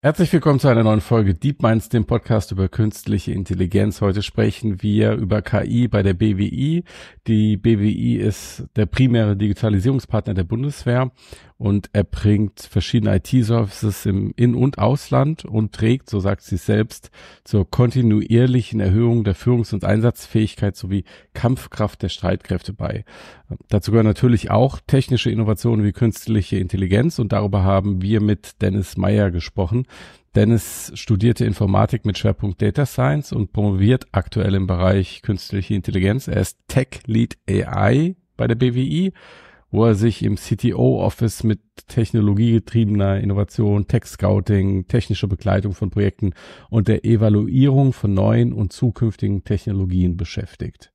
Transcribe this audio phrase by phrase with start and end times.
[0.00, 4.00] Herzlich willkommen zu einer neuen Folge Deep Minds, dem Podcast über künstliche Intelligenz.
[4.00, 6.84] Heute sprechen wir über KI bei der BWI.
[7.26, 11.10] Die BWI ist der primäre Digitalisierungspartner der Bundeswehr
[11.58, 17.10] und er bringt verschiedene IT-Services im In- und Ausland und trägt, so sagt sie selbst,
[17.42, 23.04] zur kontinuierlichen Erhöhung der Führungs- und Einsatzfähigkeit sowie Kampfkraft der Streitkräfte bei.
[23.68, 28.96] Dazu gehören natürlich auch technische Innovationen wie künstliche Intelligenz und darüber haben wir mit Dennis
[28.96, 29.86] Meyer gesprochen.
[30.36, 36.28] Dennis studierte Informatik mit Schwerpunkt Data Science und promoviert aktuell im Bereich künstliche Intelligenz.
[36.28, 39.12] Er ist Tech Lead AI bei der BWI
[39.70, 46.32] wo er sich im CTO-Office mit technologiegetriebener Innovation, Tech-Scouting, technischer Begleitung von Projekten
[46.70, 50.92] und der Evaluierung von neuen und zukünftigen Technologien beschäftigt.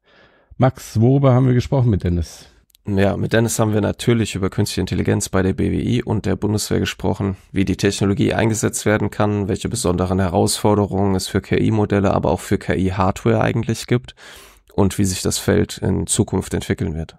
[0.57, 2.49] Max, worüber haben wir gesprochen mit Dennis?
[2.85, 6.81] Ja, mit Dennis haben wir natürlich über künstliche Intelligenz bei der BWI und der Bundeswehr
[6.81, 12.41] gesprochen, wie die Technologie eingesetzt werden kann, welche besonderen Herausforderungen es für KI-Modelle, aber auch
[12.41, 14.15] für KI-Hardware eigentlich gibt
[14.73, 17.15] und wie sich das Feld in Zukunft entwickeln wird.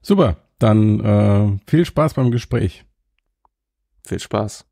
[0.00, 2.84] Super, dann äh, viel Spaß beim Gespräch.
[4.06, 4.66] Viel Spaß.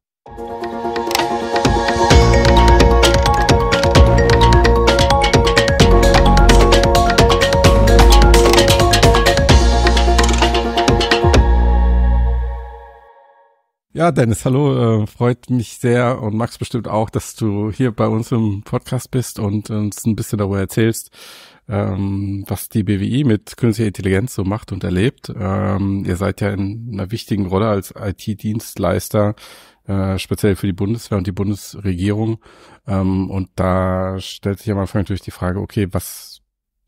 [13.93, 18.07] Ja, Dennis, hallo, äh, freut mich sehr und Max bestimmt auch, dass du hier bei
[18.07, 21.11] uns im Podcast bist und uns ein bisschen darüber erzählst,
[21.71, 25.33] ähm, was die BWI mit künstlicher Intelligenz so macht und erlebt.
[25.35, 29.37] Ähm, ihr seid ja in einer wichtigen Rolle als IT-Dienstleister,
[29.87, 32.39] äh, speziell für die Bundeswehr und die Bundesregierung.
[32.89, 36.41] Ähm, und da stellt sich am Anfang natürlich die Frage, okay, was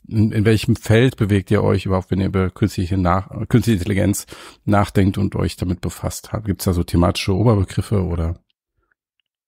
[0.09, 4.27] in, in welchem Feld bewegt ihr euch überhaupt, wenn ihr über künstliche, Nach künstliche Intelligenz
[4.65, 6.47] nachdenkt und euch damit befasst habt?
[6.47, 8.35] Gibt es da so thematische Oberbegriffe oder?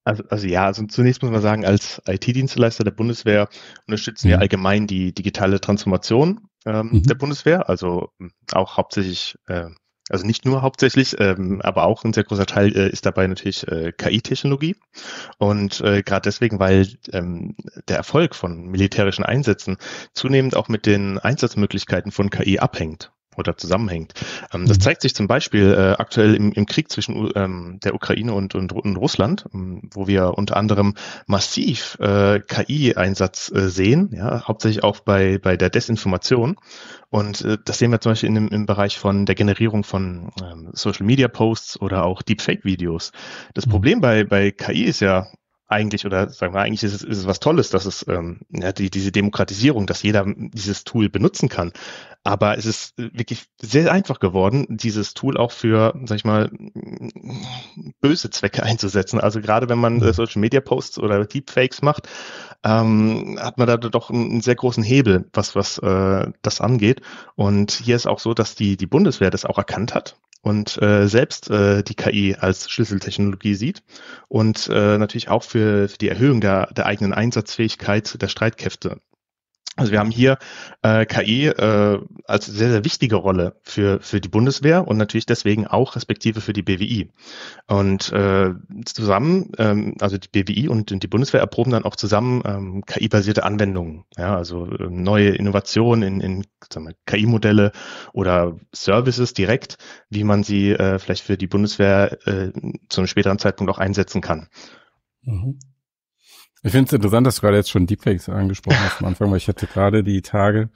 [0.04, 3.48] Also, also ja, also zunächst muss man sagen, als IT-Dienstleister der Bundeswehr
[3.86, 4.30] unterstützen mhm.
[4.32, 7.02] wir allgemein die digitale Transformation ähm, mhm.
[7.04, 9.66] der Bundeswehr, also hm, auch hauptsächlich, äh,
[10.10, 13.66] also nicht nur hauptsächlich, ähm, aber auch ein sehr großer Teil äh, ist dabei natürlich
[13.68, 14.76] äh, KI-Technologie.
[15.38, 17.56] Und äh, gerade deswegen, weil ähm,
[17.88, 19.78] der Erfolg von militärischen Einsätzen
[20.12, 24.14] zunehmend auch mit den Einsatzmöglichkeiten von KI abhängt oder zusammenhängt.
[24.52, 24.82] Ähm, das mhm.
[24.82, 28.72] zeigt sich zum Beispiel äh, aktuell im, im, Krieg zwischen ähm, der Ukraine und, und,
[28.72, 30.94] und Russland, ähm, wo wir unter anderem
[31.26, 36.56] massiv äh, KI-Einsatz äh, sehen, ja, hauptsächlich auch bei, bei der Desinformation.
[37.10, 40.30] Und äh, das sehen wir zum Beispiel in, im, im Bereich von der Generierung von
[40.42, 43.12] ähm, Social Media Posts oder auch Deepfake-Videos.
[43.54, 43.70] Das mhm.
[43.70, 45.28] Problem bei, bei KI ist ja,
[45.66, 48.72] eigentlich oder sagen wir eigentlich ist es, ist es was Tolles, dass es ähm, ja,
[48.72, 51.72] die, diese Demokratisierung, dass jeder dieses Tool benutzen kann.
[52.24, 56.50] Aber es ist wirklich sehr einfach geworden, dieses Tool auch für, sag ich mal,
[58.00, 59.20] böse Zwecke einzusetzen.
[59.20, 62.08] Also gerade wenn man äh, Social Media Posts oder Deepfakes macht,
[62.64, 67.02] ähm, hat man da doch einen sehr großen Hebel, was was äh, das angeht.
[67.36, 71.08] Und hier ist auch so, dass die die Bundeswehr das auch erkannt hat und äh,
[71.08, 73.82] selbst äh, die KI als Schlüsseltechnologie sieht
[74.28, 79.00] und äh, natürlich auch für, für die Erhöhung der, der eigenen Einsatzfähigkeit der Streitkräfte
[79.76, 80.38] also wir haben hier
[80.82, 85.66] äh, KI äh, als sehr, sehr wichtige Rolle für, für die Bundeswehr und natürlich deswegen
[85.66, 87.10] auch respektive für die BWI.
[87.66, 92.84] Und äh, zusammen, ähm, also die BWI und, die Bundeswehr erproben dann auch zusammen ähm,
[92.86, 96.46] KI-basierte Anwendungen, ja, also äh, neue Innovationen in, in
[97.06, 97.72] KI-Modelle
[98.12, 102.52] oder Services direkt, wie man sie äh, vielleicht für die Bundeswehr äh,
[102.88, 104.48] zu einem späteren Zeitpunkt auch einsetzen kann.
[105.22, 105.58] Mhm.
[106.64, 109.36] Ich finde es interessant, dass du gerade jetzt schon Deepfakes angesprochen hast am Anfang, weil
[109.36, 110.70] ich hatte gerade die Tage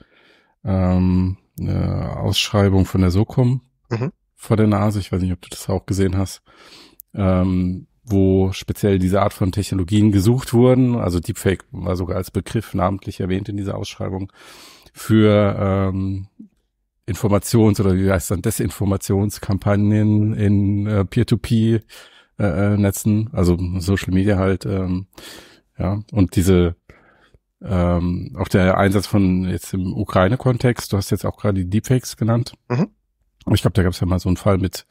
[0.63, 4.11] ähm, eine Ausschreibung von der SOCOM mhm.
[4.35, 4.99] vor der Nase.
[4.99, 6.43] Ich weiß nicht, ob du das auch gesehen hast.
[7.15, 10.95] Ähm, wo speziell diese Art von Technologien gesucht wurden.
[10.95, 14.31] Also Deepfake war sogar als Begriff namentlich erwähnt in dieser Ausschreibung
[14.93, 16.27] für ähm,
[17.07, 24.67] Informations- oder wie heißt dann Desinformationskampagnen in äh, Peer-to-Peer-Netzen, äh, also Social Media halt.
[24.67, 25.07] Ähm,
[25.79, 26.75] ja, und diese
[27.61, 32.15] ähm, auch der Einsatz von jetzt im Ukraine-Kontext, du hast jetzt auch gerade die Deepfakes
[32.15, 32.53] genannt.
[32.69, 32.89] Mhm.
[33.53, 34.85] Ich glaube, da gab es ja mal so einen Fall mit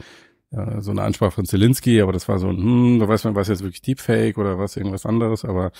[0.50, 3.34] äh, so einer Ansprache von Zelensky, aber das war so ein, hm, da weiß man,
[3.34, 5.72] was jetzt wirklich Deepfake oder was irgendwas anderes, aber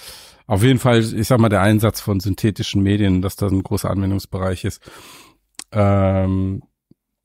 [0.47, 3.91] auf jeden Fall, ich sag mal, der Einsatz von synthetischen Medien, dass das ein großer
[3.91, 4.83] Anwendungsbereich ist.
[5.73, 6.63] Ähm,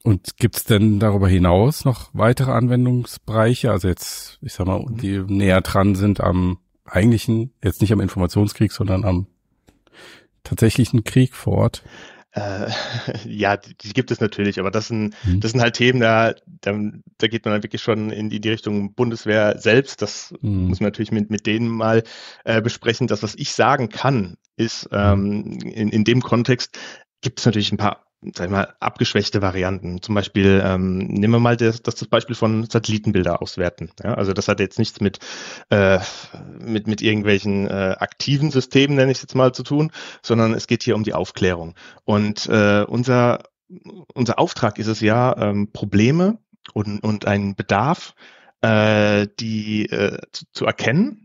[0.04, 5.20] und gibt es denn darüber hinaus noch weitere Anwendungsbereiche, also jetzt, ich sag mal, die
[5.20, 9.28] näher dran sind am eigentlichen, jetzt nicht am Informationskrieg, sondern am
[10.44, 11.84] tatsächlichen Krieg vor Ort?
[12.32, 12.68] Äh,
[13.26, 15.40] ja, die, die, gibt es natürlich, aber das sind, mhm.
[15.40, 16.80] das sind halt Themen, da, da,
[17.18, 20.02] da geht man dann wirklich schon in die, die Richtung Bundeswehr selbst.
[20.02, 20.68] Das mhm.
[20.68, 22.04] muss man natürlich mit, mit denen mal
[22.44, 23.08] äh, besprechen.
[23.08, 24.98] Das, was ich sagen kann, ist mhm.
[24.98, 26.78] ähm, in, in dem Kontext,
[27.22, 28.06] gibt es natürlich ein paar
[28.36, 30.02] sag ich mal, abgeschwächte Varianten.
[30.02, 33.92] Zum Beispiel, ähm, nehmen wir mal das, das, Beispiel von Satellitenbilder auswerten.
[34.04, 35.20] Ja, also das hat jetzt nichts mit,
[35.70, 36.00] äh,
[36.60, 39.92] mit, mit irgendwelchen äh, aktiven Systemen, nenne ich es jetzt mal, zu tun,
[40.22, 41.76] sondern es geht hier um die Aufklärung.
[42.06, 43.44] Und äh, unser,
[44.14, 46.38] unser Auftrag ist es ja, ähm, Probleme
[46.74, 48.16] und, und einen Bedarf,
[48.62, 51.23] äh, die äh, zu, zu erkennen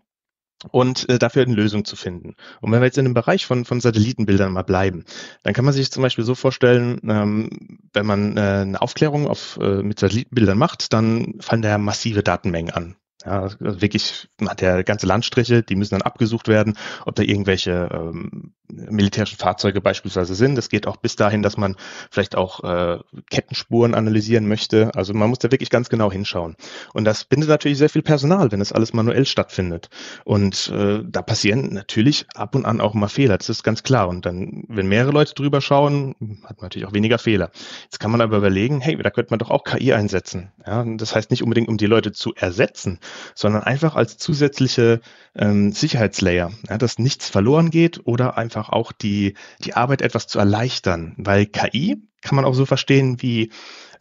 [0.71, 2.35] und äh, dafür eine Lösung zu finden.
[2.61, 5.05] Und wenn wir jetzt in dem Bereich von, von Satellitenbildern mal bleiben,
[5.43, 9.59] dann kann man sich zum Beispiel so vorstellen, ähm, wenn man äh, eine Aufklärung auf,
[9.61, 12.97] äh, mit Satellitenbildern macht, dann fallen da ja massive Datenmengen an.
[13.25, 17.23] Ja, also wirklich, man hat ja ganze Landstriche, die müssen dann abgesucht werden, ob da
[17.23, 20.57] irgendwelche ähm, militärischen Fahrzeuge beispielsweise sind.
[20.57, 21.77] Das geht auch bis dahin, dass man
[22.11, 22.99] vielleicht auch äh,
[23.31, 24.91] Kettenspuren analysieren möchte.
[24.95, 26.57] Also man muss da wirklich ganz genau hinschauen.
[26.93, 29.89] Und das bindet natürlich sehr viel Personal, wenn das alles manuell stattfindet.
[30.25, 33.39] Und äh, da passieren natürlich ab und an auch mal Fehler.
[33.39, 34.09] Das ist ganz klar.
[34.09, 37.51] Und dann, wenn mehrere Leute drüber schauen, hat man natürlich auch weniger Fehler.
[37.85, 40.53] Jetzt kann man aber überlegen, hey, da könnte man doch auch KI einsetzen.
[40.67, 42.99] Ja, das heißt nicht unbedingt, um die Leute zu ersetzen,
[43.35, 45.01] sondern einfach als zusätzliche
[45.35, 49.35] ähm, Sicherheitslayer, ja, dass nichts verloren geht oder einfach auch die,
[49.65, 53.51] die Arbeit etwas zu erleichtern, weil KI kann man auch so verstehen wie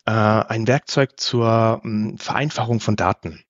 [0.06, 3.44] äh, ein Werkzeug zur ähm, Vereinfachung von Daten.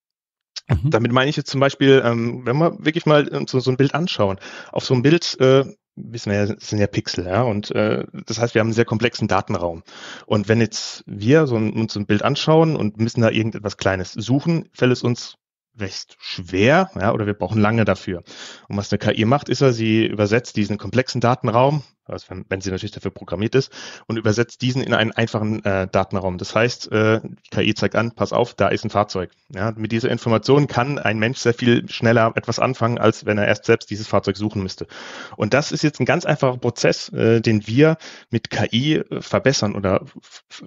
[0.67, 0.89] Mhm.
[0.89, 3.77] Damit meine ich jetzt zum Beispiel, ähm, wenn wir wirklich mal äh, so, so ein
[3.77, 4.37] Bild anschauen,
[4.71, 5.65] auf so einem Bild äh,
[5.97, 7.41] wissen wir ja, sind ja Pixel, ja.
[7.41, 9.83] Und äh, das heißt, wir haben einen sehr komplexen Datenraum.
[10.25, 13.77] Und wenn jetzt wir so ein, uns so ein Bild anschauen und müssen da irgendetwas
[13.77, 15.37] Kleines suchen, fällt es uns
[15.79, 18.23] recht schwer, ja, oder wir brauchen lange dafür.
[18.67, 22.61] Und was eine KI macht, ist ja, sie übersetzt diesen komplexen Datenraum also wenn, wenn
[22.61, 23.71] sie natürlich dafür programmiert ist,
[24.07, 26.37] und übersetzt diesen in einen einfachen äh, Datenraum.
[26.37, 29.31] Das heißt, äh, die KI zeigt an, pass auf, da ist ein Fahrzeug.
[29.53, 33.47] Ja, mit dieser Information kann ein Mensch sehr viel schneller etwas anfangen, als wenn er
[33.47, 34.87] erst selbst dieses Fahrzeug suchen müsste.
[35.35, 37.97] Und das ist jetzt ein ganz einfacher Prozess, äh, den wir
[38.29, 40.05] mit KI äh, verbessern oder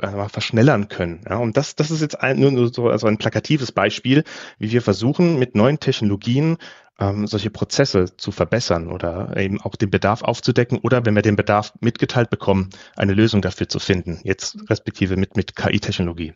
[0.01, 1.21] äh, verschnellern können.
[1.29, 4.25] Ja, und das, das ist jetzt ein, nur so also ein plakatives Beispiel,
[4.59, 6.57] wie wir versuchen, mit neuen Technologien
[7.01, 11.37] ähm, solche Prozesse zu verbessern oder eben auch den Bedarf aufzudecken oder wenn wir den
[11.37, 16.35] Bedarf mitgeteilt bekommen, eine Lösung dafür zu finden, jetzt respektive mit, mit KI-Technologie.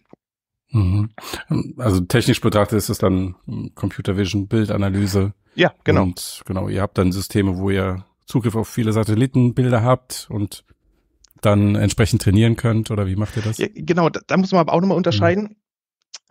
[0.71, 1.11] Mhm.
[1.79, 3.37] Also technisch betrachtet ist es dann
[3.75, 5.35] Computer Vision, Bildanalyse.
[5.55, 6.03] Ja, genau.
[6.03, 10.65] Und genau, ihr habt dann Systeme, wo ihr Zugriff auf viele Satellitenbilder habt und
[11.43, 13.59] dann entsprechend trainieren könnt oder wie macht ihr das?
[13.59, 15.45] Ja, genau, da, da muss man aber auch nochmal unterscheiden.
[15.45, 15.57] Mhm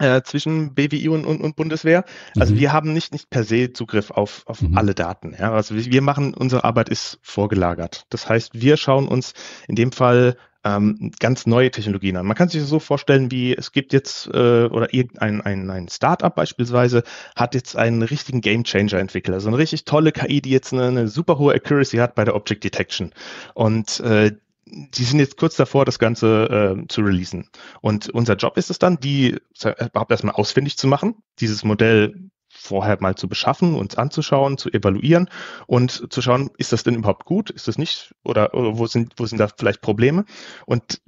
[0.04, 2.04] äh, zwischen BWI und, und, und Bundeswehr.
[2.38, 2.60] Also mhm.
[2.60, 4.78] wir haben nicht, nicht per se Zugriff auf, auf mhm.
[4.78, 5.36] alle Daten.
[5.40, 5.54] Ja?
[5.54, 8.06] Also wir machen, unsere Arbeit ist vorgelagert.
[8.10, 9.34] Das heißt, wir schauen uns
[9.68, 10.36] in dem Fall
[10.66, 12.26] ähm, ganz neue Technologien an.
[12.26, 15.90] Man kann sich das so vorstellen, wie es gibt jetzt äh, oder irgendein ein, ein
[15.90, 17.04] Startup beispielsweise
[17.36, 20.88] hat jetzt einen richtigen Game Changer entwickelt, also eine richtig tolle KI, die jetzt eine,
[20.88, 23.12] eine super hohe Accuracy hat bei der Object Detection.
[23.54, 24.32] Und äh,
[24.66, 27.50] die sind jetzt kurz davor, das Ganze äh, zu releasen.
[27.82, 32.98] Und unser Job ist es dann, die überhaupt erstmal ausfindig zu machen, dieses Modell vorher
[33.02, 35.30] mal zu beschaffen, uns anzuschauen, zu evaluieren
[35.66, 39.14] und zu schauen, ist das denn überhaupt gut, ist das nicht oder, oder wo sind
[39.18, 40.26] wo sind da vielleicht Probleme
[40.66, 41.02] und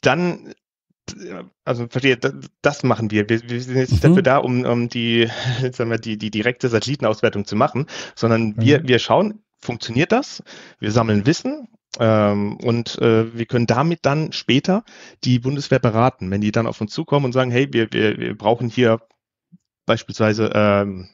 [0.00, 0.52] dann
[1.64, 2.18] also verstehe,
[2.62, 3.28] das machen wir.
[3.28, 4.08] Wir, wir sind jetzt nicht mhm.
[4.08, 5.28] dafür da, um, um die,
[5.72, 7.86] sagen wir, die, die direkte Satellitenauswertung zu machen,
[8.16, 8.54] sondern mhm.
[8.58, 10.42] wir, wir schauen, funktioniert das?
[10.80, 14.84] Wir sammeln Wissen ähm, und äh, wir können damit dann später
[15.24, 18.36] die Bundeswehr beraten, wenn die dann auf uns zukommen und sagen, hey, wir, wir, wir
[18.36, 19.00] brauchen hier
[19.86, 21.08] beispielsweise, ähm,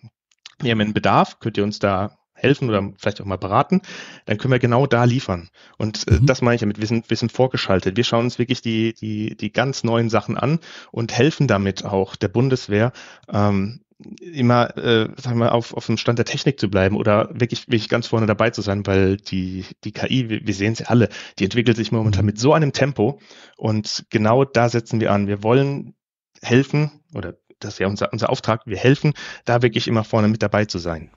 [0.60, 3.82] wir haben einen Bedarf, könnt ihr uns da helfen oder vielleicht auch mal beraten,
[4.26, 5.48] dann können wir genau da liefern.
[5.78, 6.26] Und äh, mhm.
[6.26, 7.96] das meine ich damit, wir sind, wir sind vorgeschaltet.
[7.96, 10.58] Wir schauen uns wirklich die, die, die ganz neuen Sachen an
[10.90, 12.92] und helfen damit auch der Bundeswehr,
[13.32, 13.81] ähm,
[14.20, 17.88] immer, äh, sagen wir, auf, auf dem Stand der Technik zu bleiben oder wirklich, wirklich
[17.88, 21.44] ganz vorne dabei zu sein, weil die, die KI, wir, wir sehen sie alle, die
[21.44, 23.20] entwickelt sich momentan mit so einem Tempo
[23.56, 25.26] und genau da setzen wir an.
[25.26, 25.94] Wir wollen
[26.42, 29.12] helfen oder das ist ja unser, unser Auftrag, wir helfen,
[29.44, 31.10] da wirklich immer vorne mit dabei zu sein.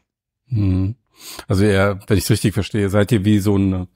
[0.48, 0.96] Mhm.
[1.48, 3.88] Also eher, wenn ich es richtig verstehe, seid ihr wie so eine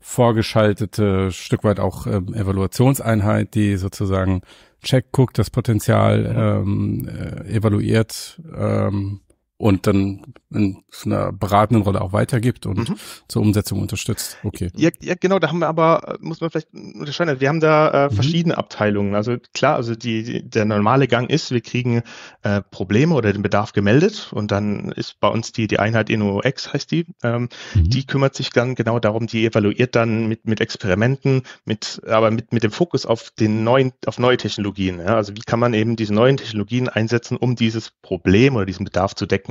[0.00, 4.42] vorgeschaltete, Stück weit auch ähm, Evaluationseinheit, die sozusagen
[4.82, 9.20] Check guckt, das Potenzial ähm, äh, evaluiert ähm,
[9.56, 12.96] und dann in einer beratenden Rolle auch weitergibt und mhm.
[13.28, 14.36] zur Umsetzung unterstützt.
[14.42, 14.70] Okay.
[14.74, 18.10] Ja, ja, genau, da haben wir aber, muss man vielleicht unterscheiden, wir haben da äh,
[18.10, 18.14] mhm.
[18.14, 19.14] verschiedene Abteilungen.
[19.14, 22.02] Also klar, also die, die, der normale Gang ist, wir kriegen
[22.42, 26.72] äh, Probleme oder den Bedarf gemeldet und dann ist bei uns die, die Einheit InnoX
[26.72, 27.90] heißt die, ähm, mhm.
[27.90, 32.52] die kümmert sich dann genau darum, die evaluiert dann mit, mit Experimenten, mit, aber mit,
[32.52, 34.98] mit dem Fokus auf den neuen, auf neue Technologien.
[34.98, 35.16] Ja?
[35.16, 39.14] Also wie kann man eben diese neuen Technologien einsetzen, um dieses Problem oder diesen Bedarf
[39.14, 39.43] zu decken.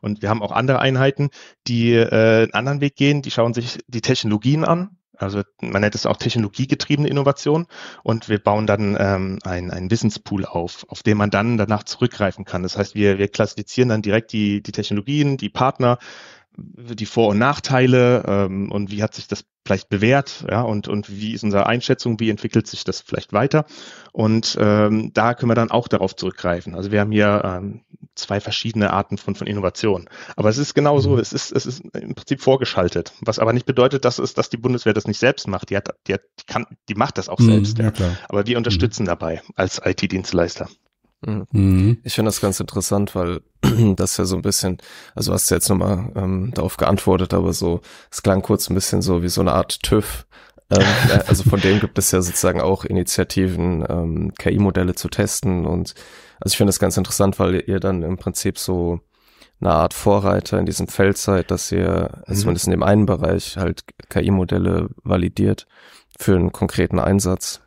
[0.00, 1.30] Und wir haben auch andere Einheiten,
[1.66, 5.94] die äh, einen anderen Weg gehen, die schauen sich die Technologien an, also man nennt
[5.94, 7.66] es auch technologiegetriebene Innovation.
[8.02, 12.44] Und wir bauen dann ähm, ein, ein Wissenspool auf, auf den man dann danach zurückgreifen
[12.44, 12.62] kann.
[12.62, 15.98] Das heißt, wir, wir klassifizieren dann direkt die, die Technologien, die Partner,
[16.60, 21.10] die Vor- und Nachteile ähm, und wie hat sich das vielleicht bewährt, ja, und, und
[21.10, 23.66] wie ist unsere Einschätzung, wie entwickelt sich das vielleicht weiter.
[24.12, 26.74] Und ähm, da können wir dann auch darauf zurückgreifen.
[26.74, 27.82] Also wir haben hier ähm,
[28.14, 30.08] zwei verschiedene Arten von, von Innovation.
[30.36, 31.18] Aber es ist genau so, mhm.
[31.18, 33.12] es ist, es ist im Prinzip vorgeschaltet.
[33.20, 35.70] Was aber nicht bedeutet, dass es, dass die Bundeswehr das nicht selbst macht.
[35.70, 37.78] Die hat, die hat, die kann, die macht das auch mhm, selbst.
[37.78, 38.16] Ja, ja.
[38.28, 39.08] Aber wir unterstützen mhm.
[39.08, 40.68] dabei als IT-Dienstleister.
[41.22, 41.46] Mhm.
[41.52, 41.98] mhm.
[42.04, 43.40] Ich finde das ganz interessant, weil
[43.96, 44.78] das ja so ein bisschen,
[45.14, 49.02] also hast du jetzt nochmal ähm, darauf geantwortet, aber so, es klang kurz ein bisschen
[49.02, 50.26] so wie so eine Art TÜV.
[50.70, 50.84] ähm,
[51.26, 55.94] also von denen gibt es ja sozusagen auch Initiativen, ähm, KI-Modelle zu testen und
[56.40, 59.00] also ich finde das ganz interessant, weil ihr dann im Prinzip so
[59.60, 62.34] eine Art Vorreiter in diesem Feld seid, dass ihr mhm.
[62.34, 65.66] zumindest in dem einen Bereich halt KI-Modelle validiert
[66.18, 67.60] für einen konkreten Einsatz.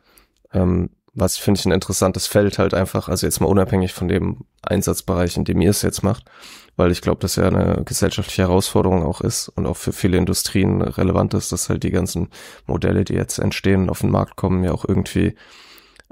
[0.52, 4.44] Ähm, was finde ich ein interessantes Feld halt einfach, also jetzt mal unabhängig von dem
[4.62, 6.24] Einsatzbereich, in dem ihr es jetzt macht,
[6.76, 10.82] weil ich glaube, dass ja eine gesellschaftliche Herausforderung auch ist und auch für viele Industrien
[10.82, 12.28] relevant ist, dass halt die ganzen
[12.66, 15.34] Modelle, die jetzt entstehen, auf den Markt kommen, ja auch irgendwie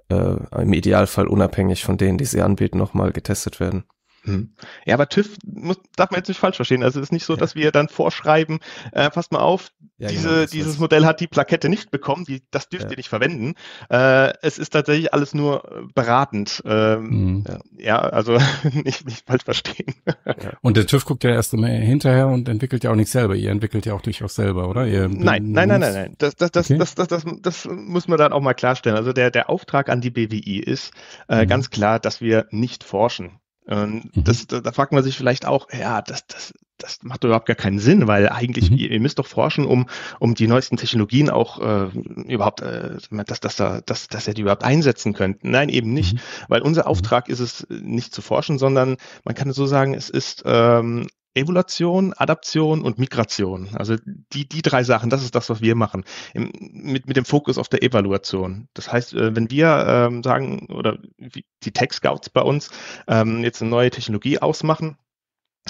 [0.08, 3.84] äh, im Idealfall unabhängig von denen, die sie anbieten, nochmal getestet werden.
[4.24, 4.54] Hm.
[4.84, 6.82] Ja, aber TÜV muss, darf man jetzt nicht falsch verstehen.
[6.82, 8.60] Also es ist nicht so, dass wir dann vorschreiben,
[8.92, 12.42] äh, passt mal auf, ja, diese, genau, dieses Modell hat die Plakette nicht bekommen, die,
[12.50, 12.90] das dürft ja.
[12.90, 13.54] ihr nicht verwenden.
[13.90, 16.62] Äh, es ist tatsächlich alles nur äh, beratend.
[16.64, 17.44] Ähm, mhm.
[17.78, 18.38] Ja, also
[18.72, 19.94] nicht, nicht falsch verstehen.
[20.26, 20.34] Ja.
[20.60, 23.34] Und der TÜV guckt ja erst immer hinterher und entwickelt ja auch nicht selber.
[23.34, 24.86] Ihr entwickelt ja auch durchaus selber, oder?
[24.86, 26.14] Ihr nein, nein, nein, nein, nein.
[26.18, 26.78] Das, das, das, okay.
[26.78, 28.96] das, das, das, das, das muss man dann auch mal klarstellen.
[28.96, 30.92] Also der, der Auftrag an die BWI ist
[31.28, 31.48] äh, mhm.
[31.48, 33.38] ganz klar, dass wir nicht forschen.
[33.66, 34.24] Und mhm.
[34.24, 37.56] das, da, da fragt man sich vielleicht auch, ja, das, das, das macht überhaupt gar
[37.56, 38.76] keinen Sinn, weil eigentlich, mhm.
[38.76, 39.86] ihr, ihr, müsst doch forschen, um,
[40.18, 41.88] um die neuesten Technologien auch äh,
[42.26, 45.44] überhaupt, äh, dass, dass, dass, dass ihr die überhaupt einsetzen könnt.
[45.44, 46.18] Nein, eben nicht, mhm.
[46.48, 46.88] weil unser mhm.
[46.88, 52.12] Auftrag ist es, nicht zu forschen, sondern man kann so sagen, es ist ähm, Evolution,
[52.14, 53.68] Adaption und Migration.
[53.74, 53.96] Also
[54.32, 56.04] die, die drei Sachen, das ist das, was wir machen.
[56.34, 58.68] Im, mit, mit dem Fokus auf der Evaluation.
[58.74, 62.70] Das heißt, äh, wenn wir ähm, sagen, oder die Tech Scouts bei uns
[63.08, 64.96] ähm, jetzt eine neue Technologie ausmachen,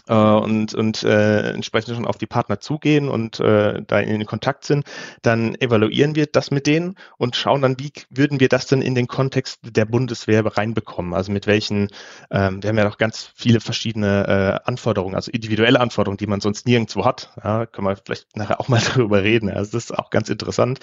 [0.08, 4.64] äh, und, und äh, entsprechend schon auf die Partner zugehen und äh, da in Kontakt
[4.64, 4.84] sind,
[5.22, 8.94] dann evaluieren wir das mit denen und schauen dann, wie würden wir das denn in
[8.94, 11.14] den Kontext der Bundeswehr reinbekommen?
[11.14, 11.88] Also mit welchen,
[12.30, 16.40] ähm, wir haben ja noch ganz viele verschiedene äh, Anforderungen, also individuelle Anforderungen, die man
[16.40, 17.30] sonst nirgendwo hat.
[17.42, 19.50] Ja, können wir vielleicht nachher auch mal darüber reden.
[19.50, 20.80] Also das ist auch ganz interessant.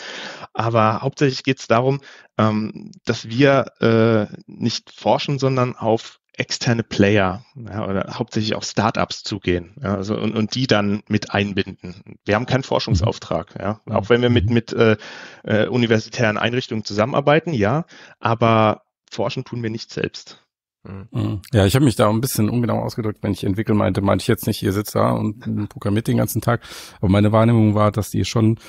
[0.53, 1.99] Aber hauptsächlich geht es darum,
[2.37, 9.23] ähm, dass wir äh, nicht forschen, sondern auf externe Player ja, oder hauptsächlich auf Startups
[9.23, 12.17] zugehen ja, also, und, und die dann mit einbinden.
[12.25, 13.93] Wir haben keinen Forschungsauftrag, ja, mhm.
[13.93, 14.53] auch wenn wir mit, mhm.
[14.53, 14.97] mit äh,
[15.43, 17.85] äh, universitären Einrichtungen zusammenarbeiten, ja,
[18.19, 20.41] aber forschen tun wir nicht selbst.
[20.83, 21.41] Mhm.
[21.51, 24.27] Ja, ich habe mich da ein bisschen ungenau ausgedrückt, wenn ich entwickeln meinte, meinte ich
[24.27, 26.61] jetzt nicht, ihr sitzt da und programmiert den ganzen Tag.
[26.99, 28.59] Aber meine Wahrnehmung war, dass die schon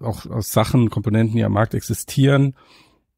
[0.00, 2.56] auch aus Sachen, Komponenten, die am Markt existieren,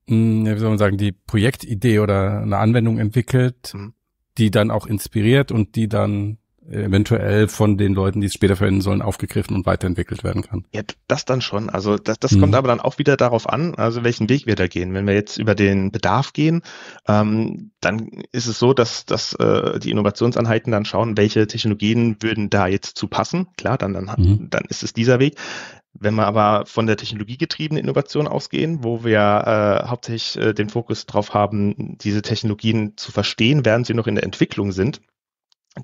[0.06, 3.94] mh, wie soll man sagen, die Projektidee oder eine Anwendung entwickelt, mhm
[4.38, 6.38] die dann auch inspiriert und die dann
[6.70, 10.64] eventuell von den Leuten, die es später verwenden sollen, aufgegriffen und weiterentwickelt werden kann.
[10.72, 11.70] Ja, das dann schon.
[11.70, 12.40] Also das, das mhm.
[12.40, 14.94] kommt aber dann auch wieder darauf an, also welchen Weg wir da gehen.
[14.94, 16.62] Wenn wir jetzt über den Bedarf gehen,
[17.08, 22.48] ähm, dann ist es so, dass, dass äh, die Innovationseinheiten dann schauen, welche Technologien würden
[22.48, 23.48] da jetzt zu passen.
[23.56, 24.48] Klar, dann, dann, mhm.
[24.50, 25.36] dann ist es dieser Weg.
[26.02, 29.18] Wenn wir aber von der technologiegetriebenen Innovation ausgehen, wo wir
[29.84, 34.16] äh, hauptsächlich äh, den Fokus drauf haben, diese Technologien zu verstehen, während sie noch in
[34.16, 35.00] der Entwicklung sind,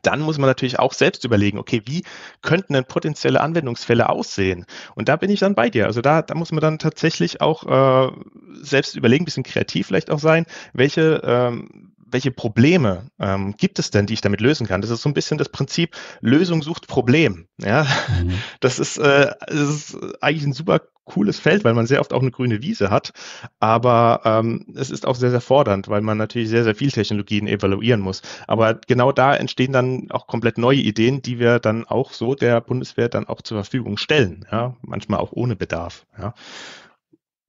[0.03, 2.05] dann muss man natürlich auch selbst überlegen, okay, wie
[2.43, 4.67] könnten denn potenzielle Anwendungsfälle aussehen?
[4.95, 5.87] Und da bin ich dann bei dir.
[5.87, 7.65] Also da, da muss man dann tatsächlich auch
[8.09, 8.13] äh,
[8.61, 10.45] selbst überlegen, bisschen kreativ vielleicht auch sein,
[10.75, 14.81] welche ähm, welche Probleme ähm, gibt es denn, die ich damit lösen kann?
[14.81, 17.47] Das ist so ein bisschen das Prinzip Lösung sucht Problem.
[17.61, 17.87] Ja,
[18.23, 18.35] mhm.
[18.61, 22.21] das ist, äh, das ist eigentlich ein super cooles Feld, weil man sehr oft auch
[22.21, 23.13] eine grüne Wiese hat.
[23.59, 27.49] Aber ähm, es ist auch sehr, sehr fordernd, weil man natürlich sehr, sehr viel Technologien
[27.49, 28.23] evaluieren muss.
[28.47, 32.61] Aber genau da entstehen dann auch komplett neue Ideen, die wir dann auch so der
[32.61, 34.47] Bundeswehr dann auch zur Verfügung stellen.
[34.53, 36.07] Ja, manchmal auch ohne Bedarf.
[36.19, 36.35] Ja.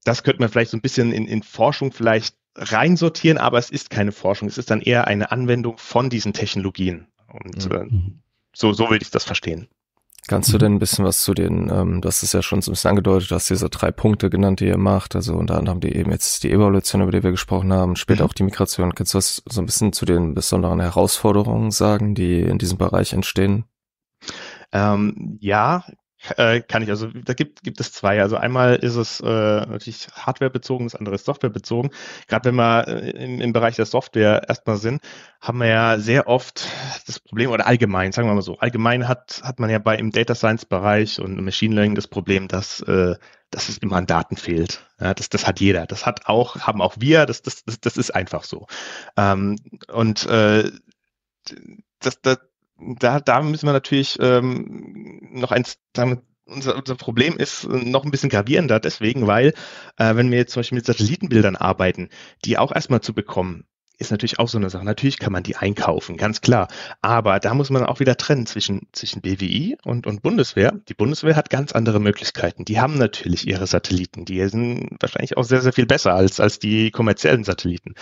[0.05, 3.89] Das könnte man vielleicht so ein bisschen in, in Forschung vielleicht reinsortieren, aber es ist
[3.89, 4.47] keine Forschung.
[4.47, 7.07] Es ist dann eher eine Anwendung von diesen Technologien.
[7.27, 8.21] Und mhm.
[8.53, 9.67] so, so will ich das verstehen.
[10.27, 12.73] Kannst du denn ein bisschen was zu den, ähm, das ist ja schon so ein
[12.73, 15.95] bisschen angedeutet, du hast diese drei Punkte genannt, die ihr macht, also unter anderem die
[15.95, 18.29] eben jetzt die Evaluation, über die wir gesprochen haben, später mhm.
[18.29, 18.93] auch die Migration.
[18.93, 23.13] Kannst du was so ein bisschen zu den besonderen Herausforderungen sagen, die in diesem Bereich
[23.13, 23.65] entstehen?
[24.71, 25.83] Ähm, ja,
[26.37, 26.89] äh, kann ich.
[26.89, 28.21] Also da gibt, gibt es zwei.
[28.21, 31.91] Also einmal ist es äh, natürlich hardwarebezogen, das andere ist softwarebezogen.
[32.27, 35.01] Gerade wenn wir äh, im, im Bereich der Software erstmal sind,
[35.41, 36.67] haben wir ja sehr oft
[37.07, 40.11] das Problem, oder allgemein, sagen wir mal so, allgemein hat, hat man ja bei im
[40.11, 43.15] Data Science Bereich und Machine Learning das Problem, dass, äh,
[43.49, 44.85] dass es immer an Daten fehlt.
[44.99, 45.85] Ja, das, das hat jeder.
[45.85, 48.67] Das hat auch, haben auch wir, das, das, das, das ist einfach so.
[49.15, 49.55] Ähm,
[49.87, 50.71] und äh,
[51.99, 52.39] das, das,
[52.99, 58.11] da, da müssen wir natürlich ähm, noch eins damit unser, unser Problem ist noch ein
[58.11, 59.53] bisschen gravierender deswegen, weil
[59.97, 62.09] äh, wenn wir jetzt zum Beispiel mit Satellitenbildern arbeiten,
[62.43, 63.65] die auch erstmal zu bekommen,
[63.99, 64.85] ist natürlich auch so eine Sache.
[64.85, 66.69] Natürlich kann man die einkaufen, ganz klar.
[67.01, 70.73] Aber da muss man auch wieder trennen zwischen, zwischen BWI und, und Bundeswehr.
[70.87, 72.63] Die Bundeswehr hat ganz andere Möglichkeiten.
[72.63, 74.23] Die haben natürlich ihre Satelliten.
[74.23, 77.95] Die sind wahrscheinlich auch sehr, sehr viel besser als, als die kommerziellen Satelliten.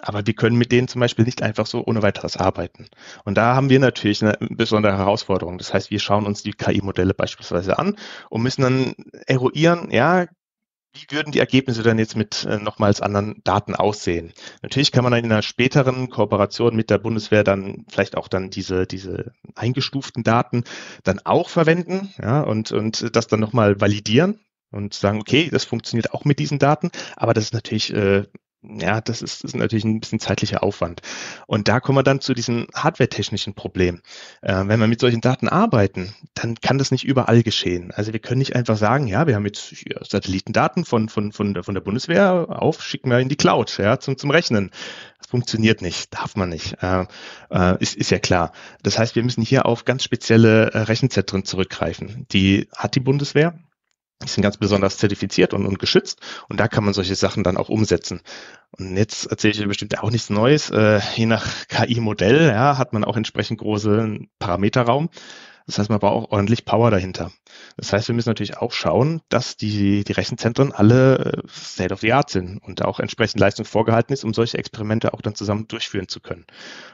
[0.00, 2.86] Aber wir können mit denen zum Beispiel nicht einfach so ohne weiteres arbeiten.
[3.24, 5.58] Und da haben wir natürlich eine besondere Herausforderung.
[5.58, 7.96] Das heißt, wir schauen uns die KI-Modelle beispielsweise an
[8.30, 8.94] und müssen dann
[9.26, 10.26] eruieren, ja,
[10.94, 14.32] wie würden die Ergebnisse dann jetzt mit äh, nochmals anderen Daten aussehen?
[14.62, 18.50] Natürlich kann man dann in einer späteren Kooperation mit der Bundeswehr dann vielleicht auch dann
[18.50, 20.64] diese, diese eingestuften Daten
[21.02, 26.12] dann auch verwenden, ja, und, und das dann nochmal validieren und sagen, okay, das funktioniert
[26.12, 28.24] auch mit diesen Daten, aber das ist natürlich äh,
[28.62, 31.00] ja, das ist, ist natürlich ein bisschen zeitlicher Aufwand.
[31.46, 34.00] Und da kommen wir dann zu diesem hardware-technischen Problem.
[34.40, 37.90] Äh, wenn wir mit solchen Daten arbeiten, dann kann das nicht überall geschehen.
[37.90, 39.74] Also wir können nicht einfach sagen, ja, wir haben jetzt
[40.08, 43.98] Satellitendaten von, von, von, der, von der Bundeswehr auf, schicken wir in die Cloud, ja,
[43.98, 44.70] zum, zum Rechnen.
[45.18, 46.76] Das funktioniert nicht, darf man nicht.
[46.82, 47.06] Äh,
[47.50, 48.52] äh, ist, ist ja klar.
[48.84, 52.26] Das heißt, wir müssen hier auf ganz spezielle äh, Rechenzentren zurückgreifen.
[52.30, 53.58] Die hat die Bundeswehr
[54.22, 57.56] die sind ganz besonders zertifiziert und, und geschützt und da kann man solche Sachen dann
[57.56, 58.20] auch umsetzen.
[58.70, 60.70] Und jetzt erzähle ich dir bestimmt auch nichts Neues.
[60.70, 65.10] Äh, je nach KI-Modell ja, hat man auch entsprechend großen Parameterraum.
[65.66, 67.30] Das heißt, man braucht auch ordentlich Power dahinter.
[67.76, 72.00] Das heißt, wir müssen natürlich auch schauen, dass die, die Rechenzentren alle äh, State of
[72.00, 75.68] the Art sind und auch entsprechend Leistung vorgehalten ist, um solche Experimente auch dann zusammen
[75.68, 76.46] durchführen zu können.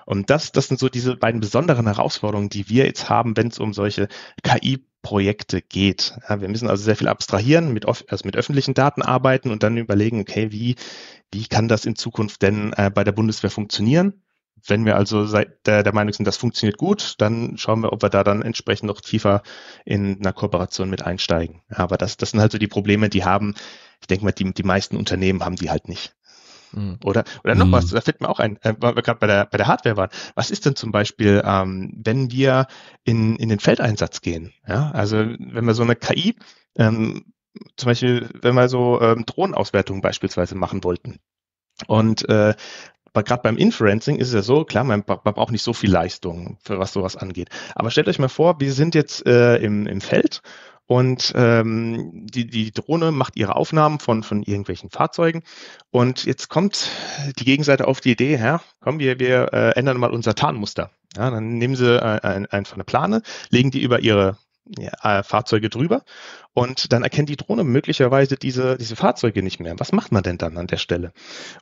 [0.07, 3.59] Und das, das sind so diese beiden besonderen Herausforderungen, die wir jetzt haben, wenn es
[3.59, 4.09] um solche
[4.43, 6.19] KI Projekte geht.
[6.29, 9.77] Ja, wir müssen also sehr viel abstrahieren, mit, also mit öffentlichen Daten arbeiten und dann
[9.77, 10.75] überlegen, okay, wie,
[11.33, 14.23] wie kann das in Zukunft denn äh, bei der Bundeswehr funktionieren?
[14.69, 15.27] Wenn wir also
[15.67, 18.87] der, der Meinung sind, das funktioniert gut, dann schauen wir, ob wir da dann entsprechend
[18.87, 19.43] noch tiefer
[19.85, 21.63] in einer Kooperation mit einsteigen.
[21.69, 23.55] Aber das, das sind halt so die Probleme, die haben,
[24.01, 26.15] ich denke mal, die, die meisten Unternehmen haben die halt nicht.
[26.73, 26.99] Mhm.
[27.05, 27.73] Oder, oder noch mhm.
[27.73, 29.97] was, da fällt mir auch ein, äh, weil wir gerade bei der, bei der Hardware
[29.97, 30.11] waren.
[30.35, 32.67] Was ist denn zum Beispiel, ähm, wenn wir
[33.05, 34.53] in, in den Feldeinsatz gehen?
[34.67, 36.37] Ja, also wenn wir so eine KI,
[36.77, 37.33] ähm,
[37.77, 41.19] zum Beispiel, wenn wir so ähm, Drohnenauswertungen beispielsweise machen wollten.
[41.87, 42.55] Und äh,
[43.15, 46.59] gerade beim Inferencing ist es ja so, klar, man, man, braucht nicht so viel Leistung,
[46.63, 47.49] für was sowas angeht.
[47.75, 50.43] Aber stellt euch mal vor, wir sind jetzt äh, im, im Feld
[50.89, 55.43] und ähm, die, die Drohne macht ihre Aufnahmen von, von irgendwelchen Fahrzeugen.
[55.91, 56.89] Und jetzt kommt
[57.39, 60.91] die Gegenseite auf die Idee, ja, komm, wir, wir äh, ändern mal unser Tarnmuster.
[61.15, 64.39] Ja, dann nehmen sie äh, ein, einfach eine Plane, legen die über ihre
[64.79, 66.03] ja, äh, Fahrzeuge drüber
[66.53, 69.75] und dann erkennt die Drohne möglicherweise diese, diese Fahrzeuge nicht mehr.
[69.79, 71.13] Was macht man denn dann an der Stelle?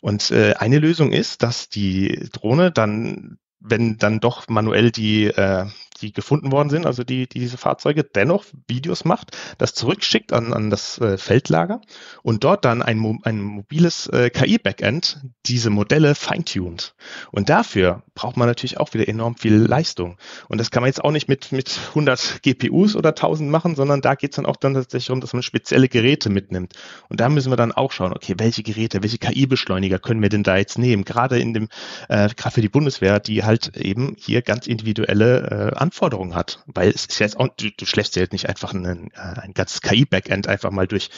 [0.00, 3.38] Und äh, eine Lösung ist, dass die Drohne dann
[3.68, 5.66] wenn dann doch manuell die, äh,
[5.96, 10.52] die gefunden worden sind, also die, die diese Fahrzeuge, dennoch Videos macht, das zurückschickt an,
[10.52, 11.80] an das äh, Feldlager
[12.22, 16.94] und dort dann ein, ein mobiles äh, KI-Backend diese Modelle feintuned.
[17.30, 20.16] Und dafür braucht man natürlich auch wieder enorm viel Leistung.
[20.48, 24.00] Und das kann man jetzt auch nicht mit, mit 100 GPUs oder 1000 machen, sondern
[24.00, 26.74] da geht es dann auch dann tatsächlich darum, dass man spezielle Geräte mitnimmt.
[27.08, 30.42] Und da müssen wir dann auch schauen, okay, welche Geräte, welche KI-Beschleuniger können wir denn
[30.42, 31.04] da jetzt nehmen?
[31.04, 31.68] Gerade in dem,
[32.08, 36.62] äh, gerade für die Bundeswehr, die halt eben hier ganz individuelle äh, Anforderungen hat.
[36.66, 39.54] Weil es ist jetzt auch, du, du schläfst ja jetzt nicht einfach einen, äh, ein
[39.54, 41.10] ganzes KI-Backend einfach mal durch,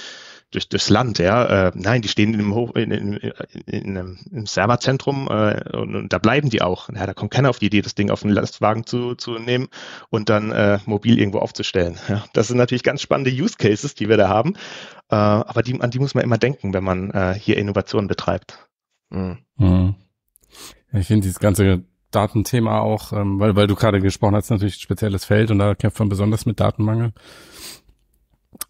[0.50, 1.68] durch, durchs Land, ja.
[1.68, 3.14] Äh, nein, die stehen in einem, Hoch, in, in,
[3.66, 6.88] in, einem, im Serverzentrum äh, und, und da bleiben die auch.
[6.90, 9.68] Ja, da kommt keiner auf die Idee, das Ding auf den Lastwagen zu, zu nehmen
[10.10, 11.98] und dann äh, mobil irgendwo aufzustellen.
[12.08, 14.54] Ja, das sind natürlich ganz spannende Use Cases, die wir da haben.
[15.10, 18.68] Äh, aber die, an die muss man immer denken, wenn man äh, hier Innovationen betreibt.
[19.10, 19.38] Mhm.
[19.56, 19.94] Mhm.
[20.92, 24.80] Ich finde dieses ganze Datenthema auch, ähm, weil, weil du gerade gesprochen hast, natürlich ein
[24.80, 27.12] spezielles Feld und da kämpft man besonders mit Datenmangel.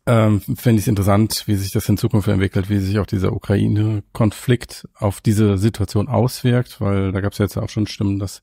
[0.07, 3.33] Ähm, Finde ich es interessant, wie sich das in Zukunft entwickelt, wie sich auch dieser
[3.33, 8.43] Ukraine-Konflikt auf diese Situation auswirkt, weil da gab es jetzt auch schon Stimmen, dass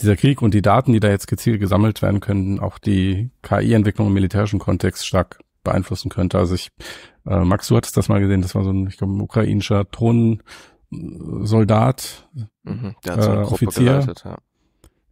[0.00, 4.08] dieser Krieg und die Daten, die da jetzt gezielt gesammelt werden können, auch die KI-Entwicklung
[4.08, 6.38] im militärischen Kontext stark beeinflussen könnte.
[6.38, 6.68] Also ich,
[7.26, 9.84] äh, Max, du hattest das mal gesehen, das war so ein, ich glaube, ein ukrainischer
[10.92, 12.28] Drohnensoldat,
[12.64, 13.84] mhm, der hat so eine äh, Offizier.
[13.84, 14.36] Geleitet, ja.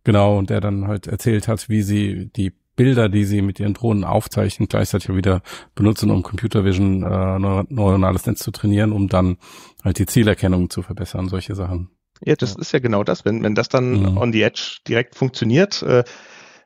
[0.05, 3.75] Genau, und der dann halt erzählt hat, wie sie die Bilder, die sie mit ihren
[3.75, 5.43] Drohnen aufzeichnen, gleichzeitig wieder
[5.75, 9.37] benutzen, um Computer Vision äh, neuronales Netz zu trainieren, um dann
[9.85, 11.91] halt die Zielerkennung zu verbessern, solche Sachen.
[12.25, 12.61] Ja, das ja.
[12.61, 13.25] ist ja genau das.
[13.25, 14.17] Wenn, wenn das dann mhm.
[14.17, 16.05] on the edge direkt funktioniert, äh,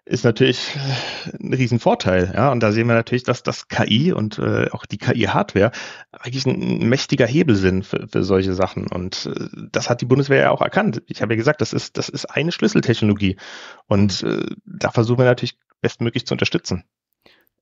[0.06, 2.32] ist natürlich äh, ein Riesenvorteil.
[2.34, 5.70] Ja, und da sehen wir natürlich, dass das KI und äh, auch die KI-Hardware
[6.12, 8.86] eigentlich ein, mächtiger Hebel sind für, für solche Sachen.
[8.88, 11.02] Und äh, das hat die Bundeswehr ja auch erkannt.
[11.06, 13.36] Ich habe ja gesagt, das ist, das ist eine Schlüsseltechnologie.
[13.86, 16.84] Und äh, da versuchen wir natürlich bestmöglich zu unterstützen.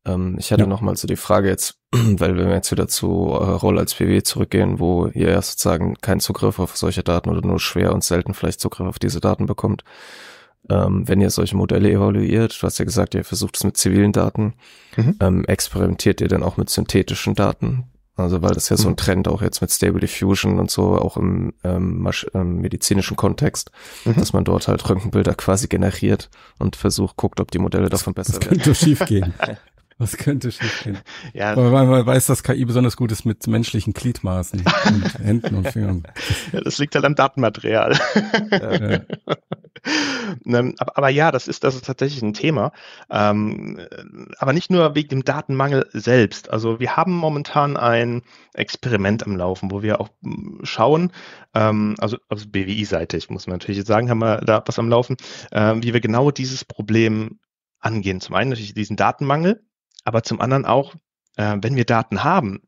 [0.04, 0.66] Ähm, ich hatte ja.
[0.66, 4.22] noch mal so die Frage jetzt, weil wir jetzt wieder zu eurer Rolle als PW
[4.22, 8.34] zurückgehen, wo ihr ja sozusagen keinen Zugriff auf solche Daten oder nur schwer und selten
[8.34, 9.84] vielleicht Zugriff auf diese Daten bekommt.
[10.70, 14.12] Ähm, wenn ihr solche Modelle evaluiert, du hast ja gesagt, ihr versucht es mit zivilen
[14.12, 14.54] Daten,
[14.96, 15.16] mhm.
[15.20, 17.84] ähm, experimentiert ihr dann auch mit synthetischen Daten?
[18.14, 18.96] Also weil das ja so ein mhm.
[18.96, 23.70] Trend auch jetzt mit Stable Diffusion und so auch im ähm, ähm, medizinischen Kontext,
[24.04, 24.16] mhm.
[24.16, 28.38] dass man dort halt Röntgenbilder quasi generiert und versucht, guckt, ob die Modelle davon besser
[28.38, 29.32] das könnte schief gehen.
[29.98, 30.98] Was könnte schiefgehen?
[31.34, 31.52] Ja.
[31.52, 36.02] Aber man, weiß, dass KI besonders gut ist mit menschlichen Gliedmaßen und Händen und Fingern.
[36.52, 37.98] Ja, das liegt halt am Datenmaterial.
[38.50, 39.00] Ja.
[40.44, 42.72] Ähm, aber, aber, ja, das ist, das ist tatsächlich ein Thema.
[43.10, 43.80] Ähm,
[44.38, 46.50] aber nicht nur wegen dem Datenmangel selbst.
[46.50, 48.22] Also wir haben momentan ein
[48.54, 51.12] Experiment am Laufen, wo wir auch hm, schauen,
[51.54, 55.16] ähm, also aus BWI-Seite, ich muss man natürlich sagen, haben wir da was am Laufen,
[55.52, 57.38] ähm, wie wir genau dieses Problem
[57.80, 58.20] angehen.
[58.20, 59.64] Zum einen natürlich diesen Datenmangel,
[60.04, 60.94] aber zum anderen auch,
[61.36, 62.60] äh, wenn wir Daten haben,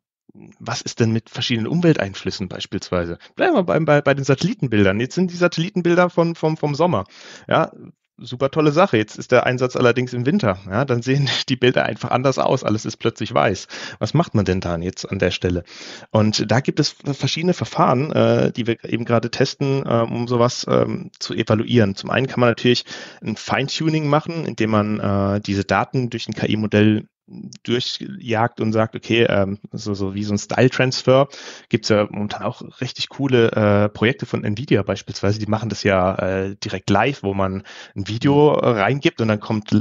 [0.59, 3.19] was ist denn mit verschiedenen Umwelteinflüssen beispielsweise?
[3.37, 4.99] Bleiben wir bei, bei, bei den Satellitenbildern.
[4.99, 7.05] Jetzt sind die Satellitenbilder von, vom, vom Sommer.
[7.47, 7.71] Ja,
[8.17, 8.97] super tolle Sache.
[8.97, 10.59] Jetzt ist der Einsatz allerdings im Winter.
[10.69, 12.65] Ja, dann sehen die Bilder einfach anders aus.
[12.65, 13.69] Alles ist plötzlich weiß.
[13.99, 15.65] Was macht man denn dann jetzt an der Stelle?
[16.11, 20.67] Und da gibt es verschiedene Verfahren, äh, die wir eben gerade testen, äh, um sowas
[20.69, 21.95] ähm, zu evaluieren.
[21.95, 22.85] Zum einen kann man natürlich
[23.23, 29.25] ein Feintuning machen, indem man äh, diese Daten durch ein KI-Modell durchjagt und sagt, okay,
[29.25, 31.29] ähm, so, so wie so ein Style-Transfer,
[31.69, 36.15] gibt's ja momentan auch richtig coole äh, Projekte von Nvidia beispielsweise, die machen das ja
[36.17, 37.63] äh, direkt live, wo man
[37.97, 39.75] ein Video reingibt und dann kommt,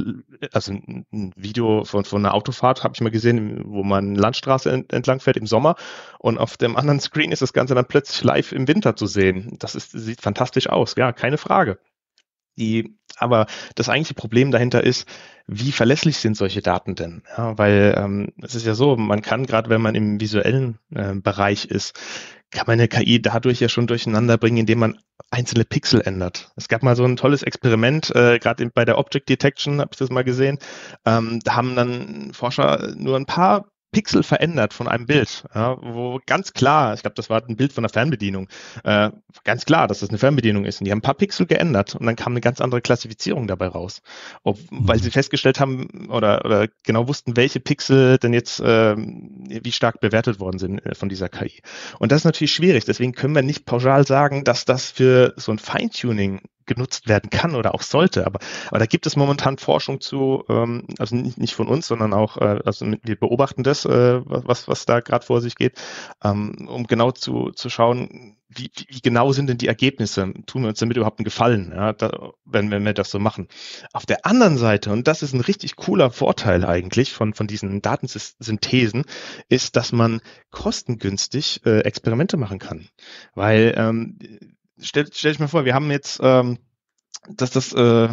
[0.54, 5.20] also ein Video von, von einer Autofahrt, habe ich mal gesehen, wo man Landstraße entlang
[5.20, 5.76] fährt im Sommer
[6.20, 9.58] und auf dem anderen Screen ist das Ganze dann plötzlich live im Winter zu sehen.
[9.60, 11.78] Das ist, sieht fantastisch aus, ja, keine Frage.
[12.58, 15.08] Die, aber das eigentliche Problem dahinter ist,
[15.48, 17.24] wie verlässlich sind solche Daten denn?
[17.38, 21.14] Ja, weil ähm, es ist ja so, man kann gerade, wenn man im visuellen äh,
[21.16, 22.00] Bereich ist,
[22.52, 25.00] kann man eine KI dadurch ja schon durcheinander bringen, indem man
[25.32, 26.52] einzelne Pixel ändert.
[26.56, 29.98] Es gab mal so ein tolles Experiment, äh, gerade bei der Object Detection habe ich
[29.98, 30.60] das mal gesehen.
[31.06, 36.20] Ähm, da haben dann Forscher nur ein paar Pixel verändert von einem Bild, ja, wo
[36.26, 38.50] ganz klar, ich glaube, das war ein Bild von einer Fernbedienung,
[38.84, 39.12] äh,
[39.46, 40.82] ganz klar, dass das eine Fernbedienung ist.
[40.82, 43.68] Und die haben ein paar Pixel geändert und dann kam eine ganz andere Klassifizierung dabei
[43.68, 44.02] raus.
[44.44, 45.14] Ob, weil sie mhm.
[45.14, 50.60] festgestellt haben oder, oder genau wussten, welche Pixel denn jetzt äh, wie stark bewertet worden
[50.60, 51.62] sind äh, von dieser KI.
[52.00, 52.84] Und das ist natürlich schwierig.
[52.84, 57.56] Deswegen können wir nicht pauschal sagen, dass das für so ein Feintuning genutzt werden kann
[57.56, 58.26] oder auch sollte.
[58.26, 62.14] Aber, aber da gibt es momentan Forschung zu, ähm, also nicht, nicht von uns, sondern
[62.14, 65.80] auch, äh, also wir beobachten das, äh, was, was da gerade vor sich geht,
[66.24, 70.34] ähm, um genau zu, zu schauen, wie, wie genau sind denn die Ergebnisse?
[70.46, 73.48] Tun wir uns damit überhaupt einen Gefallen, ja, da, wenn, wenn wir das so machen?
[73.94, 77.82] Auf der anderen Seite, und das ist ein richtig cooler Vorteil eigentlich von, von diesen
[77.82, 79.06] Datensynthesen,
[79.50, 80.22] ist, dass man
[80.52, 82.90] kostengünstig äh, Experimente machen kann.
[83.34, 84.20] Weil ähm,
[84.84, 86.60] stell, stell dich mal vor, wir haben jetzt ähm,
[87.30, 88.10] dass das, äh,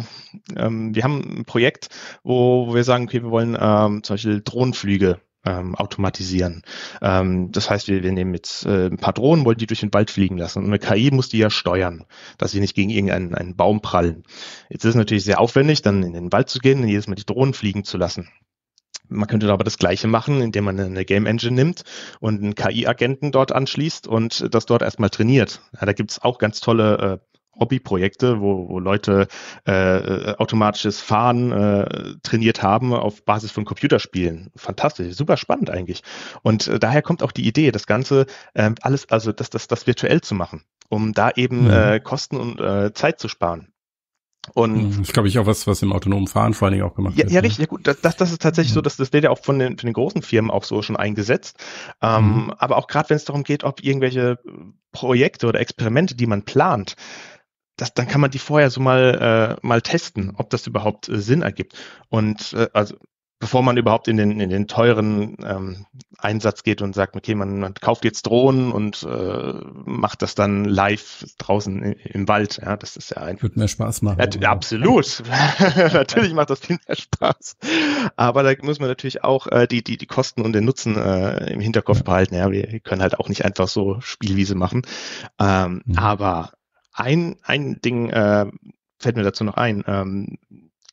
[0.55, 1.89] ähm, wir haben ein Projekt,
[2.23, 6.61] wo, wo wir sagen, okay, wir wollen ähm, zum Beispiel Drohnenflüge ähm, automatisieren.
[7.01, 9.93] Ähm, das heißt, wir, wir nehmen jetzt äh, ein paar Drohnen, wollen die durch den
[9.93, 10.59] Wald fliegen lassen.
[10.59, 12.05] Und eine KI muss die ja steuern,
[12.37, 14.23] dass sie nicht gegen irgendeinen einen Baum prallen.
[14.69, 17.15] Jetzt ist es natürlich sehr aufwendig, dann in den Wald zu gehen und jedes Mal
[17.15, 18.29] die Drohnen fliegen zu lassen
[19.11, 21.83] man könnte aber das Gleiche machen, indem man eine Game Engine nimmt
[22.19, 25.61] und einen KI-Agenten dort anschließt und das dort erstmal trainiert.
[25.79, 29.27] Ja, da gibt es auch ganz tolle äh, Hobbyprojekte, wo, wo Leute
[29.65, 34.51] äh, automatisches Fahren äh, trainiert haben auf Basis von Computerspielen.
[34.55, 36.01] Fantastisch, super spannend eigentlich.
[36.43, 39.85] Und äh, daher kommt auch die Idee, das Ganze äh, alles, also das, das, das
[39.85, 41.71] virtuell zu machen, um da eben mhm.
[41.71, 43.73] äh, Kosten und äh, Zeit zu sparen.
[44.53, 46.95] Und das ist, glaube ich, auch was, was im autonomen Fahren vor allen Dingen auch
[46.95, 47.31] gemacht ja, wird.
[47.31, 47.47] Ja, ne?
[47.47, 47.85] richtig, ja gut.
[47.85, 48.75] Das, das, ist tatsächlich mhm.
[48.75, 50.97] so, dass das wird ja auch von den, von den großen Firmen auch so schon
[50.97, 51.57] eingesetzt.
[52.01, 52.53] Ähm, mhm.
[52.57, 54.39] Aber auch gerade wenn es darum geht, ob irgendwelche
[54.91, 56.95] Projekte oder Experimente, die man plant,
[57.77, 61.19] das, dann kann man die vorher so mal, äh, mal testen, ob das überhaupt äh,
[61.19, 61.77] Sinn ergibt.
[62.09, 62.95] Und äh, also
[63.41, 65.85] bevor man überhaupt in den, in den teuren ähm,
[66.19, 69.53] Einsatz geht und sagt, okay, man, man kauft jetzt Drohnen und äh,
[69.85, 72.61] macht das dann live draußen im, im Wald.
[72.63, 73.41] Ja, das ist ja ein.
[73.41, 74.23] Wird mehr Spaß machen.
[74.39, 75.23] Ja, absolut.
[75.75, 77.57] natürlich macht das viel mehr Spaß.
[78.15, 81.51] Aber da muss man natürlich auch äh, die, die, die Kosten und den Nutzen äh,
[81.51, 82.03] im Hinterkopf ja.
[82.03, 82.35] behalten.
[82.35, 84.83] Ja, wir können halt auch nicht einfach so Spielwiese machen.
[85.39, 85.97] Ähm, mhm.
[85.97, 86.51] Aber
[86.93, 88.45] ein, ein Ding äh,
[88.99, 89.83] fällt mir dazu noch ein.
[89.87, 90.37] Ähm,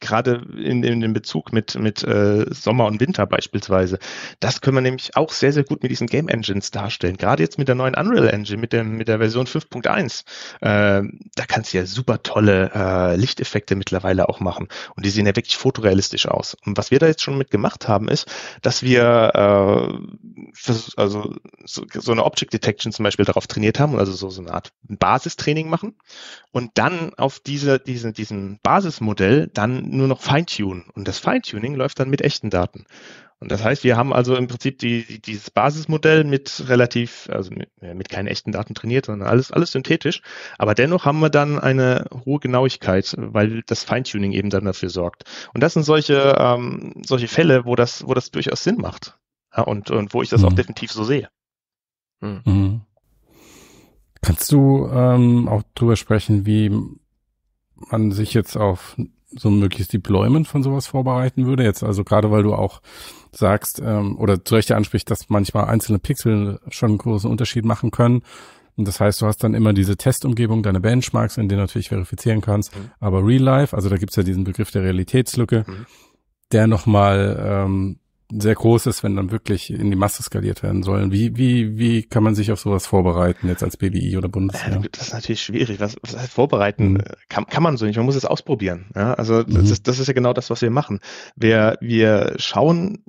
[0.01, 3.99] gerade in, in dem Bezug mit, mit äh, Sommer und Winter beispielsweise.
[4.41, 7.17] Das können wir nämlich auch sehr, sehr gut mit diesen Game Engines darstellen.
[7.17, 10.25] Gerade jetzt mit der neuen Unreal Engine, mit, dem, mit der Version 5.1.
[10.61, 14.69] Äh, da kannst du ja super tolle äh, Lichteffekte mittlerweile auch machen.
[14.97, 16.57] Und die sehen ja wirklich fotorealistisch aus.
[16.65, 18.27] Und was wir da jetzt schon mit gemacht haben, ist,
[18.63, 20.59] dass wir äh,
[20.97, 21.35] also
[21.65, 24.73] so, so eine Object Detection zum Beispiel darauf trainiert haben, also so, so eine Art
[24.83, 25.97] Basistraining machen
[26.53, 30.85] und dann auf diese, diese, diesen Basismodell dann nur noch Feintunen.
[30.95, 32.85] Und das Feintuning läuft dann mit echten Daten.
[33.41, 37.71] Und das heißt, wir haben also im Prinzip die, dieses Basismodell mit relativ, also mit,
[37.81, 40.23] mit keinen echten Daten trainiert, sondern alles, alles synthetisch.
[40.59, 45.25] Aber dennoch haben wir dann eine hohe Genauigkeit, weil das Feintuning eben dann dafür sorgt.
[45.55, 49.19] Und das sind solche, ähm, solche Fälle, wo das, wo das durchaus Sinn macht.
[49.57, 50.49] Ja, und, und wo ich das mhm.
[50.49, 51.29] auch definitiv so sehe.
[52.21, 52.43] Mhm.
[52.45, 52.81] Mhm.
[54.21, 56.73] Kannst du ähm, auch drüber sprechen, wie
[57.77, 58.97] man sich jetzt auf
[59.31, 61.65] so ein mögliches Deployment von sowas vorbereiten würde.
[61.65, 62.81] Jetzt also gerade, weil du auch
[63.33, 67.91] sagst ähm, oder zu Recht ansprichst, dass manchmal einzelne Pixel schon einen großen Unterschied machen
[67.91, 68.23] können.
[68.77, 71.89] Und das heißt, du hast dann immer diese Testumgebung, deine Benchmarks, in denen du natürlich
[71.89, 72.75] verifizieren kannst.
[72.75, 72.91] Mhm.
[73.01, 75.87] Aber Real Life, also da gibt's ja diesen Begriff der Realitätslücke, mhm.
[76.53, 77.99] der nochmal ähm,
[78.31, 81.13] sehr groß ist, wenn dann wirklich in die Masse skaliert werden sollen.
[81.13, 84.83] Wie, wie, wie kann man sich auf sowas vorbereiten jetzt als BWI oder Bundeswehr?
[84.93, 85.81] Das ist natürlich schwierig.
[85.81, 86.93] Was, was heißt vorbereiten?
[86.93, 87.03] Mhm.
[87.29, 87.97] Kann, kann man so nicht.
[87.97, 88.91] Man muss es ausprobieren.
[88.95, 89.55] Ja, also mhm.
[89.55, 91.01] das, ist, das ist ja genau das, was wir machen.
[91.37, 93.03] Wir, wir schauen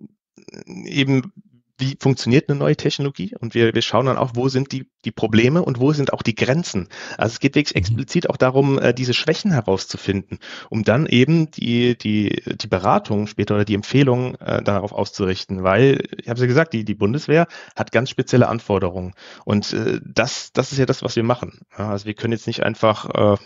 [0.86, 1.34] eben,
[1.78, 5.12] wie funktioniert eine neue Technologie und wir, wir schauen dann auch, wo sind die, die
[5.12, 6.88] Probleme und wo sind auch die Grenzen.
[7.18, 7.80] Also es geht wirklich mhm.
[7.80, 13.56] explizit auch darum, äh, diese Schwächen herauszufinden, um dann eben die, die, die Beratung später
[13.56, 17.92] oder die Empfehlung äh, darauf auszurichten, weil, ich habe ja gesagt, die, die Bundeswehr hat
[17.92, 19.14] ganz spezielle Anforderungen
[19.46, 21.60] und äh, das, das ist ja das, was wir machen.
[21.78, 23.38] Ja, also wir können jetzt nicht einfach, äh,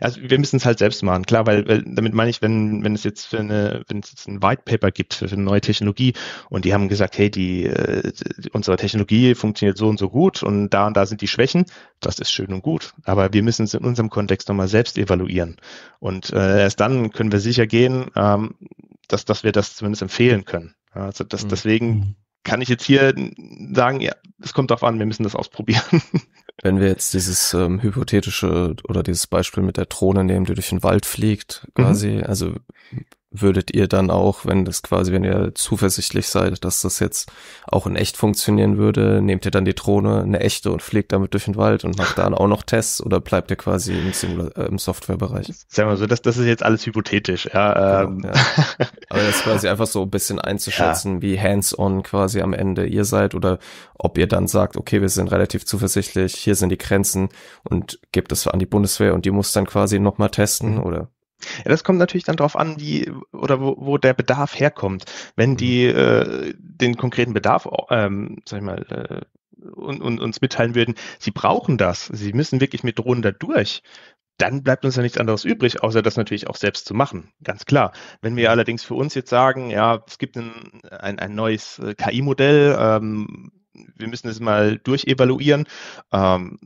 [0.00, 2.94] also wir müssen es halt selbst machen, klar, weil, weil damit meine ich, wenn, wenn
[2.94, 6.14] es jetzt für eine, wenn es jetzt ein White Paper gibt für, eine neue Technologie
[6.48, 8.12] und die haben gesagt, hey, die äh,
[8.52, 11.66] unsere Technologie funktioniert so und so gut und da und da sind die Schwächen,
[12.00, 12.94] das ist schön und gut.
[13.04, 15.56] Aber wir müssen es in unserem Kontext nochmal selbst evaluieren.
[15.98, 18.54] Und äh, erst dann können wir sicher gehen, ähm,
[19.08, 20.74] dass, dass wir das zumindest empfehlen können.
[20.92, 21.48] Also das, mhm.
[21.48, 22.14] deswegen mhm.
[22.44, 23.14] kann ich jetzt hier
[23.72, 26.02] sagen, ja, es kommt darauf an, wir müssen das ausprobieren.
[26.62, 30.68] Wenn wir jetzt dieses ähm, hypothetische oder dieses Beispiel mit der Drohne nehmen, die durch
[30.68, 32.24] den Wald fliegt, quasi, mhm.
[32.24, 32.54] also
[33.32, 37.30] würdet ihr dann auch, wenn das quasi, wenn ihr zuversichtlich seid, dass das jetzt
[37.66, 41.32] auch in echt funktionieren würde, nehmt ihr dann die Drohne, eine echte und fliegt damit
[41.32, 44.48] durch den Wald und macht dann auch noch Tests oder bleibt ihr quasi im, Simula
[44.56, 45.48] äh, im Softwarebereich?
[45.68, 48.02] Sagen wir so, das, das ist jetzt alles hypothetisch, ja.
[48.02, 48.22] Genau, ähm.
[48.24, 48.32] ja.
[49.08, 51.22] Aber das ist quasi einfach so ein bisschen einzuschätzen, ja.
[51.22, 53.60] wie hands-on quasi am Ende ihr seid oder
[53.94, 57.28] ob ihr dann sagt, okay, wir sind relativ zuversichtlich, hier sind die Grenzen
[57.62, 60.82] und gebt es an die Bundeswehr und die muss dann quasi nochmal testen mhm.
[60.82, 61.10] oder
[61.58, 65.04] ja, das kommt natürlich dann darauf an, wie oder wo, wo der Bedarf herkommt.
[65.36, 65.98] Wenn die mhm.
[65.98, 69.20] äh, den konkreten Bedarf, ähm, sag ich mal, äh,
[69.72, 73.82] und, und, uns mitteilen würden, sie brauchen das, sie müssen wirklich mit Drohnen da durch,
[74.38, 77.32] dann bleibt uns ja nichts anderes übrig, außer das natürlich auch selbst zu machen.
[77.44, 77.92] Ganz klar.
[78.22, 81.94] Wenn wir allerdings für uns jetzt sagen, ja, es gibt ein, ein, ein neues äh,
[81.94, 85.66] KI-Modell, ähm, wir müssen es mal durchevaluieren,
[86.12, 86.58] ähm,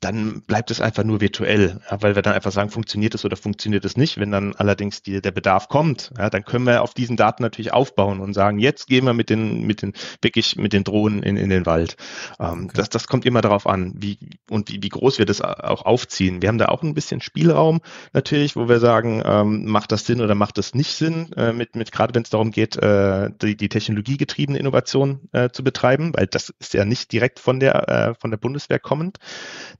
[0.00, 3.36] dann bleibt es einfach nur virtuell, ja, weil wir dann einfach sagen, funktioniert es oder
[3.36, 4.18] funktioniert es nicht.
[4.18, 7.72] Wenn dann allerdings die, der Bedarf kommt, ja, dann können wir auf diesen Daten natürlich
[7.72, 11.36] aufbauen und sagen, jetzt gehen wir mit den, mit den, wirklich mit den Drohnen in,
[11.36, 11.96] in den Wald.
[12.38, 12.72] Ähm, okay.
[12.74, 14.18] das, das kommt immer darauf an, wie
[14.50, 16.42] und wie, wie groß wir das auch aufziehen.
[16.42, 17.80] Wir haben da auch ein bisschen Spielraum
[18.12, 21.76] natürlich, wo wir sagen, ähm, macht das Sinn oder macht das nicht Sinn, äh, mit,
[21.76, 26.26] mit gerade wenn es darum geht, äh, die, die technologiegetriebene Innovation äh, zu betreiben, weil
[26.26, 29.18] das ist ja nicht direkt von der, äh, von der Bundeswehr kommend.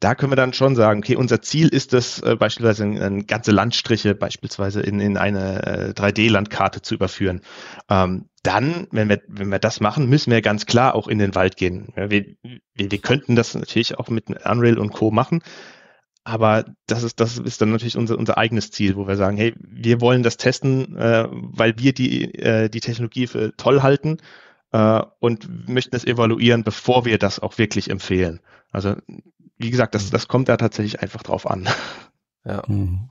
[0.01, 3.27] Da können wir dann schon sagen, okay, unser Ziel ist es, äh, beispielsweise in, in
[3.27, 7.41] ganze Landstriche beispielsweise in, in eine äh, 3D-Landkarte zu überführen.
[7.89, 11.35] Ähm, dann, wenn wir, wenn wir das machen, müssen wir ganz klar auch in den
[11.35, 11.93] Wald gehen.
[11.97, 15.11] Ja, wir, wir, wir könnten das natürlich auch mit Unreal und Co.
[15.11, 15.41] machen,
[16.25, 19.55] aber das ist, das ist dann natürlich unser, unser eigenes Ziel, wo wir sagen, hey,
[19.59, 24.17] wir wollen das testen, äh, weil wir die, äh, die Technologie für toll halten
[24.75, 28.41] äh, und möchten es evaluieren, bevor wir das auch wirklich empfehlen.
[28.73, 28.97] Also
[29.57, 31.69] wie gesagt, das, das kommt da tatsächlich einfach drauf an.
[32.47, 32.63] Ja.
[32.67, 33.09] Mhm.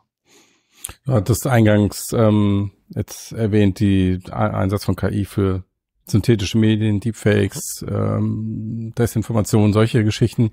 [1.06, 5.64] Du hattest eingangs ähm, jetzt erwähnt, die Einsatz von KI für
[6.06, 10.52] synthetische Medien, Deepfakes, ähm, Desinformation, solche Geschichten.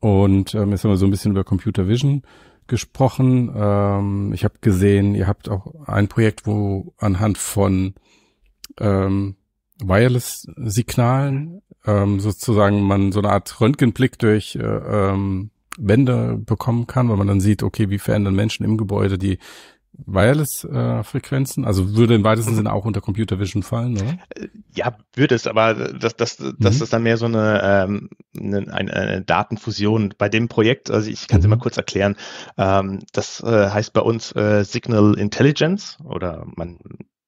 [0.00, 2.24] Und ähm, jetzt haben wir so ein bisschen über Computer Vision
[2.66, 3.50] gesprochen.
[3.56, 7.94] Ähm, ich habe gesehen, ihr habt auch ein Projekt, wo anhand von
[8.78, 9.36] ähm,
[9.88, 17.16] Wireless-Signalen ähm, sozusagen man so eine Art Röntgenblick durch äh, ähm, Wände bekommen kann, weil
[17.16, 19.38] man dann sieht, okay, wie verändern Menschen im Gebäude die
[20.06, 21.64] Wireless-Frequenzen?
[21.64, 24.18] Äh, also würde im weitesten Sinne auch unter Computer Vision fallen, oder?
[24.34, 26.82] Äh, ja, würde es, aber das, das, das mhm.
[26.82, 30.90] ist dann mehr so eine, ähm, eine, eine Datenfusion bei dem Projekt.
[30.90, 31.50] Also ich kann es mhm.
[31.50, 32.16] mal kurz erklären.
[32.56, 36.78] Ähm, das äh, heißt bei uns äh, Signal Intelligence oder man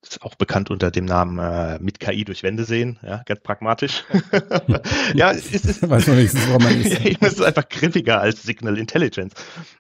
[0.09, 4.05] ist auch bekannt unter dem Namen äh, mit KI durch Wände sehen, ja, ganz pragmatisch.
[5.15, 7.01] ja, es ist, Weiß man wenigstens, woran man ist.
[7.21, 9.35] es ist einfach griffiger als Signal Intelligence.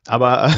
[0.06, 0.48] Aber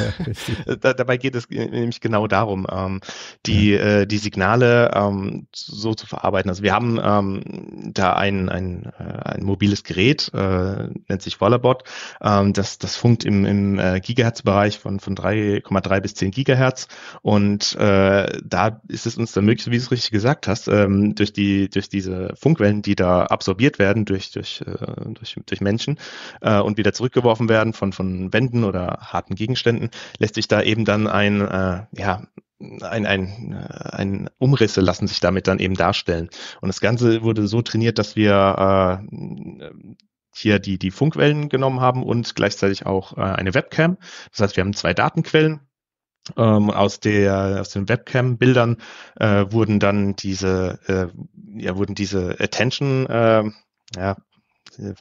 [0.65, 3.01] ja, da, dabei geht es nämlich genau darum, ähm,
[3.45, 4.01] die, ja.
[4.01, 6.49] äh, die Signale ähm, so zu verarbeiten.
[6.49, 11.83] Also wir haben ähm, da ein, ein, äh, ein mobiles Gerät, äh, nennt sich Wallerbot,
[12.21, 16.87] ähm, das, das funkt im, im äh, Gigahertz-Bereich von, von 3,3 bis 10 Gigahertz
[17.21, 21.15] und äh, da ist es uns dann möglich, wie du es richtig gesagt hast, ähm,
[21.15, 25.99] durch die durch diese Funkwellen, die da absorbiert werden durch durch äh, durch, durch Menschen
[26.41, 30.85] äh, und wieder zurückgeworfen werden von von Wänden oder harten Gegenständen, lässt sich da eben
[30.85, 32.23] dann ein äh, ja
[32.59, 36.29] ein, ein, ein Umrisse lassen sich damit dann eben darstellen.
[36.59, 39.69] Und das Ganze wurde so trainiert, dass wir äh,
[40.35, 43.97] hier die, die Funkwellen genommen haben und gleichzeitig auch äh, eine Webcam.
[44.31, 45.61] Das heißt, wir haben zwei Datenquellen
[46.37, 48.77] ähm, aus der aus den Webcam-Bildern
[49.19, 51.07] äh, wurden dann diese äh,
[51.61, 53.43] ja wurden diese Attention äh,
[53.95, 54.17] ja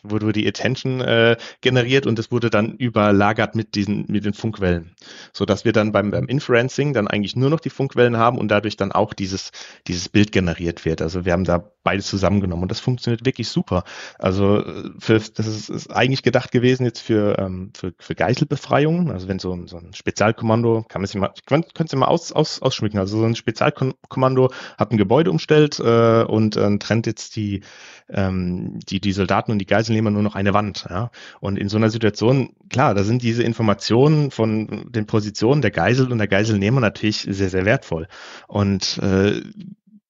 [0.02, 4.94] wurde die Attention äh, generiert und es wurde dann überlagert mit diesen mit den Funkwellen,
[5.32, 8.48] so dass wir dann beim, beim Inferencing dann eigentlich nur noch die Funkwellen haben und
[8.48, 9.50] dadurch dann auch dieses
[9.86, 11.02] dieses Bild generiert wird.
[11.02, 13.84] Also wir haben da beides zusammengenommen und das funktioniert wirklich super.
[14.18, 14.62] Also
[14.98, 19.10] für, das ist, ist eigentlich gedacht gewesen jetzt für ähm, für, für Geiselbefreiungen.
[19.10, 22.32] Also wenn so ein, so ein Spezialkommando kann man sich mal könnt ihr mal aus,
[22.32, 22.98] aus, ausschmücken.
[22.98, 27.62] Also so ein Spezialkommando hat ein Gebäude umstellt äh, und äh, trennt jetzt die
[28.10, 30.86] ähm, die, die Soldaten und die Geiselnehmer nur noch eine Wand.
[30.88, 31.10] Ja?
[31.40, 36.10] Und in so einer Situation, klar, da sind diese Informationen von den Positionen der Geisel
[36.10, 38.08] und der Geiselnehmer natürlich sehr, sehr wertvoll.
[38.46, 39.42] Und äh,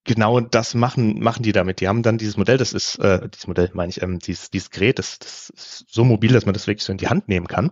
[0.05, 1.81] genau das machen, machen die damit.
[1.81, 4.71] Die haben dann dieses Modell, das ist, äh, dieses Modell meine ich, ähm, dieses, dieses
[4.71, 7.47] Gerät, das, das ist so mobil, dass man das wirklich so in die Hand nehmen
[7.47, 7.71] kann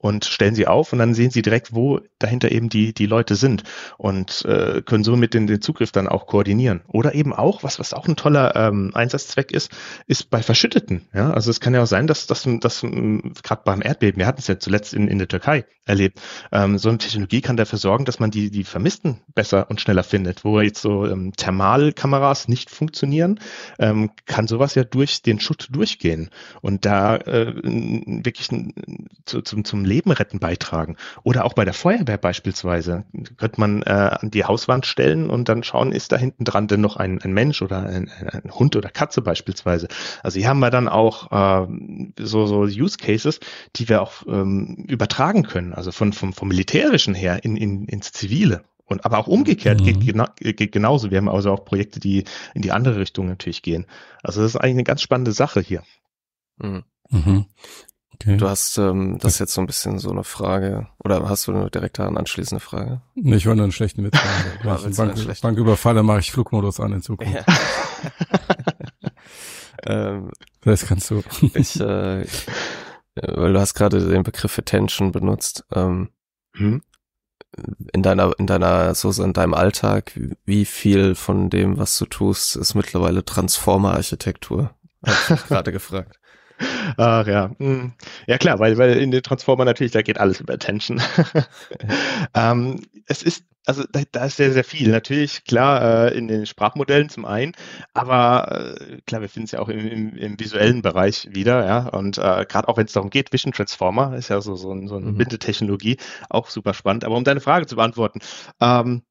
[0.00, 3.36] und stellen sie auf und dann sehen sie direkt, wo dahinter eben die, die Leute
[3.36, 3.64] sind
[3.98, 6.80] und äh, können somit den, den Zugriff dann auch koordinieren.
[6.88, 9.70] Oder eben auch, was, was auch ein toller ähm, Einsatzzweck ist,
[10.06, 11.02] ist bei Verschütteten.
[11.14, 11.32] Ja?
[11.32, 14.46] Also es kann ja auch sein, dass das dass, gerade beim Erdbeben, wir hatten es
[14.46, 16.20] ja zuletzt in, in der Türkei erlebt,
[16.52, 20.04] ähm, so eine Technologie kann dafür sorgen, dass man die, die Vermissten besser und schneller
[20.04, 20.44] findet.
[20.44, 23.40] Wo jetzt so ähm, Thermalkameras nicht funktionieren,
[23.78, 26.30] ähm, kann sowas ja durch den Schutt durchgehen
[26.62, 28.48] und da äh, wirklich
[29.26, 30.96] zu, zum, zum Leben retten beitragen.
[31.22, 33.04] Oder auch bei der Feuerwehr beispielsweise.
[33.36, 36.80] Könnte man äh, an die Hauswand stellen und dann schauen, ist da hinten dran denn
[36.80, 39.88] noch ein, ein Mensch oder ein, ein, Hund oder Katze beispielsweise.
[40.22, 41.66] Also hier haben wir dann auch äh,
[42.18, 43.40] so, so Use Cases,
[43.76, 48.12] die wir auch ähm, übertragen können, also von, vom, vom Militärischen her in, in, ins
[48.12, 48.62] Zivile.
[48.90, 49.84] Und aber auch umgekehrt mhm.
[49.84, 51.12] geht, gena geht genauso.
[51.12, 52.24] Wir haben also auch Projekte, die
[52.54, 53.86] in die andere Richtung natürlich gehen.
[54.22, 55.84] Also das ist eigentlich eine ganz spannende Sache hier.
[56.58, 56.82] Mhm.
[57.10, 57.46] Mhm.
[58.22, 58.36] Okay.
[58.36, 61.70] Du hast ähm, das jetzt so ein bisschen so eine Frage, oder hast du eine
[61.70, 63.00] direkt daran anschließende Frage?
[63.14, 64.52] Nee, ich wollte nur einen schlechten Witz machen.
[64.64, 67.32] ja, Wenn ich Bank, Banküberfalle mache ich Flugmodus an in Zukunft.
[67.32, 67.44] Ja.
[69.86, 70.30] ähm,
[70.60, 71.22] Das kannst du.
[71.54, 72.26] ich, äh,
[73.14, 75.64] weil du hast gerade den Begriff Attention benutzt.
[75.72, 76.10] Ähm,
[76.56, 76.82] hm?
[77.94, 80.12] In deiner, in deiner, so in deinem Alltag,
[80.44, 84.74] wie viel von dem, was du tust, ist mittlerweile Transformer-Architektur?
[85.04, 86.19] Hab ich gerade gefragt.
[86.96, 87.50] Ach ja.
[87.58, 87.92] Hm.
[88.26, 91.00] Ja klar, weil, weil in den Transformer natürlich, da geht alles über Attention.
[92.34, 94.90] ähm, es ist, also da, da, ist sehr, sehr viel.
[94.90, 97.52] Natürlich, klar, äh, in den Sprachmodellen zum einen,
[97.94, 101.88] aber äh, klar, wir finden es ja auch im, im, im, visuellen Bereich wieder, ja.
[101.88, 104.88] Und äh, gerade auch wenn es darum geht, Vision Transformer ist ja so, so, ein,
[104.88, 105.18] so eine mhm.
[105.18, 105.98] Bindetechnologie,
[106.28, 107.04] auch super spannend.
[107.04, 108.20] Aber um deine Frage zu beantworten,
[108.60, 109.02] ähm,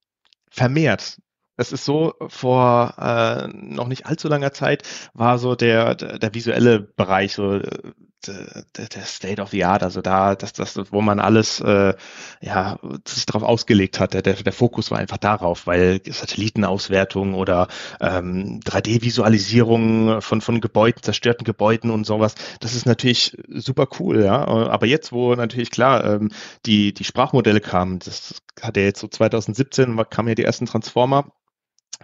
[0.51, 1.19] vermehrt
[1.59, 4.83] es ist so, vor äh, noch nicht allzu langer Zeit
[5.13, 7.81] war so der, der, der visuelle Bereich, so äh,
[8.27, 11.93] der, der State of the Art, also da, das, das, wo man alles äh,
[12.41, 14.13] ja, sich darauf ausgelegt hat.
[14.13, 17.67] Der, der Fokus war einfach darauf, weil Satellitenauswertung oder
[17.99, 24.47] ähm, 3D-Visualisierung von, von Gebäuden, zerstörten Gebäuden und sowas, das ist natürlich super cool, ja.
[24.47, 26.31] Aber jetzt, wo natürlich klar ähm,
[26.65, 31.31] die, die Sprachmodelle kamen, das hat ja jetzt so 2017, kamen ja die ersten Transformer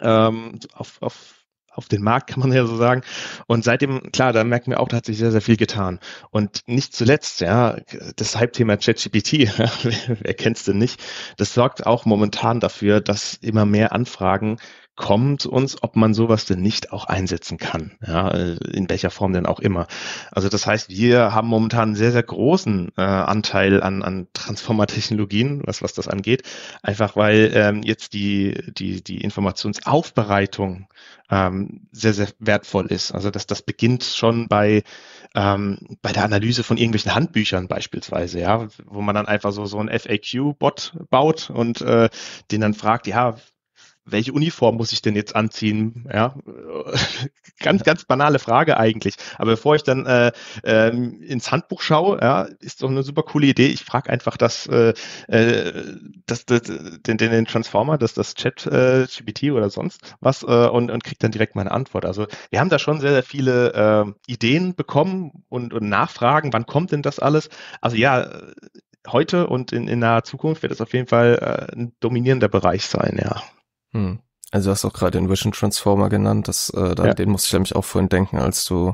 [0.01, 3.01] ähm, auf, auf, auf den Markt, kann man ja so sagen.
[3.47, 5.99] Und seitdem, klar, da merken wir auch, da hat sich sehr, sehr viel getan.
[6.31, 7.77] Und nicht zuletzt, ja,
[8.15, 9.71] das Hype-Thema ChatGPT, wer,
[10.21, 11.01] wer denn nicht,
[11.37, 14.57] das sorgt auch momentan dafür, dass immer mehr Anfragen
[14.95, 19.45] kommt uns, ob man sowas denn nicht auch einsetzen kann, ja, in welcher Form denn
[19.45, 19.87] auch immer.
[20.31, 25.63] Also das heißt, wir haben momentan einen sehr, sehr großen äh, Anteil an, an Transformer-Technologien,
[25.65, 26.43] was, was das angeht,
[26.81, 30.87] einfach weil ähm, jetzt die, die, die Informationsaufbereitung
[31.29, 33.11] ähm, sehr, sehr wertvoll ist.
[33.11, 34.83] Also das, das beginnt schon bei,
[35.33, 39.79] ähm, bei der Analyse von irgendwelchen Handbüchern beispielsweise, ja, wo man dann einfach so, so
[39.79, 42.09] ein FAQ-Bot baut und äh,
[42.51, 43.35] den dann fragt, ja,
[44.05, 46.07] welche Uniform muss ich denn jetzt anziehen?
[46.11, 46.35] Ja,
[47.59, 49.15] ganz, ganz banale Frage eigentlich.
[49.37, 50.31] Aber bevor ich dann äh,
[50.63, 53.67] äh, ins Handbuch schaue, ja, ist doch eine super coole Idee.
[53.67, 54.93] Ich frage einfach das, äh,
[55.27, 60.45] äh, das, das, den, den Transformer, das, das Chat äh, GPT oder sonst was äh,
[60.45, 62.05] und, und kriege dann direkt meine Antwort.
[62.05, 66.65] Also wir haben da schon sehr, sehr viele äh, Ideen bekommen und, und Nachfragen, wann
[66.65, 67.49] kommt denn das alles?
[67.81, 68.29] Also ja,
[69.07, 72.85] heute und in, in naher Zukunft wird es auf jeden Fall äh, ein dominierender Bereich
[72.85, 73.41] sein, ja.
[73.95, 74.19] Hm.
[74.51, 77.13] Also du hast auch gerade den Vision Transformer genannt, das, äh, da, ja.
[77.13, 78.93] den musste ich nämlich auch vorhin denken, als du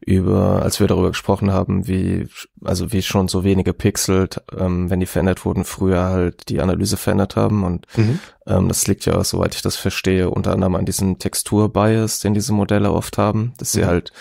[0.00, 2.28] über, als wir darüber gesprochen haben, wie,
[2.64, 6.96] also wie schon so wenige Pixel, ähm, wenn die verändert wurden, früher halt die Analyse
[6.96, 8.20] verändert haben und mhm.
[8.46, 12.54] ähm, das liegt ja, soweit ich das verstehe, unter anderem an diesem Textur-Bias, den diese
[12.54, 13.86] Modelle oft haben, dass sie mhm.
[13.86, 14.12] halt,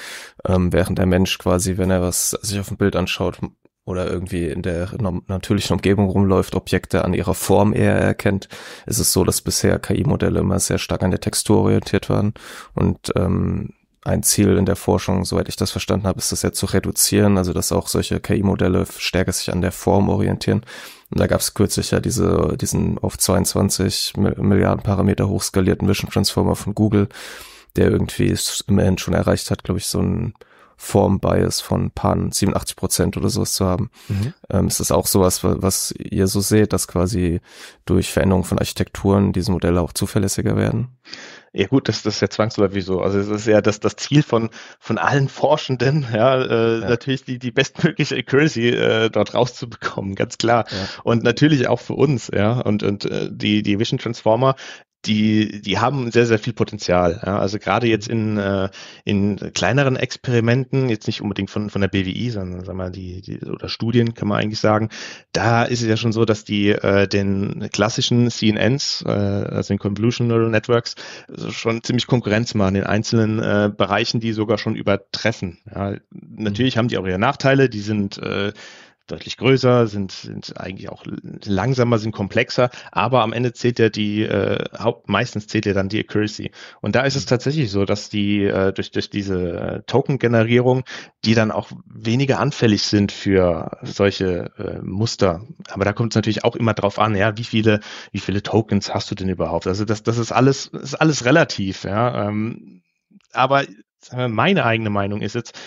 [0.45, 3.39] ähm, während der Mensch quasi, wenn er was sich auf dem Bild anschaut,
[3.85, 4.89] oder irgendwie in der
[5.27, 8.49] natürlichen Umgebung rumläuft, Objekte an ihrer Form eher erkennt,
[8.87, 12.33] ist es so, dass bisher KI-Modelle immer sehr stark an der Textur orientiert waren.
[12.73, 13.73] Und ähm,
[14.03, 17.37] ein Ziel in der Forschung, soweit ich das verstanden habe, ist das ja zu reduzieren,
[17.37, 20.61] also dass auch solche KI-Modelle stärker sich an der Form orientieren.
[21.11, 26.55] Und da gab es kürzlich ja diese, diesen auf 22 Milliarden Parameter hochskalierten Vision Transformer
[26.55, 27.07] von Google,
[27.75, 28.35] der irgendwie
[28.67, 30.33] immerhin schon erreicht hat, glaube ich, so ein
[30.77, 33.89] Form-Bias von Pan 87 Prozent oder sowas zu haben.
[34.07, 34.33] Mhm.
[34.49, 37.41] Ähm, ist das auch sowas, was ihr so seht, dass quasi
[37.85, 40.89] durch Veränderung von Architekturen diese Modelle auch zuverlässiger werden?
[41.53, 42.99] Ja gut, das, das ist ja zwangsläufig so.
[42.99, 46.89] Also es ist ja das, das Ziel von, von allen Forschenden, ja, äh, ja.
[46.89, 50.65] natürlich die, die bestmögliche Accuracy äh, dort rauszubekommen, ganz klar.
[50.69, 50.77] Ja.
[51.03, 52.59] Und natürlich auch für uns, ja.
[52.59, 54.55] Und, und äh, die, die Vision Transformer
[55.05, 57.21] die, die haben sehr, sehr viel Potenzial.
[57.25, 57.39] Ja.
[57.39, 58.69] Also gerade jetzt in, äh,
[59.03, 63.39] in kleineren Experimenten, jetzt nicht unbedingt von, von der BWI, sondern sagen wir, die, die,
[63.45, 64.89] oder Studien kann man eigentlich sagen,
[65.31, 69.79] da ist es ja schon so, dass die äh, den klassischen CNNs, äh, also den
[69.79, 70.95] Convolution Neural Networks,
[71.49, 75.59] schon ziemlich Konkurrenz machen in einzelnen äh, Bereichen, die sogar schon übertreffen.
[75.73, 75.95] Ja.
[76.11, 76.79] Natürlich mhm.
[76.79, 78.53] haben die auch ihre Nachteile, die sind äh,
[79.07, 81.03] deutlich größer, sind, sind eigentlich auch
[81.45, 85.89] langsamer, sind komplexer, aber am Ende zählt ja die, äh, Haupt, meistens zählt ja dann
[85.89, 86.51] die Accuracy.
[86.81, 90.83] Und da ist es tatsächlich so, dass die äh, durch, durch diese äh, Token-Generierung,
[91.23, 95.45] die dann auch weniger anfällig sind für solche äh, Muster.
[95.69, 97.79] Aber da kommt es natürlich auch immer drauf an, ja, wie viele,
[98.11, 99.67] wie viele Tokens hast du denn überhaupt?
[99.67, 102.27] Also das, das ist alles, ist alles relativ, ja.
[102.27, 102.81] Ähm,
[103.33, 103.65] aber
[104.27, 105.57] meine eigene Meinung ist jetzt,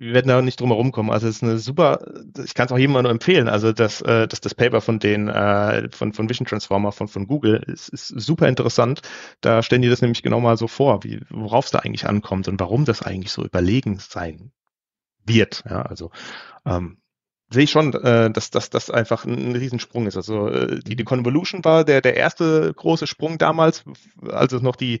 [0.00, 1.10] wir werden da nicht drum herum kommen.
[1.10, 2.00] Also es ist eine super,
[2.42, 3.48] ich kann es auch jedem nur empfehlen.
[3.48, 7.26] Also das, äh, das, das Paper von den äh, von, von Vision Transformer von, von
[7.26, 9.02] Google ist, ist super interessant.
[9.42, 12.48] Da stellen die das nämlich genau mal so vor, wie, worauf es da eigentlich ankommt
[12.48, 14.52] und warum das eigentlich so überlegen sein
[15.26, 15.64] wird.
[15.68, 16.10] Ja, also
[16.64, 16.96] ähm,
[17.52, 20.16] sehe ich schon, äh, dass, das einfach ein, ein Riesensprung ist.
[20.16, 23.84] Also äh, die, die Convolution war der, der erste große Sprung damals,
[24.30, 25.00] als es noch die,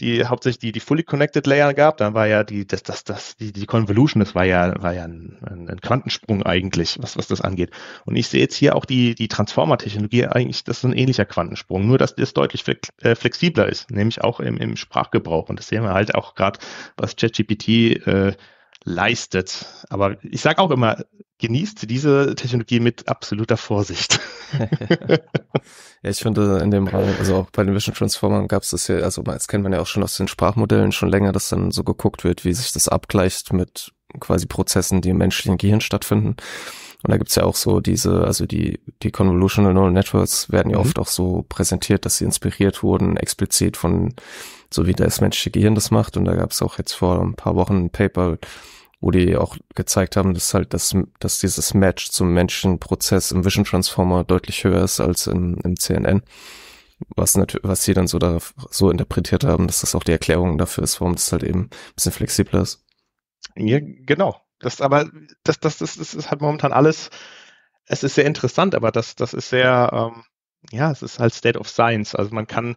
[0.00, 1.98] die hauptsächlich die, die Fully Connected Layer gab.
[1.98, 5.04] Dann war ja die, das, das, das, die, die Convolution, das war ja, war ja
[5.04, 7.70] ein, ein Quantensprung eigentlich, was, was das angeht.
[8.06, 11.86] Und ich sehe jetzt hier auch die, die Transformer-Technologie eigentlich, das ist ein ähnlicher Quantensprung,
[11.86, 12.64] nur dass das deutlich
[13.02, 15.50] äh, flexibler ist, nämlich auch im, im Sprachgebrauch.
[15.50, 16.58] Und das sehen wir halt auch gerade,
[16.96, 17.68] was ChatGPT
[18.06, 18.32] äh,
[18.84, 19.66] leistet.
[19.88, 21.04] Aber ich sage auch immer,
[21.38, 24.20] genießt diese Technologie mit absoluter Vorsicht.
[24.58, 28.88] ja, ich finde in dem Rahmen, also auch bei den Vision Transformern gab es das
[28.88, 31.70] ja, also das kennt man ja auch schon aus den Sprachmodellen schon länger, dass dann
[31.70, 36.36] so geguckt wird, wie sich das abgleicht mit quasi Prozessen, die im menschlichen Gehirn stattfinden.
[37.02, 40.78] Und da gibt's ja auch so diese, also die, die Convolutional Neural Networks werden ja
[40.78, 40.84] mhm.
[40.84, 44.14] oft auch so präsentiert, dass sie inspiriert wurden, explizit von,
[44.72, 46.16] so wie das menschliche Gehirn das macht.
[46.16, 48.38] Und da gab's auch jetzt vor ein paar Wochen ein Paper,
[49.00, 53.64] wo die auch gezeigt haben, dass halt das, dass dieses Match zum Menschenprozess im Vision
[53.64, 56.22] Transformer deutlich höher ist als im, im CNN.
[57.16, 58.36] Was natürlich, was sie dann so da
[58.70, 61.94] so interpretiert haben, dass das auch die Erklärung dafür ist, warum das halt eben ein
[61.94, 62.84] bisschen flexibler ist.
[63.56, 64.36] Ja, genau.
[64.60, 65.10] Das aber,
[65.42, 67.10] das, das, das, das ist halt momentan alles,
[67.86, 70.24] es ist sehr interessant, aber das, das ist sehr, ähm,
[70.70, 72.14] ja, es ist halt State of Science.
[72.14, 72.76] Also man kann,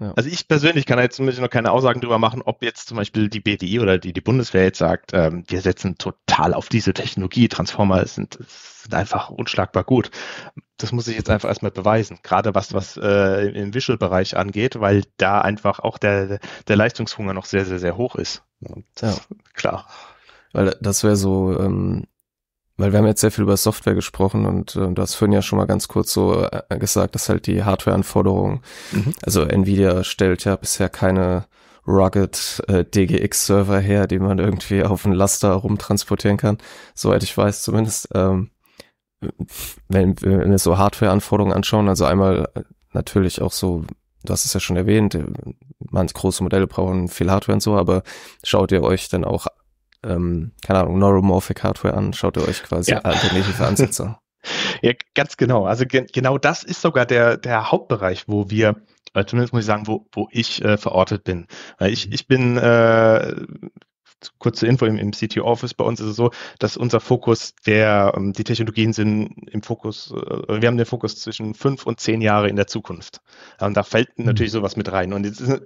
[0.00, 0.12] ja.
[0.16, 3.28] Also ich persönlich kann jetzt zumindest noch keine Aussagen darüber machen, ob jetzt zum Beispiel
[3.28, 7.48] die BDI oder die, die Bundeswehr jetzt sagt, ähm, wir setzen total auf diese Technologie,
[7.48, 10.10] Transformer sind, sind einfach unschlagbar gut.
[10.78, 15.04] Das muss ich jetzt einfach erstmal beweisen, gerade was, was äh, im Visual-Bereich angeht, weil
[15.16, 18.42] da einfach auch der, der Leistungshunger noch sehr, sehr, sehr hoch ist.
[18.60, 19.14] Und ja.
[19.52, 19.86] Klar.
[20.54, 22.04] Weil das wäre so, ähm,
[22.76, 25.42] weil wir haben jetzt sehr viel über Software gesprochen und äh, du hast vorhin ja
[25.42, 28.60] schon mal ganz kurz so äh, gesagt, dass halt die Hardware-Anforderungen,
[28.92, 29.14] mhm.
[29.22, 31.46] also Nvidia stellt ja bisher keine
[31.86, 36.58] rugged äh, DGX-Server her, die man irgendwie auf einen Laster rumtransportieren kann,
[36.94, 38.08] soweit ich weiß zumindest.
[38.14, 38.50] Ähm,
[39.88, 43.84] wenn, wenn wir so Hardware-Anforderungen anschauen, also einmal äh, natürlich auch so,
[44.22, 45.24] du hast es ja schon erwähnt, äh,
[45.80, 48.04] manche große Modelle brauchen viel Hardware und so, aber
[48.44, 49.46] schaut ihr euch dann auch
[50.04, 52.98] ähm, keine Ahnung, Neuromorphic Hardware an, schaut ihr euch quasi ja.
[52.98, 54.16] alternative Ansätze an.
[54.82, 55.64] Ja, ganz genau.
[55.64, 58.76] Also ge genau das ist sogar der, der Hauptbereich, wo wir,
[59.14, 61.46] äh, zumindest muss ich sagen, wo, wo ich äh, verortet bin.
[61.78, 63.34] Weil ich, ich bin äh,
[64.38, 68.12] kurze Info im, im CTO Office bei uns ist es so, dass unser Fokus der,
[68.16, 72.20] ähm, die Technologien sind im Fokus, äh, wir haben den Fokus zwischen fünf und zehn
[72.20, 73.20] Jahre in der Zukunft.
[73.60, 74.26] Und da fällt mhm.
[74.26, 75.12] natürlich sowas mit rein.
[75.12, 75.62] Und jetzt ist,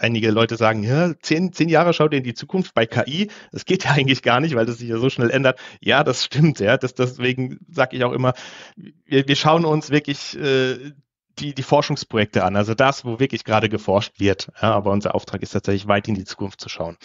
[0.00, 3.30] einige Leute sagen, ja, zehn, zehn Jahre schaut ihr in die Zukunft bei KI.
[3.52, 5.58] Das geht ja eigentlich gar nicht, weil das sich ja so schnell ändert.
[5.80, 6.76] Ja, das stimmt, ja.
[6.76, 8.34] Das, deswegen sage ich auch immer,
[9.04, 10.92] wir, wir schauen uns wirklich äh,
[11.38, 14.48] die, die Forschungsprojekte an, also das, wo wirklich gerade geforscht wird.
[14.60, 16.96] Ja, aber unser Auftrag ist tatsächlich weit in die Zukunft zu schauen.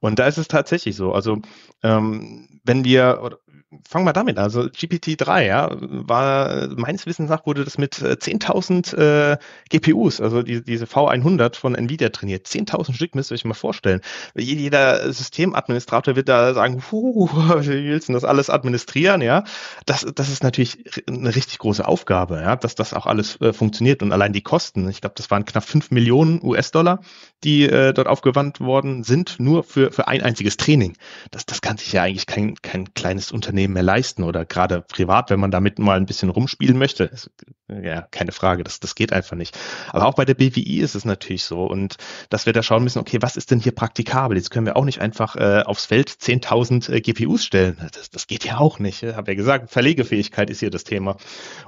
[0.00, 1.12] Und da ist es tatsächlich so.
[1.12, 1.38] Also
[1.82, 3.38] ähm, wenn wir,
[3.88, 4.44] fangen wir damit an.
[4.44, 9.36] Also GPT-3, ja, war meines Wissens nach wurde das mit 10.000 äh, äh
[9.70, 12.46] GPUs, also die, diese V100 von Nvidia trainiert.
[12.46, 14.00] 10.000 Stück müsst ihr euch mal vorstellen.
[14.34, 19.44] Jeder Systemadministrator wird da sagen, wie willst du das alles administrieren, ja?
[19.86, 24.02] Das, das ist natürlich eine richtig große Aufgabe, ja, dass das auch alles äh, funktioniert
[24.02, 24.88] und allein die Kosten.
[24.88, 27.00] Ich glaube, das waren knapp 5 Millionen US-Dollar,
[27.44, 30.94] die äh, dort aufgewandt worden sind, nur für, für ein einziges Training.
[31.30, 35.30] Das, das kann sich ja eigentlich kein, kein kleines Unternehmen mehr leisten oder gerade privat,
[35.30, 37.04] wenn man damit mal ein bisschen rumspielen möchte.
[37.04, 37.30] Ist,
[37.68, 39.58] ja, keine Frage, das, das geht einfach nicht.
[39.90, 41.96] Aber auch bei der BWI ist es natürlich so und
[42.30, 44.36] dass wir da schauen müssen, okay, was ist denn hier praktikabel?
[44.36, 47.76] Jetzt können wir auch nicht einfach äh, aufs Feld 10.000 äh, GPUs stellen.
[47.92, 49.02] Das, das geht ja auch nicht.
[49.02, 51.16] Ich habe ja gesagt, Verlegefähigkeit ist hier das Thema.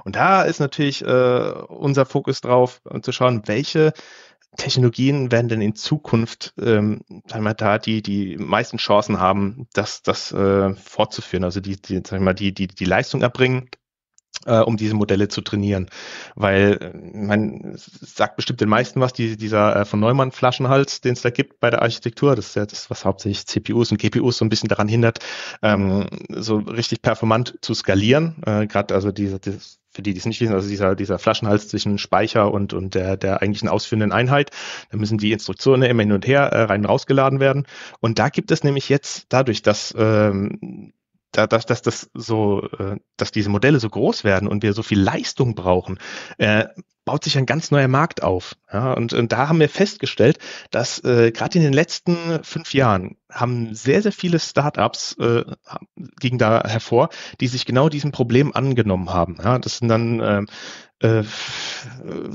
[0.03, 3.93] Und da ist natürlich äh, unser Fokus drauf, zu schauen, welche
[4.57, 10.01] Technologien werden denn in Zukunft ähm, sagen wir, da die die meisten Chancen haben, das
[10.01, 13.69] das äh, fortzuführen, also die die sagen wir, die die die Leistung erbringen,
[14.45, 15.89] äh, um diese Modelle zu trainieren,
[16.35, 21.13] weil äh, man sagt bestimmt den meisten was die, dieser äh, von Neumann Flaschenhals, den
[21.13, 24.37] es da gibt bei der Architektur, das ist ja das was hauptsächlich CPUs und GPUs
[24.37, 25.19] so ein bisschen daran hindert,
[25.61, 30.25] ähm, so richtig performant zu skalieren, äh, gerade also diese, dieses für die, die es
[30.25, 34.51] nicht wissen, also dieser, dieser Flaschenhals zwischen Speicher und, und der, der eigentlichen ausführenden Einheit.
[34.91, 37.65] Da müssen die Instruktionen immer hin und her äh, rein und rausgeladen werden.
[38.01, 40.93] Und da gibt es nämlich jetzt dadurch, dass ähm,
[41.37, 44.83] da, dass, dass das so, äh, dass diese Modelle so groß werden und wir so
[44.83, 45.99] viel Leistung brauchen,
[46.37, 46.65] äh,
[47.05, 48.55] baut sich ein ganz neuer Markt auf.
[48.73, 50.39] Ja, und, und da haben wir festgestellt,
[50.71, 55.45] dass äh, gerade in den letzten fünf Jahren haben sehr, sehr viele Startups äh,
[56.19, 57.09] gegen da hervor,
[57.39, 59.37] die sich genau diesem Problem angenommen haben.
[59.41, 60.41] Ja, das sind dann äh,
[61.05, 61.23] äh,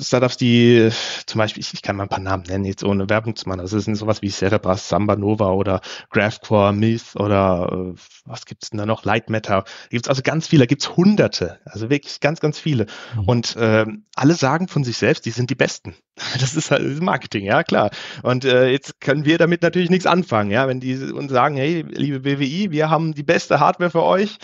[0.01, 0.91] Startups, die
[1.27, 3.61] zum Beispiel, ich, ich, kann mal ein paar Namen nennen, jetzt ohne Werbung zu machen.
[3.61, 8.71] Also es sind sowas wie Cerebras, Samba Nova oder GraphCore, Myth oder äh, was gibt's
[8.71, 9.05] denn da noch?
[9.05, 9.65] Light Matter.
[9.65, 12.87] Da gibt's also ganz viele, da gibt's hunderte, also wirklich ganz, ganz viele.
[13.17, 13.25] Mhm.
[13.25, 15.95] Und äh, alle sagen von sich selbst, die sind die Besten.
[16.41, 17.91] Das ist halt Marketing, ja klar.
[18.23, 21.85] Und äh, jetzt können wir damit natürlich nichts anfangen, ja, wenn die uns sagen, hey,
[21.89, 24.39] liebe BWI, wir haben die beste Hardware für euch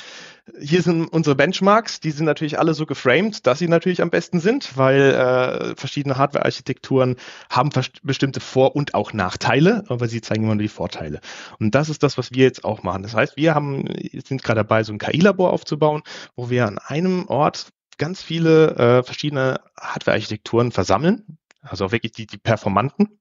[0.61, 4.39] hier sind unsere Benchmarks, die sind natürlich alle so geframed, dass sie natürlich am besten
[4.39, 7.17] sind, weil äh, verschiedene Hardware-Architekturen
[7.51, 7.71] haben
[8.03, 11.21] bestimmte Vor- und auch Nachteile, aber sie zeigen immer nur die Vorteile.
[11.59, 13.03] Und das ist das, was wir jetzt auch machen.
[13.03, 13.87] Das heißt, wir haben,
[14.25, 16.03] sind gerade dabei, so ein KI-Labor aufzubauen,
[16.37, 22.27] wo wir an einem Ort ganz viele äh, verschiedene Hardware-Architekturen versammeln, also auch wirklich die,
[22.27, 23.19] die performanten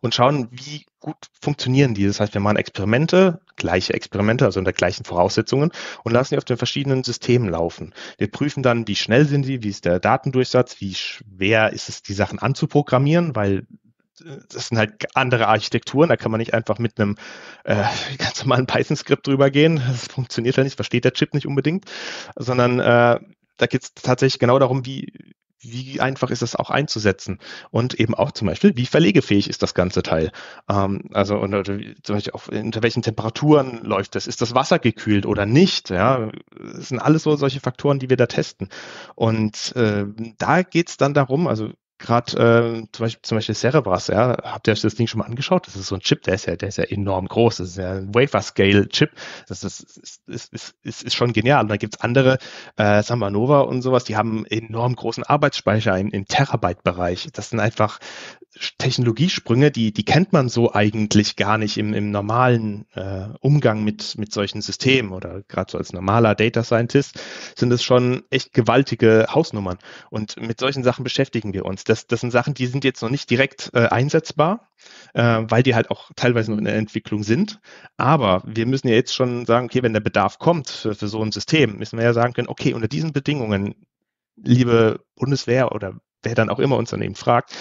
[0.00, 2.06] und schauen, wie gut funktionieren die.
[2.06, 5.70] Das heißt, wir machen Experimente, gleiche Experimente, also unter gleichen Voraussetzungen
[6.04, 7.94] und lassen die auf den verschiedenen Systemen laufen.
[8.18, 12.02] Wir prüfen dann, wie schnell sind sie, wie ist der Datendurchsatz, wie schwer ist es,
[12.02, 13.66] die Sachen anzuprogrammieren, weil
[14.24, 17.16] äh, das sind halt andere Architekturen, da kann man nicht einfach mit einem
[17.64, 17.84] äh,
[18.18, 19.82] ganz normalen Python-Skript drüber gehen.
[19.86, 21.84] Das funktioniert ja nicht, versteht der Chip nicht unbedingt,
[22.36, 23.20] sondern äh,
[23.58, 25.12] da geht es tatsächlich genau darum, wie,
[25.60, 27.38] wie einfach ist es auch einzusetzen
[27.70, 30.30] und eben auch zum Beispiel, wie verlegefähig ist das ganze Teil.
[30.68, 34.26] Ähm, also unter, zum Beispiel auch unter welchen Temperaturen läuft das?
[34.26, 35.90] Ist das Wasser gekühlt oder nicht?
[35.90, 36.30] Ja,
[36.74, 38.68] das sind alles so solche Faktoren, die wir da testen.
[39.14, 40.04] Und äh,
[40.38, 41.70] da geht's dann darum, also
[42.06, 45.26] gerade äh, zum, Beispiel, zum Beispiel Cerebras, ja, habt ihr euch das Ding schon mal
[45.26, 45.66] angeschaut?
[45.66, 47.56] Das ist so ein Chip, der ist ja, der ist ja enorm groß.
[47.58, 49.10] Das ist ja ein Wafer-Scale-Chip.
[49.48, 51.62] Das ist, ist, ist, ist, ist schon genial.
[51.62, 52.38] Und dann gibt's andere,
[52.76, 57.28] äh, Samba Nova und sowas, die haben enorm großen Arbeitsspeicher im, im Terabyte-Bereich.
[57.32, 57.98] Das sind einfach
[58.78, 64.16] Technologiesprünge, die, die kennt man so eigentlich gar nicht im, im normalen äh, Umgang mit,
[64.18, 67.20] mit solchen Systemen oder gerade so als normaler Data Scientist
[67.54, 69.78] sind es schon echt gewaltige Hausnummern.
[70.10, 71.84] Und mit solchen Sachen beschäftigen wir uns.
[71.84, 74.70] Das, das sind Sachen, die sind jetzt noch nicht direkt äh, einsetzbar,
[75.14, 77.60] äh, weil die halt auch teilweise nur in der Entwicklung sind.
[77.96, 81.22] Aber wir müssen ja jetzt schon sagen, okay, wenn der Bedarf kommt für, für so
[81.22, 83.74] ein System, müssen wir ja sagen können, okay, unter diesen Bedingungen,
[84.36, 87.54] liebe Bundeswehr oder wer dann auch immer Unternehmen fragt,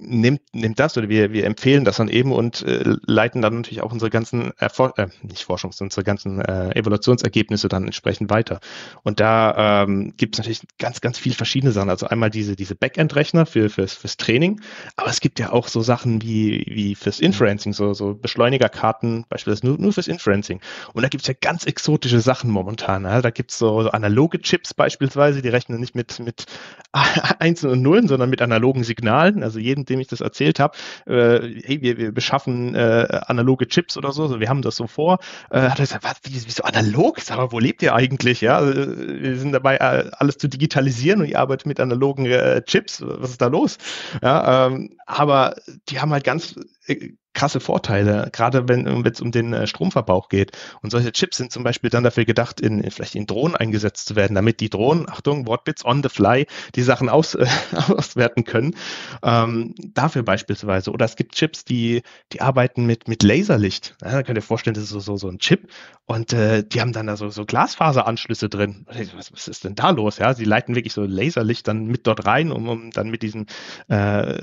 [0.00, 3.82] nimmt, nimmt das oder wir, wir empfehlen das dann eben und äh, leiten dann natürlich
[3.82, 8.60] auch unsere ganzen, Erfor äh, nicht Forschungs-, unsere ganzen äh, Evaluationsergebnisse dann entsprechend weiter.
[9.02, 11.90] Und da ähm, gibt es natürlich ganz, ganz viel verschiedene Sachen.
[11.90, 14.60] Also einmal diese, diese Backend-Rechner für, fürs, fürs Training,
[14.96, 19.66] aber es gibt ja auch so Sachen wie, wie fürs Inferencing, so, so Beschleunigerkarten, beispielsweise
[19.66, 20.60] nur, nur fürs Inferencing.
[20.92, 23.04] Und da gibt es ja ganz exotische Sachen momentan.
[23.04, 23.20] Ja?
[23.22, 26.46] Da gibt es so, so analoge Chips beispielsweise, die rechnen nicht mit, mit
[27.38, 29.42] Einsen und Nullen, sondern mit analogen Signalen.
[29.42, 30.76] Also jeden dem ich das erzählt habe,
[31.06, 34.86] äh, hey, wir, wir beschaffen äh, analoge Chips oder so, also wir haben das so
[34.86, 35.18] vor,
[35.50, 37.20] äh, hat er gesagt, was, wie, wie so analog?
[37.20, 38.40] Sag mal, wo lebt ihr eigentlich?
[38.40, 42.62] Ja, äh, wir sind dabei, äh, alles zu digitalisieren und ihr arbeitet mit analogen äh,
[42.64, 43.02] Chips.
[43.04, 43.78] Was ist da los?
[44.22, 45.56] Ja, ähm, aber
[45.88, 46.54] die haben halt ganz
[46.86, 50.58] äh, krasse Vorteile, gerade wenn es um den äh, Stromverbrauch geht.
[50.82, 54.16] Und solche Chips sind zum Beispiel dann dafür gedacht, in, vielleicht in Drohnen eingesetzt zu
[54.16, 57.46] werden, damit die Drohnen, Achtung, Wortbits on the fly, die Sachen aus, äh,
[57.88, 58.74] auswerten können.
[59.22, 60.90] Ähm, dafür beispielsweise.
[60.90, 63.94] Oder es gibt Chips, die, die arbeiten mit, mit Laserlicht.
[64.02, 65.70] Ja, da könnt ihr vorstellen, das ist so, so, so ein Chip.
[66.06, 68.84] Und äh, die haben dann da so, so Glasfaseranschlüsse drin.
[69.16, 70.18] Was, was ist denn da los?
[70.18, 73.46] Ja, sie leiten wirklich so Laserlicht dann mit dort rein, um, um dann mit diesen
[73.86, 74.40] äh,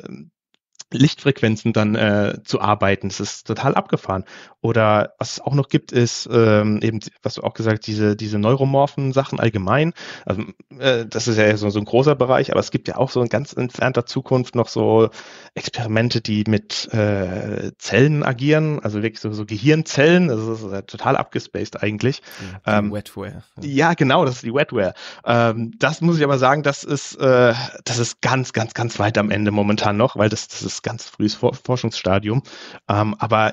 [0.91, 3.09] Lichtfrequenzen dann äh, zu arbeiten.
[3.09, 4.23] Das ist total abgefahren.
[4.61, 8.39] Oder was es auch noch gibt, ist ähm, eben, was du auch gesagt, diese, diese
[8.39, 9.93] neuromorphen Sachen allgemein.
[10.25, 10.43] Also,
[10.79, 13.21] äh, das ist ja so, so ein großer Bereich, aber es gibt ja auch so
[13.21, 15.09] in ganz entfernter Zukunft noch so
[15.53, 20.27] Experimente, die mit äh, Zellen agieren, also wirklich so, so Gehirnzellen.
[20.29, 22.21] Das ist ja total abgespaced eigentlich.
[22.39, 23.43] Die ähm, Wetware.
[23.61, 23.93] Ja.
[23.93, 24.93] genau, das ist die Wetware.
[25.25, 29.17] Ähm, das muss ich aber sagen, das ist, äh, das ist ganz, ganz, ganz weit
[29.17, 32.43] am Ende momentan noch, weil das, das ist ganz frühes Forschungsstadium.
[32.87, 33.51] Ähm, aber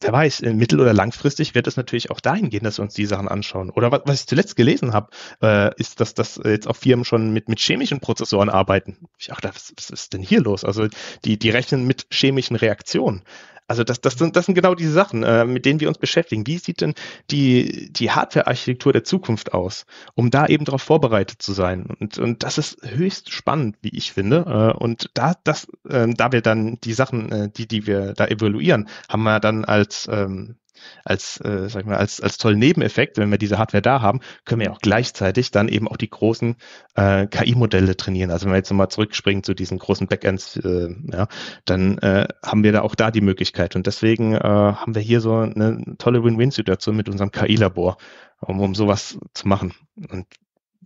[0.00, 3.04] wer weiß, mittel- oder langfristig wird es natürlich auch dahin gehen, dass wir uns die
[3.04, 3.70] Sachen anschauen.
[3.70, 5.10] Oder was, was ich zuletzt gelesen habe,
[5.42, 9.08] äh, ist, dass das jetzt auch Firmen schon mit, mit chemischen Prozessoren arbeiten.
[9.18, 10.64] Ich dachte, was, was ist denn hier los?
[10.64, 10.86] Also
[11.24, 13.22] die, die rechnen mit chemischen Reaktionen.
[13.68, 16.46] Also das, das, sind, das sind genau diese Sachen, äh, mit denen wir uns beschäftigen.
[16.46, 16.94] Wie sieht denn
[17.30, 21.86] die, die Hardware-Architektur der Zukunft aus, um da eben darauf vorbereitet zu sein?
[22.00, 24.72] Und, und das ist höchst spannend, wie ich finde.
[24.74, 28.26] Äh, und da, das, äh, da wir dann die Sachen, äh, die, die wir da
[28.26, 30.56] evaluieren, haben wir dann als ähm,
[31.04, 34.20] als, äh, sag ich mal, als, als tollen Nebeneffekt, wenn wir diese Hardware da haben,
[34.44, 36.56] können wir auch gleichzeitig dann eben auch die großen
[36.94, 38.30] äh, KI-Modelle trainieren.
[38.30, 41.28] Also wenn wir jetzt nochmal zurückspringen zu diesen großen Backends, äh, ja,
[41.64, 43.76] dann äh, haben wir da auch da die Möglichkeit.
[43.76, 47.96] Und deswegen äh, haben wir hier so eine tolle Win-Win-Situation mit unserem KI-Labor,
[48.40, 49.74] um, um sowas zu machen.
[50.10, 50.26] Und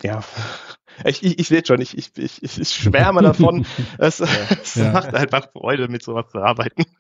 [0.03, 0.23] ja,
[1.05, 3.67] ich, ich, ich sehe schon, ich, ich, ich, ich schwärme davon.
[3.99, 4.27] Es, ja,
[4.63, 4.93] es ja.
[4.93, 6.85] macht einfach Freude, mit sowas zu arbeiten.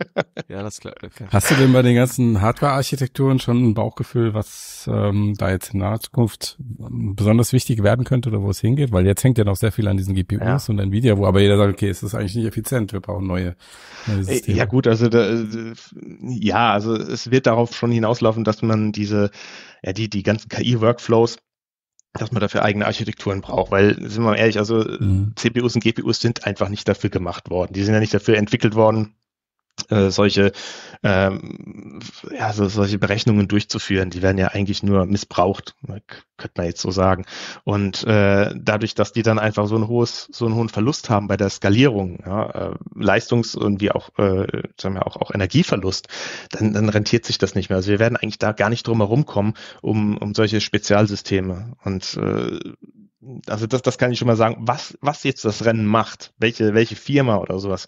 [0.48, 0.94] Ja, das klar.
[1.02, 1.26] Okay.
[1.30, 5.80] Hast du denn bei den ganzen Hardware-Architekturen schon ein Bauchgefühl, was ähm, da jetzt in
[5.80, 8.92] naher Zukunft besonders wichtig werden könnte oder wo es hingeht?
[8.92, 10.60] Weil jetzt hängt ja noch sehr viel an diesen GPUs ja.
[10.68, 13.56] und Nvidia, wo aber jeder sagt, okay, es ist eigentlich nicht effizient, wir brauchen neue,
[14.06, 14.58] neue Systeme.
[14.58, 15.42] Ja gut, also da,
[16.20, 19.30] ja, also es wird darauf schon hinauslaufen, dass man diese,
[19.82, 21.38] ja, die, die ganzen KI-Workflows
[22.14, 25.32] dass man dafür eigene Architekturen braucht, weil, sind wir mal ehrlich, also mhm.
[25.36, 27.72] CPUs und GPUs sind einfach nicht dafür gemacht worden.
[27.72, 29.14] Die sind ja nicht dafür entwickelt worden,
[29.90, 30.52] äh, solche
[31.02, 32.00] ähm,
[32.36, 34.10] ja so, solche Berechnungen durchzuführen.
[34.10, 35.74] Die werden ja eigentlich nur missbraucht,
[36.36, 37.24] könnte man jetzt so sagen.
[37.64, 41.28] Und äh, dadurch, dass die dann einfach so ein hohes so einen hohen Verlust haben
[41.28, 44.46] bei der Skalierung, ja, äh, Leistungs- und wie auch äh,
[44.80, 46.08] sagen wir auch auch Energieverlust,
[46.50, 47.76] dann, dann rentiert sich das nicht mehr.
[47.76, 52.16] Also wir werden eigentlich da gar nicht drum herum kommen, um um solche Spezialsysteme und
[52.16, 52.58] äh,
[53.46, 56.74] also das, das kann ich schon mal sagen, was, was jetzt das Rennen macht, welche,
[56.74, 57.86] welche Firma oder sowas,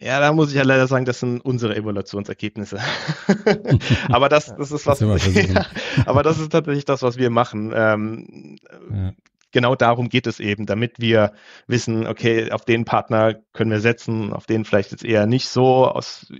[0.00, 2.78] ja, da muss ich ja leider sagen, das sind unsere Evaluationsergebnisse.
[4.08, 4.98] aber das, das ist was.
[4.98, 5.66] Das ja,
[6.06, 7.72] aber das ist tatsächlich das, was wir machen.
[7.74, 8.56] Ähm,
[8.90, 9.12] ja.
[9.52, 11.32] Genau darum geht es eben, damit wir
[11.66, 15.86] wissen, okay, auf den Partner können wir setzen, auf den vielleicht jetzt eher nicht so
[15.88, 16.32] aus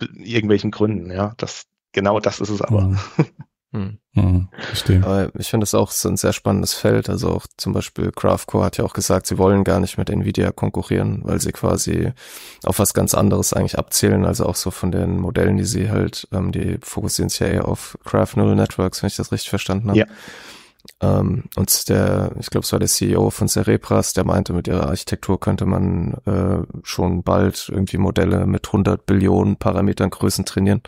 [0.00, 1.10] irgendwelchen Gründen.
[1.10, 2.98] Ja, das genau das ist es aber.
[3.72, 3.98] Hm.
[4.14, 5.02] Mhm, verstehe.
[5.04, 7.10] Aber ich finde das auch so ein sehr spannendes Feld.
[7.10, 10.52] Also auch zum Beispiel Craftcore hat ja auch gesagt, sie wollen gar nicht mit Nvidia
[10.52, 12.12] konkurrieren, weil sie quasi
[12.64, 14.24] auf was ganz anderes eigentlich abzählen.
[14.24, 17.68] Also auch so von den Modellen, die sie halt, ähm, die fokussieren sich ja eher
[17.68, 19.98] auf Craft Neural Networks, wenn ich das richtig verstanden habe.
[19.98, 20.06] Ja.
[21.00, 24.88] Ähm, und der, ich glaube, es war der CEO von Cerebras, der meinte, mit ihrer
[24.88, 30.82] Architektur könnte man äh, schon bald irgendwie Modelle mit 100 Billionen Parametern Größen trainieren.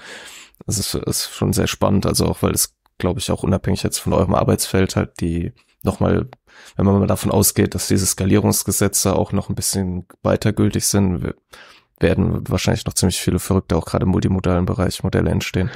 [0.70, 3.98] Das ist, ist schon sehr spannend, also auch weil es, glaube ich, auch unabhängig jetzt
[3.98, 5.52] von eurem Arbeitsfeld halt die
[5.82, 6.28] nochmal,
[6.76, 11.34] wenn man mal davon ausgeht, dass diese Skalierungsgesetze auch noch ein bisschen weiter gültig sind,
[11.98, 15.70] werden wahrscheinlich noch ziemlich viele verrückte, auch gerade im multimodalen Bereich Modelle entstehen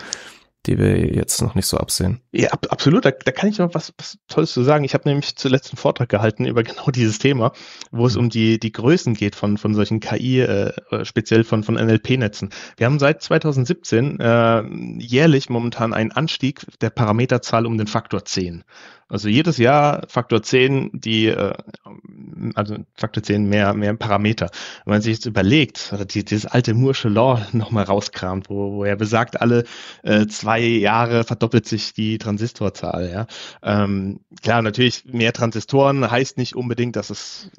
[0.67, 2.21] die wir jetzt noch nicht so absehen.
[2.33, 3.05] Ja, ab, absolut.
[3.05, 4.85] Da, da kann ich noch was, was Tolles zu sagen.
[4.85, 7.53] Ich habe nämlich zuletzt einen Vortrag gehalten über genau dieses Thema,
[7.91, 8.21] wo es mhm.
[8.21, 10.73] um die, die Größen geht von, von solchen KI, äh,
[11.05, 12.51] speziell von, von NLP-Netzen.
[12.77, 14.63] Wir haben seit 2017 äh,
[14.99, 18.65] jährlich momentan einen Anstieg der Parameterzahl um den Faktor 10.
[19.09, 21.55] Also jedes Jahr Faktor 10, die, äh,
[22.55, 24.51] also Faktor 10 mehr, mehr Parameter.
[24.85, 28.85] Wenn man sich jetzt überlegt, oder die, dieses alte Moore'sche Law nochmal rauskramt, wo, wo
[28.85, 29.65] er besagt, alle
[30.03, 33.11] äh, zwei Jahre verdoppelt sich die Transistorzahl.
[33.11, 33.27] Ja?
[33.63, 37.51] Ähm, klar, natürlich mehr Transistoren heißt nicht unbedingt, dass es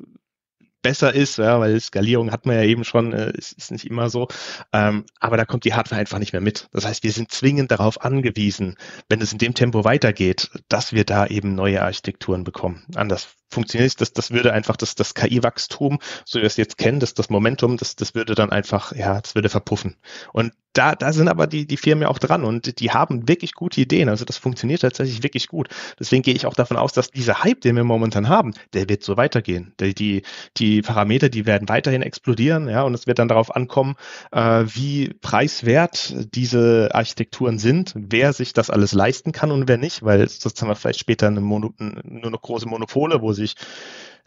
[0.86, 4.12] besser ist, ja, weil Skalierung hat man ja eben schon, äh, ist, ist nicht immer
[4.12, 4.28] so.
[4.72, 6.70] Ähm, aber da kommt die Hardware einfach nicht mehr mit.
[6.74, 8.76] Das heißt, wir sind zwingend darauf angewiesen,
[9.10, 12.86] wenn es in dem Tempo weitergeht, dass wir da eben neue Architekturen bekommen.
[12.94, 17.00] Anders funktioniert das, das würde einfach das, das KI-Wachstum, so wie wir es jetzt kennen,
[17.00, 19.96] das, das Momentum, das, das würde dann einfach, ja, das würde verpuffen.
[20.34, 23.54] Und da, da sind aber die, die Firmen ja auch dran und die haben wirklich
[23.54, 24.10] gute Ideen.
[24.10, 25.70] Also das funktioniert tatsächlich wirklich gut.
[25.98, 29.02] Deswegen gehe ich auch davon aus, dass dieser Hype, den wir momentan haben, der wird
[29.02, 29.74] so weitergehen.
[29.80, 30.24] Die, die,
[30.58, 33.96] die Parameter, die werden weiterhin explodieren, ja, und es wird dann darauf ankommen,
[34.32, 40.04] äh, wie preiswert diese Architekturen sind, wer sich das alles leisten kann und wer nicht,
[40.04, 43.56] weil sonst haben wir vielleicht später eine Mono, nur noch große Monopole, wo sich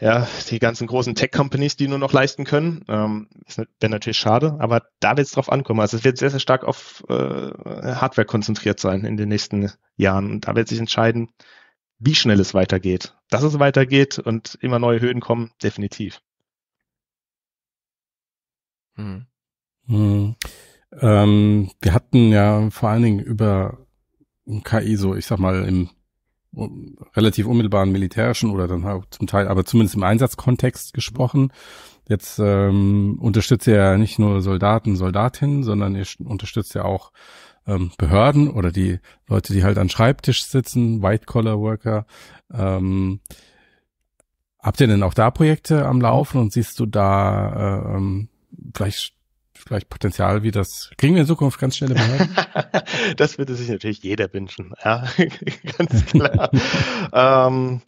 [0.00, 2.84] ja, die ganzen großen Tech-Companies, die nur noch leisten können.
[2.88, 3.28] Ähm,
[3.80, 5.80] wäre natürlich schade, aber da wird es drauf ankommen.
[5.80, 10.30] Also es wird sehr, sehr stark auf äh, Hardware konzentriert sein in den nächsten Jahren.
[10.30, 11.30] Und da wird sich entscheiden,
[11.98, 13.16] wie schnell es weitergeht.
[13.28, 16.20] Dass es weitergeht und immer neue Höhen kommen, definitiv.
[18.98, 19.26] Hm.
[19.86, 20.34] Hm.
[21.00, 23.78] Ähm, wir hatten ja vor allen Dingen über
[24.64, 25.90] KI so, ich sag mal, im
[27.14, 31.52] relativ unmittelbaren militärischen oder dann halt zum Teil, aber zumindest im Einsatzkontext gesprochen.
[32.08, 37.12] Jetzt ähm, unterstützt er ja nicht nur Soldaten, Soldatinnen, sondern er unterstützt ja auch
[37.66, 42.06] ähm, Behörden oder die Leute, die halt an Schreibtisch sitzen, White-Collar-Worker.
[42.50, 43.20] Ähm,
[44.58, 48.28] habt ihr denn auch da Projekte am Laufen und siehst du da äh, ähm,
[48.74, 49.14] vielleicht
[49.58, 50.90] vielleicht Potenzial wie das?
[50.96, 52.36] Kriegen wir in Zukunft ganz schnelle Behörden?
[53.16, 55.04] das würde sich natürlich jeder wünschen, ja,
[55.78, 56.50] ganz klar.
[57.12, 57.82] ähm,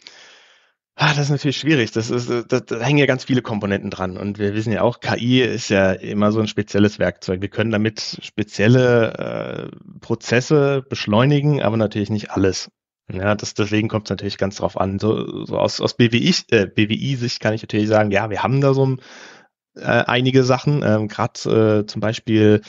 [0.97, 1.93] ah, das ist natürlich schwierig.
[1.93, 4.16] Das ist, da, da hängen ja ganz viele Komponenten dran.
[4.16, 7.41] Und wir wissen ja auch, KI ist ja immer so ein spezielles Werkzeug.
[7.41, 12.71] Wir können damit spezielle äh, Prozesse beschleunigen, aber natürlich nicht alles.
[13.12, 15.01] Ja, das, deswegen kommt es natürlich ganz drauf an.
[15.01, 18.73] So, so aus, aus BWI-Sicht äh, BWI kann ich natürlich sagen, ja, wir haben da
[18.73, 19.01] so ein
[19.81, 22.62] äh, einige Sachen, ähm, gerade äh, zum Beispiel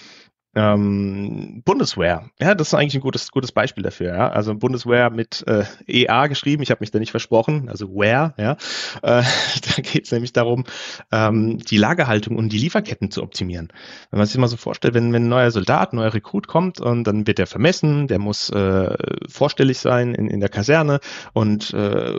[0.55, 2.29] ähm, Bundeswehr.
[2.39, 4.15] Ja, das ist eigentlich ein gutes, gutes Beispiel dafür.
[4.15, 4.29] Ja?
[4.29, 8.53] Also Bundeswehr mit äh, EA geschrieben, ich habe mich da nicht versprochen, also Where, ja.
[9.01, 9.23] Äh,
[9.75, 10.65] da geht es nämlich darum,
[11.11, 13.69] ähm, die Lagerhaltung und die Lieferketten zu optimieren.
[14.09, 16.81] Wenn man sich mal so vorstellt, wenn, wenn ein neuer Soldat, ein neuer Rekrut kommt
[16.81, 18.95] und dann wird der vermessen, der muss äh,
[19.29, 20.99] vorstellig sein in, in der Kaserne
[21.33, 22.13] und äh,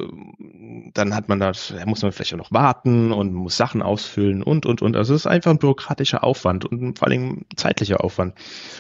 [0.95, 1.53] dann hat man da
[1.87, 4.97] muss man vielleicht auch noch warten und muss Sachen ausfüllen und und und.
[4.97, 8.22] Also es ist einfach ein bürokratischer Aufwand und vor allem zeitlicher Aufwand.
[8.23, 8.35] Aufwand.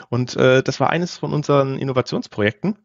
[0.09, 2.78] Und äh, das war eines von unseren Innovationsprojekten.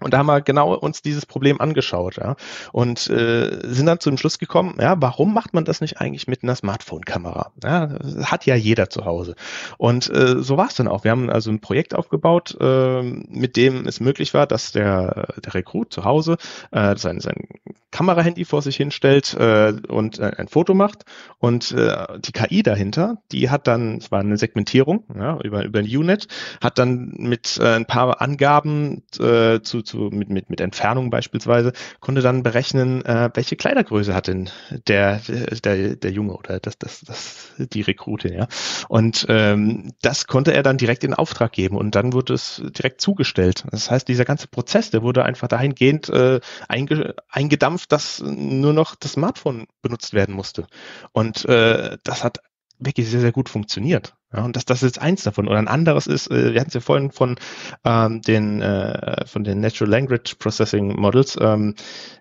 [0.00, 2.36] Und da haben wir genau uns dieses Problem angeschaut, ja,
[2.72, 6.28] und äh, sind dann zu dem Schluss gekommen, ja, warum macht man das nicht eigentlich
[6.28, 7.52] mit einer Smartphone-Kamera?
[7.64, 7.90] Ja,
[8.22, 9.34] hat ja jeder zu Hause.
[9.76, 11.04] Und äh, so war es dann auch.
[11.04, 15.54] Wir haben also ein Projekt aufgebaut, äh, mit dem es möglich war, dass der, der
[15.54, 16.36] Rekrut zu Hause
[16.70, 17.48] äh, sein, sein
[17.90, 21.04] Kamerahandy vor sich hinstellt äh, und äh, ein Foto macht.
[21.38, 25.78] Und äh, die KI dahinter, die hat dann, es war eine Segmentierung ja, über, über
[25.78, 26.28] ein UNet,
[26.62, 31.72] hat dann mit äh, ein paar Angaben äh, zu, zu mit, mit, mit Entfernung beispielsweise,
[32.00, 34.50] konnte dann berechnen, äh, welche Kleidergröße hat denn
[34.86, 35.20] der,
[35.64, 38.48] der, der Junge oder das, das, das, die Rekrutin, ja.
[38.88, 43.00] Und ähm, das konnte er dann direkt in Auftrag geben und dann wurde es direkt
[43.00, 43.64] zugestellt.
[43.70, 48.94] Das heißt, dieser ganze Prozess, der wurde einfach dahingehend äh, einge, eingedampft dass nur noch
[48.94, 50.66] das Smartphone benutzt werden musste.
[51.12, 52.38] Und äh, das hat
[52.78, 54.14] wirklich sehr, sehr gut funktioniert.
[54.32, 55.48] Ja, und das, das ist eins davon.
[55.48, 57.36] Oder ein anderes ist, äh, wir hatten es ja vorhin von
[57.84, 61.38] ähm, den äh, von den Natural Language Processing Models.
[61.40, 61.74] Ähm,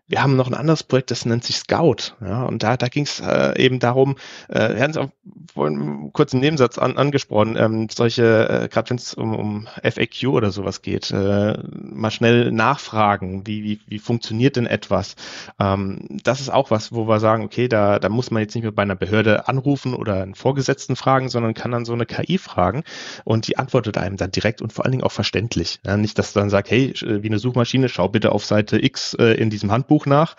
[0.08, 2.16] wir haben noch ein anderes Projekt, das nennt sich Scout.
[2.22, 4.16] Ja, und da, da ging es äh, eben darum,
[4.47, 5.10] äh, wir hatten es auch
[5.53, 10.30] vorhin kurz im Nebensatz an, angesprochen, ähm, solche, äh, gerade wenn es um, um FAQ
[10.30, 15.16] oder sowas geht, äh, mal schnell nachfragen, wie, wie, wie funktioniert denn etwas?
[15.60, 18.64] Ähm, das ist auch was, wo wir sagen, okay, da, da muss man jetzt nicht
[18.64, 22.38] mehr bei einer Behörde anrufen oder einen Vorgesetzten fragen, sondern kann dann so eine KI
[22.38, 22.84] fragen
[23.24, 25.80] und die antwortet einem dann direkt und vor allen Dingen auch verständlich.
[25.86, 29.34] Ja, nicht, dass dann sagt, hey, wie eine Suchmaschine, schau bitte auf Seite X äh,
[29.34, 30.36] in diesem Handbuch nach,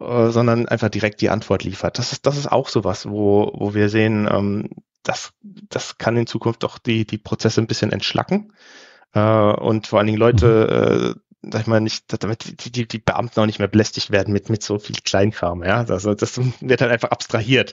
[0.00, 1.98] äh, sondern einfach direkt die Antwort liefert.
[1.98, 4.70] Das ist, das ist auch sowas, wo, wo wir sehen, ähm,
[5.02, 8.52] das, das kann in Zukunft doch die, die Prozesse ein bisschen entschlacken.
[9.14, 11.20] Äh, und vor allen Dingen Leute mhm.
[11.20, 14.32] äh, sag ich mal, nicht, damit die, die, die Beamten auch nicht mehr belästigt werden
[14.32, 15.84] mit, mit so viel Kleinkram, ja.
[15.88, 17.72] Also das wird halt einfach abstrahiert.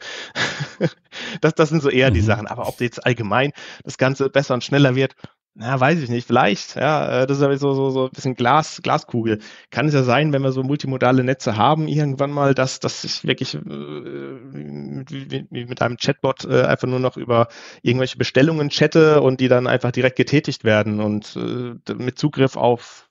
[1.41, 2.25] das, das sind so eher die mhm.
[2.25, 2.47] Sachen.
[2.47, 3.51] Aber ob jetzt allgemein
[3.83, 5.15] das Ganze besser und schneller wird,
[5.57, 8.35] na, weiß ich nicht, vielleicht, ja, äh, das ist aber so, so, so ein bisschen
[8.35, 9.39] Glas, Glaskugel.
[9.71, 13.23] Kann es ja sein, wenn wir so multimodale Netze haben, irgendwann mal, dass, dass ich
[13.23, 17.47] wirklich äh, mit, mit einem Chatbot äh, einfach nur noch über
[17.83, 23.04] irgendwelche Bestellungen chatte und die dann einfach direkt getätigt werden und äh, mit Zugriff auf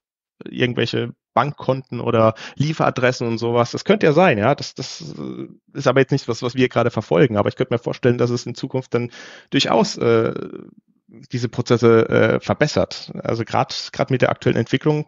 [0.48, 3.72] irgendwelche Bankkonten oder Lieferadressen und sowas.
[3.72, 4.54] Das könnte ja sein, ja.
[4.54, 7.36] Das, das äh, ist aber jetzt nicht was, was wir gerade verfolgen.
[7.36, 9.10] Aber ich könnte mir vorstellen, dass es in Zukunft dann
[9.50, 10.32] durchaus äh,
[11.32, 13.12] diese Prozesse äh, verbessert.
[13.22, 15.06] Also gerade gerade mit der aktuellen Entwicklung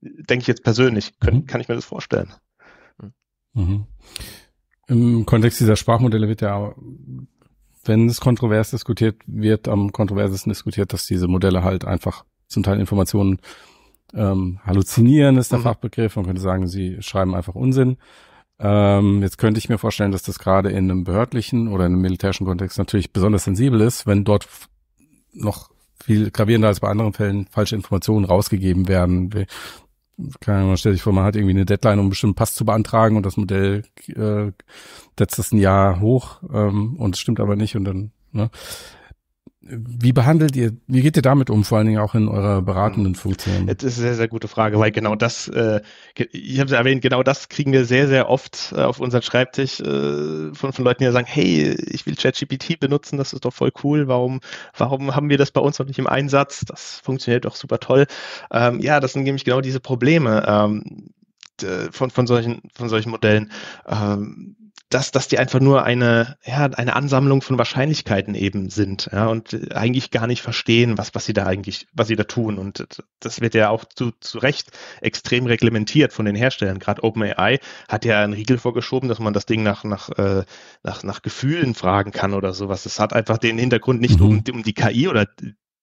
[0.00, 1.46] denke ich jetzt persönlich, können, mhm.
[1.46, 2.32] kann ich mir das vorstellen.
[3.54, 3.86] Mhm.
[4.88, 6.74] Im Kontext dieser Sprachmodelle wird ja,
[7.84, 12.78] wenn es kontrovers diskutiert wird, am kontroversesten diskutiert, dass diese Modelle halt einfach zum Teil
[12.78, 13.40] Informationen
[14.14, 15.64] ähm, halluzinieren ist der mhm.
[15.64, 16.16] Fachbegriff.
[16.16, 17.98] Man könnte sagen, sie schreiben einfach Unsinn.
[18.58, 22.00] Ähm, jetzt könnte ich mir vorstellen, dass das gerade in einem behördlichen oder in einem
[22.00, 24.48] militärischen Kontext natürlich besonders sensibel ist, wenn dort
[25.32, 25.70] noch
[26.02, 29.46] viel gravierender als bei anderen Fällen falsche Informationen rausgegeben werden.
[30.40, 32.54] Keine Ahnung, man stellt sich vor, man hat irgendwie eine Deadline, um einen bestimmten Pass
[32.54, 34.52] zu beantragen und das Modell äh,
[35.18, 38.50] setzt das ein Jahr hoch ähm, und es stimmt aber nicht und dann, ne?
[39.68, 43.14] Wie behandelt ihr, wie geht ihr damit um, vor allen Dingen auch in eurer beratenden
[43.14, 43.66] Funktion?
[43.66, 45.80] Das ist eine sehr, sehr gute Frage, weil genau das, äh,
[46.14, 49.80] ich habe es erwähnt, genau das kriegen wir sehr, sehr oft äh, auf unseren Schreibtisch
[49.80, 53.72] äh, von, von Leuten, die sagen, hey, ich will ChatGPT benutzen, das ist doch voll
[53.82, 54.40] cool, warum,
[54.76, 56.64] warum haben wir das bei uns noch nicht im Einsatz?
[56.66, 58.06] Das funktioniert doch super toll.
[58.52, 61.10] Ähm, ja, das sind nämlich genau diese Probleme ähm,
[61.90, 63.50] von, von, solchen, von solchen Modellen.
[63.86, 69.26] Ähm, dass, dass die einfach nur eine, ja, eine Ansammlung von Wahrscheinlichkeiten eben sind, ja,
[69.26, 72.58] und eigentlich gar nicht verstehen, was, was sie da eigentlich, was sie da tun.
[72.58, 72.86] Und
[73.18, 74.70] das wird ja auch zu, zu Recht
[75.00, 76.78] extrem reglementiert von den Herstellern.
[76.78, 77.58] Gerade OpenAI
[77.88, 80.44] hat ja einen Riegel vorgeschoben, dass man das Ding nach, nach, äh,
[80.84, 82.84] nach, nach Gefühlen fragen kann oder sowas.
[82.84, 84.26] Das hat einfach den Hintergrund nicht mhm.
[84.26, 85.26] um, um die KI oder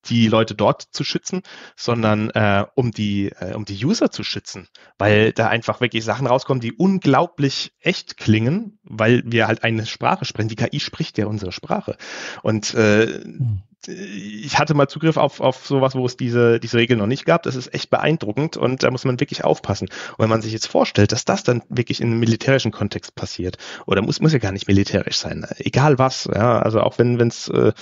[0.08, 1.42] die Leute dort zu schützen,
[1.76, 6.26] sondern äh, um die äh, um die User zu schützen, weil da einfach wirklich Sachen
[6.26, 10.48] rauskommen, die unglaublich echt klingen, weil wir halt eine Sprache sprechen.
[10.48, 11.96] Die KI spricht ja unsere Sprache
[12.42, 13.62] und äh, hm.
[13.88, 17.42] Ich hatte mal Zugriff auf, auf sowas, wo es diese, diese Regel noch nicht gab.
[17.42, 19.88] Das ist echt beeindruckend und da muss man wirklich aufpassen.
[19.88, 23.58] Und wenn man sich jetzt vorstellt, dass das dann wirklich in einem militärischen Kontext passiert,
[23.86, 27.48] oder muss, muss ja gar nicht militärisch sein, egal was, ja, also auch wenn es
[27.48, 27.72] äh,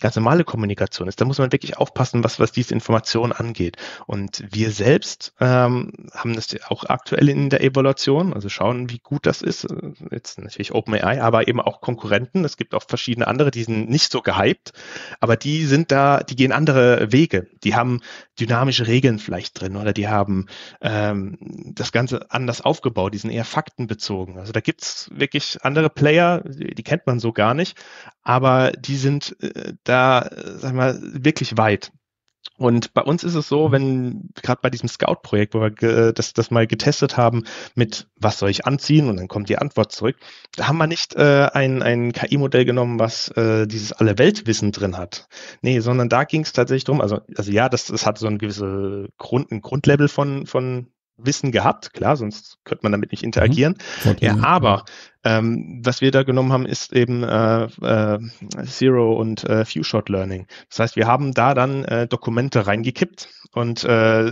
[0.00, 3.76] ganz normale Kommunikation ist, da muss man wirklich aufpassen, was, was diese Information angeht.
[4.06, 9.26] Und wir selbst ähm, haben das auch aktuell in der Evaluation, also schauen, wie gut
[9.26, 9.66] das ist.
[10.10, 12.44] Jetzt natürlich OpenAI, aber eben auch Konkurrenten.
[12.44, 14.72] Es gibt auch verschiedene andere, die sind nicht so gehypt,
[15.20, 17.48] aber die sind da, die gehen andere Wege.
[17.64, 18.00] Die haben
[18.38, 20.46] dynamische Regeln vielleicht drin oder die haben
[20.80, 21.36] ähm,
[21.74, 24.38] das Ganze anders aufgebaut, die sind eher faktenbezogen.
[24.38, 27.76] Also da gibt's wirklich andere Player, die, die kennt man so gar nicht,
[28.22, 31.92] aber die sind äh, da, sag mal, wirklich weit.
[32.60, 33.72] Und bei uns ist es so, mhm.
[33.72, 38.50] wenn gerade bei diesem Scout-Projekt, wo wir das, das mal getestet haben mit was soll
[38.50, 40.16] ich anziehen und dann kommt die Antwort zurück,
[40.56, 44.98] da haben wir nicht äh, ein, ein KI-Modell genommen, was äh, dieses alle Weltwissen drin
[44.98, 45.26] hat.
[45.62, 47.00] Nee, sondern da ging es tatsächlich drum.
[47.00, 50.88] also, also ja, das, das hat so ein gewisse Grund, ein Grundlevel von, von
[51.24, 53.76] Wissen gehabt, klar, sonst könnte man damit nicht interagieren.
[54.04, 54.16] Mhm.
[54.20, 54.84] Ja, aber
[55.24, 58.18] ähm, was wir da genommen haben, ist eben äh, äh,
[58.64, 60.46] Zero und äh, Few-Shot Learning.
[60.70, 64.30] Das heißt, wir haben da dann äh, Dokumente reingekippt und äh,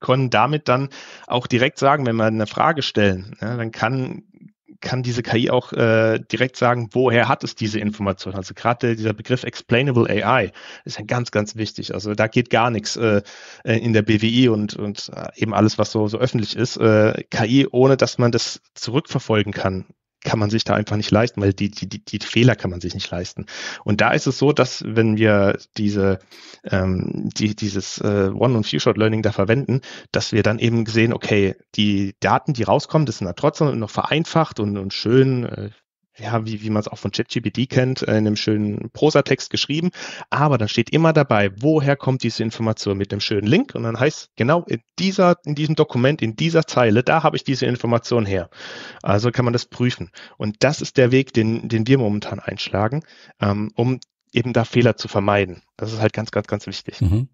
[0.00, 0.88] können damit dann
[1.26, 4.24] auch direkt sagen, wenn wir eine Frage stellen, ja, dann kann
[4.80, 8.34] kann diese KI auch äh, direkt sagen, woher hat es diese Information.
[8.34, 10.52] Also gerade dieser Begriff Explainable AI
[10.84, 11.94] ist ja ganz, ganz wichtig.
[11.94, 13.22] Also da geht gar nichts äh,
[13.64, 16.76] äh in der BWI und, und äh, eben alles, was so, so öffentlich ist.
[16.76, 19.86] Äh, KI, ohne dass man das zurückverfolgen kann
[20.22, 22.80] kann man sich da einfach nicht leisten, weil die, die, die, die Fehler kann man
[22.80, 23.46] sich nicht leisten.
[23.84, 26.18] Und da ist es so, dass wenn wir diese,
[26.64, 29.80] ähm, die, dieses äh, One- und Few-Shot-Learning da verwenden,
[30.12, 33.90] dass wir dann eben sehen, okay, die Daten, die rauskommen, das sind dann trotzdem noch
[33.90, 35.70] vereinfacht und, und schön, äh,
[36.20, 39.90] ja, wie, wie man es auch von ChatGPT kennt, äh, in einem schönen Prosatext geschrieben.
[40.28, 43.74] Aber dann steht immer dabei, woher kommt diese Information mit einem schönen Link.
[43.74, 47.44] Und dann heißt genau in dieser, in diesem Dokument, in dieser Zeile, da habe ich
[47.44, 48.50] diese Information her.
[49.02, 50.10] Also kann man das prüfen.
[50.36, 53.02] Und das ist der Weg, den, den wir momentan einschlagen,
[53.40, 54.00] ähm, um
[54.32, 55.62] eben da Fehler zu vermeiden.
[55.76, 57.00] Das ist halt ganz, ganz, ganz wichtig.
[57.00, 57.28] Mhm.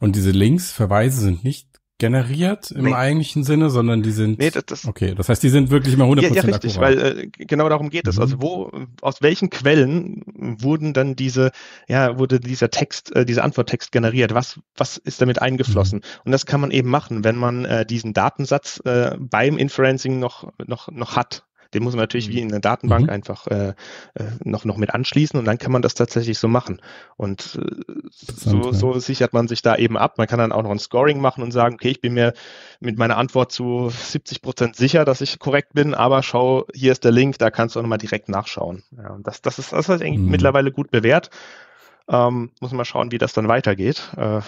[0.00, 1.68] Und diese Links, Verweise sind nicht
[1.98, 2.94] generiert im nee.
[2.94, 4.38] eigentlichen Sinne, sondern die sind.
[4.38, 6.96] Nee, das, das, okay, das heißt, die sind wirklich immer 100% Ja, ja richtig, akkurat.
[6.96, 8.16] weil äh, genau darum geht es.
[8.16, 8.22] Mhm.
[8.22, 8.72] Also wo,
[9.02, 10.22] aus welchen Quellen
[10.60, 11.50] wurden dann diese,
[11.88, 14.32] ja, wurde dieser Text, äh, dieser Antworttext generiert?
[14.32, 15.98] Was, was ist damit eingeflossen?
[15.98, 16.20] Mhm.
[16.26, 20.52] Und das kann man eben machen, wenn man äh, diesen Datensatz äh, beim Inferencing noch,
[20.66, 21.47] noch, noch hat.
[21.74, 22.44] Den muss man natürlich wie mhm.
[22.44, 23.10] in der Datenbank mhm.
[23.10, 26.80] einfach äh, äh, noch, noch mit anschließen und dann kann man das tatsächlich so machen.
[27.16, 30.16] Und äh, so, so sichert man sich da eben ab.
[30.16, 32.32] Man kann dann auch noch ein Scoring machen und sagen, okay, ich bin mir
[32.80, 37.04] mit meiner Antwort zu 70 Prozent sicher, dass ich korrekt bin, aber schau, hier ist
[37.04, 38.82] der Link, da kannst du auch nochmal direkt nachschauen.
[38.96, 40.30] Ja, und das, das ist, das ist eigentlich mhm.
[40.30, 41.30] mittlerweile gut bewährt.
[42.08, 44.10] Ähm, muss man mal schauen, wie das dann weitergeht.
[44.16, 44.40] Äh,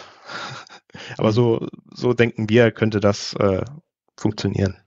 [1.19, 1.33] aber mhm.
[1.33, 3.63] so, so denken wir, könnte das äh,
[4.17, 4.79] funktionieren.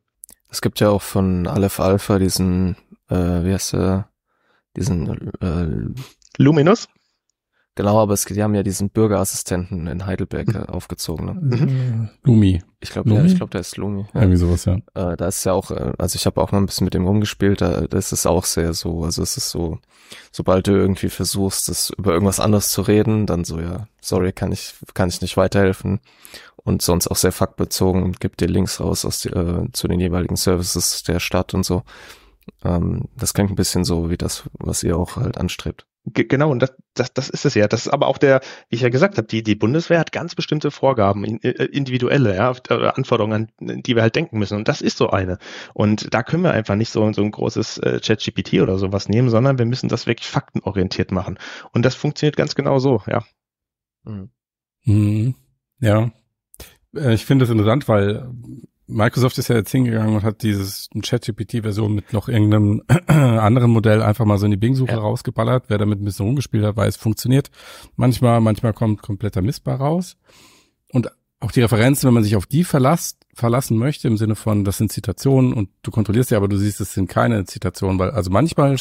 [0.54, 2.78] Es gibt ja auch von Aleph Alpha diesen,
[3.10, 4.10] äh, wie heißt der,
[4.78, 5.68] diesen äh,
[6.38, 6.88] Luminous?
[7.74, 10.66] Genau, aber es, die haben ja diesen Bürgerassistenten in Heidelberg mhm.
[10.66, 11.26] aufgezogen.
[11.26, 11.34] Ne?
[11.34, 12.10] Mhm.
[12.24, 12.62] Lumi.
[12.82, 14.06] Ich glaube, ja, ich glaube, der ist Lumi.
[14.14, 14.22] Ja.
[14.22, 14.76] Irgendwie sowas, ja.
[14.94, 17.08] Äh, da ist ja auch, äh, also ich habe auch mal ein bisschen mit dem
[17.08, 19.80] rumgespielt, da das ist auch sehr so, also es ist so,
[20.32, 24.52] sobald du irgendwie versuchst, das über irgendwas anderes zu reden, dann so, ja, sorry, kann
[24.52, 26.00] ich, kann ich nicht weiterhelfen
[26.64, 30.00] und sonst auch sehr faktbezogen und gibt dir Links raus aus die, äh, zu den
[30.00, 31.84] jeweiligen Services der Stadt und so.
[32.64, 35.86] Ähm, das klingt ein bisschen so wie das, was ihr auch halt anstrebt.
[36.06, 37.70] Genau, und das, das, das ist es ja.
[37.70, 40.36] Das ist aber auch der, wie ich ja gesagt habe, die, die Bundeswehr hat ganz
[40.36, 44.58] bestimmte Vorgaben, äh, individuelle ja, Anforderungen, an die wir halt denken müssen.
[44.58, 45.38] Und das ist so eine.
[45.74, 49.30] Und da können wir einfach nicht so, so ein großes äh, Chat-GPT oder sowas nehmen,
[49.30, 51.40] sondern wir müssen das wirklich faktenorientiert machen.
[51.72, 53.24] Und das funktioniert ganz genau so, ja.
[54.04, 54.30] Mhm.
[54.84, 55.36] Mhm.
[55.80, 56.10] Ja, äh,
[56.94, 58.28] ich finde das interessant, weil
[58.88, 64.26] Microsoft ist ja jetzt hingegangen und hat dieses ChatGPT-Version mit noch irgendeinem anderen Modell einfach
[64.26, 65.00] mal so in die Bing-Suche ja.
[65.00, 65.66] rausgeballert.
[65.68, 67.50] Wer damit ein bisschen rumgespielt hat, weiß, funktioniert.
[67.96, 70.18] Manchmal, manchmal kommt kompletter Mist bei raus.
[71.44, 74.78] Auch die Referenzen, wenn man sich auf die verlasst, verlassen möchte, im Sinne von, das
[74.78, 78.32] sind Zitationen und du kontrollierst ja, aber du siehst, es sind keine Zitationen, weil also
[78.32, 78.78] manchmal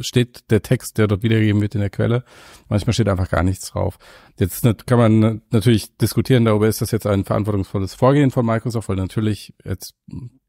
[0.00, 2.24] steht der Text, der dort wiedergegeben wird in der Quelle,
[2.70, 3.98] manchmal steht einfach gar nichts drauf.
[4.38, 8.96] Jetzt kann man natürlich diskutieren darüber, ist das jetzt ein verantwortungsvolles Vorgehen von Microsoft, weil
[8.96, 9.94] natürlich jetzt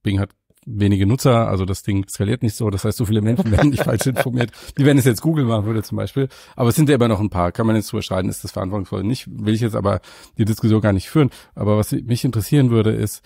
[0.01, 0.30] Bing hat
[0.66, 3.84] wenige Nutzer, also das Ding skaliert nicht so, das heißt, so viele Menschen werden nicht
[3.84, 6.28] falsch informiert, wie wenn es jetzt Google machen würde zum Beispiel.
[6.55, 9.03] Aber es sind ja immer noch ein paar, kann man jetzt überschreiten, ist das verantwortungsvoll
[9.03, 10.01] nicht, will ich jetzt aber
[10.38, 11.30] die Diskussion gar nicht führen.
[11.55, 13.24] Aber was mich interessieren würde, ist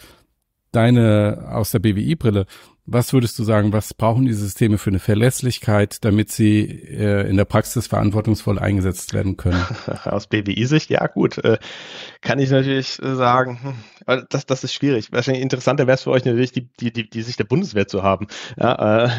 [0.72, 2.46] deine, aus der BWI-Brille,
[2.86, 7.38] Was würdest du sagen, was brauchen die Systeme für eine Verlässlichkeit, damit sie äh, in
[7.38, 9.66] der Praxis verantwortungsvoll eingesetzt werden können?
[10.04, 11.60] Aus BWI-Sicht, ja gut, äh,
[12.20, 13.76] kann ich natürlich äh, sagen,
[14.06, 15.14] hm, das, das ist schwierig.
[15.14, 18.04] Wahrscheinlich interessanter wäre es für euch natürlich, die, die, die, die Sicht der Bundeswehr zu
[18.04, 18.28] haben.
[18.58, 19.10] Ja, äh,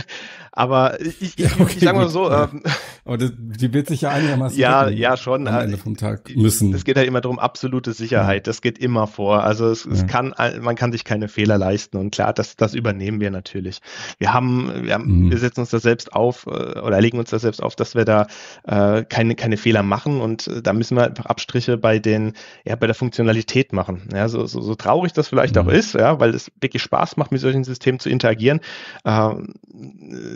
[0.52, 2.30] aber ich, ich, ja, okay, ich sage mal so.
[2.30, 2.62] Ähm,
[3.04, 5.48] aber das, die wird sich ja einigermaßen ja, ja schon.
[5.48, 6.74] am Ende vom Tag müssen.
[6.74, 8.46] Es geht ja immer darum, absolute Sicherheit.
[8.46, 8.50] Ja.
[8.50, 9.42] Das geht immer vor.
[9.42, 13.20] Also es, es kann, man kann sich keine Fehler leisten und klar, das, das übernehmen
[13.20, 13.80] wir natürlich.
[14.18, 15.30] Wir haben, wir, haben, mhm.
[15.30, 18.04] wir setzen uns da selbst auf äh, oder legen uns da selbst auf, dass wir
[18.04, 18.26] da
[18.64, 22.34] äh, keine, keine Fehler machen und äh, da müssen wir einfach Abstriche bei den,
[22.64, 24.02] ja, bei der Funktionalität machen.
[24.12, 25.62] Ja, so, so, so traurig das vielleicht mhm.
[25.62, 28.60] auch ist, ja, weil es wirklich Spaß macht, mit solchen Systemen zu interagieren.
[29.04, 29.30] Äh,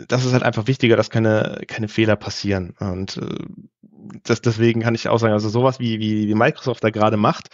[0.07, 2.75] das ist halt einfach wichtiger, dass keine, keine Fehler passieren.
[2.79, 3.45] Und äh,
[4.23, 7.49] das, deswegen kann ich auch sagen, also sowas wie, wie, wie Microsoft da gerade macht,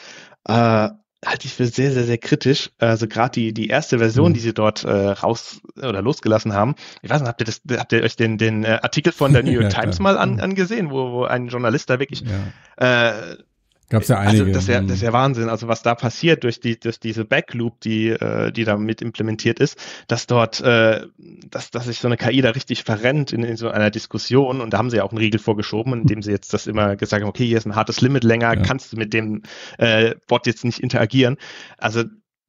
[0.48, 0.90] äh,
[1.24, 2.72] halte ich für sehr, sehr, sehr kritisch.
[2.80, 4.34] Also gerade die, die erste Version, mhm.
[4.34, 6.76] die sie dort äh, raus oder losgelassen haben.
[7.02, 9.44] Ich weiß nicht, habt ihr das, habt ihr euch den, den äh, Artikel von der
[9.44, 10.40] New York ja, Times mal an, mhm.
[10.40, 12.24] angesehen, wo, wo ein Journalist da wirklich
[12.80, 13.10] ja.
[13.10, 13.38] äh,
[13.92, 14.46] Gab's ja einige.
[14.46, 15.50] Also das ist ja, das ist ja Wahnsinn.
[15.50, 19.60] Also was da passiert durch die, durch diese Backloop, die, äh, die da mit implementiert
[19.60, 19.78] ist,
[20.08, 21.08] dass dort, äh,
[21.50, 24.72] dass, dass sich so eine KI da richtig verrennt in, in so einer Diskussion und
[24.72, 27.30] da haben sie ja auch einen Riegel vorgeschoben, indem sie jetzt das immer gesagt haben,
[27.30, 28.62] okay, hier ist ein hartes Limit länger, ja.
[28.62, 29.44] kannst du mit dem
[29.78, 31.36] äh, Bot jetzt nicht interagieren.
[31.78, 32.04] Also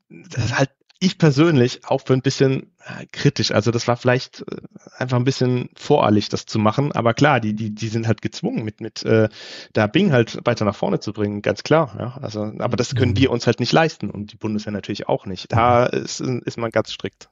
[0.09, 0.71] das ist halt
[1.03, 3.51] ich persönlich auch für ein bisschen äh, kritisch.
[3.51, 4.57] Also das war vielleicht äh,
[4.97, 6.93] einfach ein bisschen voreilig, das zu machen.
[6.93, 9.29] Aber klar, die, die, die sind halt gezwungen, mit, mit äh,
[9.73, 11.95] da Bing halt weiter nach vorne zu bringen, ganz klar.
[11.99, 12.19] Ja?
[12.23, 13.19] Also, aber das können mhm.
[13.19, 15.51] wir uns halt nicht leisten und die Bundeswehr natürlich auch nicht.
[15.51, 16.05] Da mhm.
[16.05, 17.32] ist, ist man ganz strikt.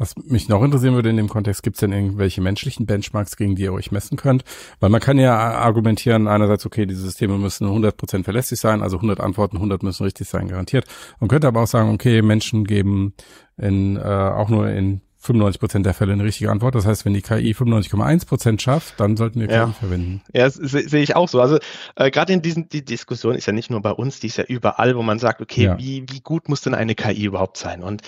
[0.00, 3.54] Was mich noch interessieren würde in dem Kontext, gibt es denn irgendwelche menschlichen Benchmarks, gegen
[3.54, 4.44] die ihr euch messen könnt?
[4.80, 9.20] Weil man kann ja argumentieren, einerseits, okay, diese Systeme müssen 100% verlässlich sein, also 100
[9.20, 10.86] Antworten, 100 müssen richtig sein, garantiert.
[11.20, 13.12] Man könnte aber auch sagen, okay, Menschen geben
[13.58, 16.74] in, äh, auch nur in 95 Prozent der Fälle eine richtige Antwort.
[16.74, 19.66] Das heißt, wenn die KI 95,1 Prozent schafft, dann sollten wir KI ja.
[19.68, 20.22] verwenden.
[20.32, 21.42] Ja, sehe seh ich auch so.
[21.42, 21.58] Also
[21.96, 24.44] äh, gerade in diesen die Diskussion ist ja nicht nur bei uns, die ist ja
[24.44, 25.78] überall, wo man sagt, okay, ja.
[25.78, 27.82] wie wie gut muss denn eine KI überhaupt sein?
[27.82, 28.00] Und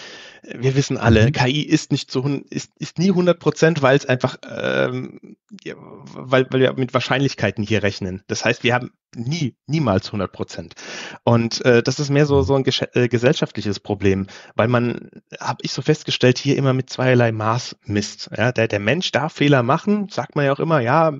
[0.42, 1.32] wir wissen alle, mhm.
[1.32, 5.74] KI ist nicht so ist ist nie 100 Prozent, weil es einfach ähm, ja,
[6.14, 8.22] weil weil wir mit Wahrscheinlichkeiten hier rechnen.
[8.26, 10.74] Das heißt, wir haben nie, niemals 100 Prozent.
[11.22, 14.26] Und äh, das ist mehr so so ein äh, gesellschaftliches Problem,
[14.56, 18.30] weil man, habe ich so festgestellt, hier immer mit zweierlei Maß misst.
[18.36, 20.80] Ja, der der Mensch darf Fehler machen, sagt man ja auch immer.
[20.80, 21.12] Ja,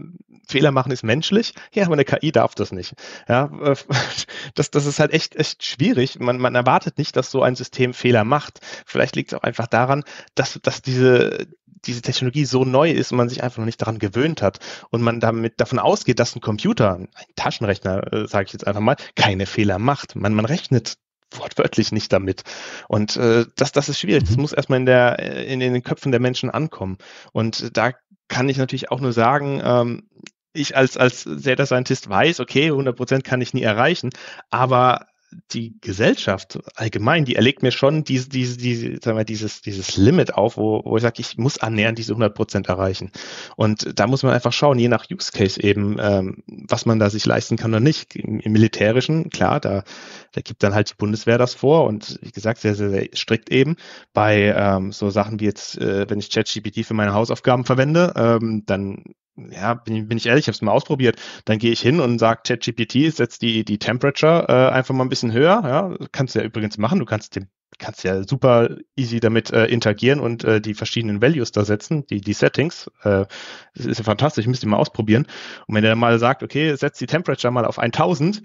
[0.47, 1.55] Fehler machen ist menschlich.
[1.75, 2.95] Ja, aber eine KI darf das nicht.
[3.29, 3.75] Ja, äh,
[4.55, 6.19] das das ist halt echt echt schwierig.
[6.19, 8.61] Man man erwartet nicht, dass so ein System Fehler macht.
[8.85, 11.47] Vielleicht liegt es auch einfach daran, dass dass diese
[11.85, 14.59] diese Technologie so neu ist und man sich einfach noch nicht daran gewöhnt hat
[14.91, 18.81] und man damit davon ausgeht, dass ein Computer, ein Taschenrechner, äh, sage ich jetzt einfach
[18.81, 20.15] mal, keine Fehler macht.
[20.15, 20.99] Man, man rechnet
[21.31, 22.43] wortwörtlich nicht damit.
[22.89, 24.25] Und äh, das, das ist schwierig.
[24.25, 24.43] Das mhm.
[24.43, 26.99] muss erstmal in, der, in den Köpfen der Menschen ankommen.
[27.33, 27.93] Und da
[28.33, 30.09] kann ich natürlich auch nur sagen, ähm,
[30.55, 34.11] ich als, als Data Scientist weiß, okay, 100 Prozent kann ich nie erreichen,
[34.51, 35.07] aber
[35.53, 40.35] die Gesellschaft allgemein, die erlegt mir schon diese, diese, diese, sagen wir, dieses, dieses Limit
[40.35, 43.11] auf, wo, wo ich sage, ich muss annähernd diese 100 Prozent erreichen.
[43.57, 47.11] Und da muss man einfach schauen, je nach Use Case eben, ähm, was man da
[47.11, 48.17] sich leisten kann oder nicht.
[48.17, 49.85] Im, im Militärischen, klar, da,
[50.33, 53.51] da gibt dann halt die Bundeswehr das vor und wie gesagt, sehr, sehr, sehr strikt
[53.51, 53.77] eben.
[54.13, 58.65] Bei ähm, so Sachen wie jetzt, äh, wenn ich ChatGPT für meine Hausaufgaben verwende, ähm,
[58.67, 59.05] dann
[59.37, 61.21] ja, bin, bin ich ehrlich, ich habe es mal ausprobiert.
[61.45, 65.09] Dann gehe ich hin und sage ChatGPT, setzt die, die Temperature äh, einfach mal ein
[65.09, 65.63] bisschen höher.
[65.65, 66.99] Ja, kannst du ja übrigens machen.
[66.99, 71.53] Du kannst dem kannst ja super easy damit äh, interagieren und äh, die verschiedenen Values
[71.53, 72.91] da setzen, die, die Settings.
[73.03, 73.27] Äh,
[73.75, 75.27] das ist ja fantastisch, müsst ihr mal ausprobieren.
[75.67, 78.43] Und wenn er mal sagt, okay, setzt die Temperature mal auf 1000,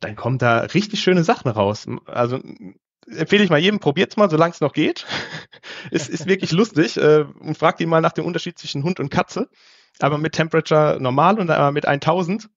[0.00, 1.86] dann kommen da richtig schöne Sachen raus.
[2.06, 2.40] Also
[3.06, 5.06] empfehle ich mal jedem, probiert's mal, solange es noch geht.
[5.90, 9.10] ist, ist wirklich lustig äh, und fragt ihn mal nach dem Unterschied zwischen Hund und
[9.10, 9.48] Katze
[10.00, 12.48] aber mit Temperature normal und einmal mit 1000.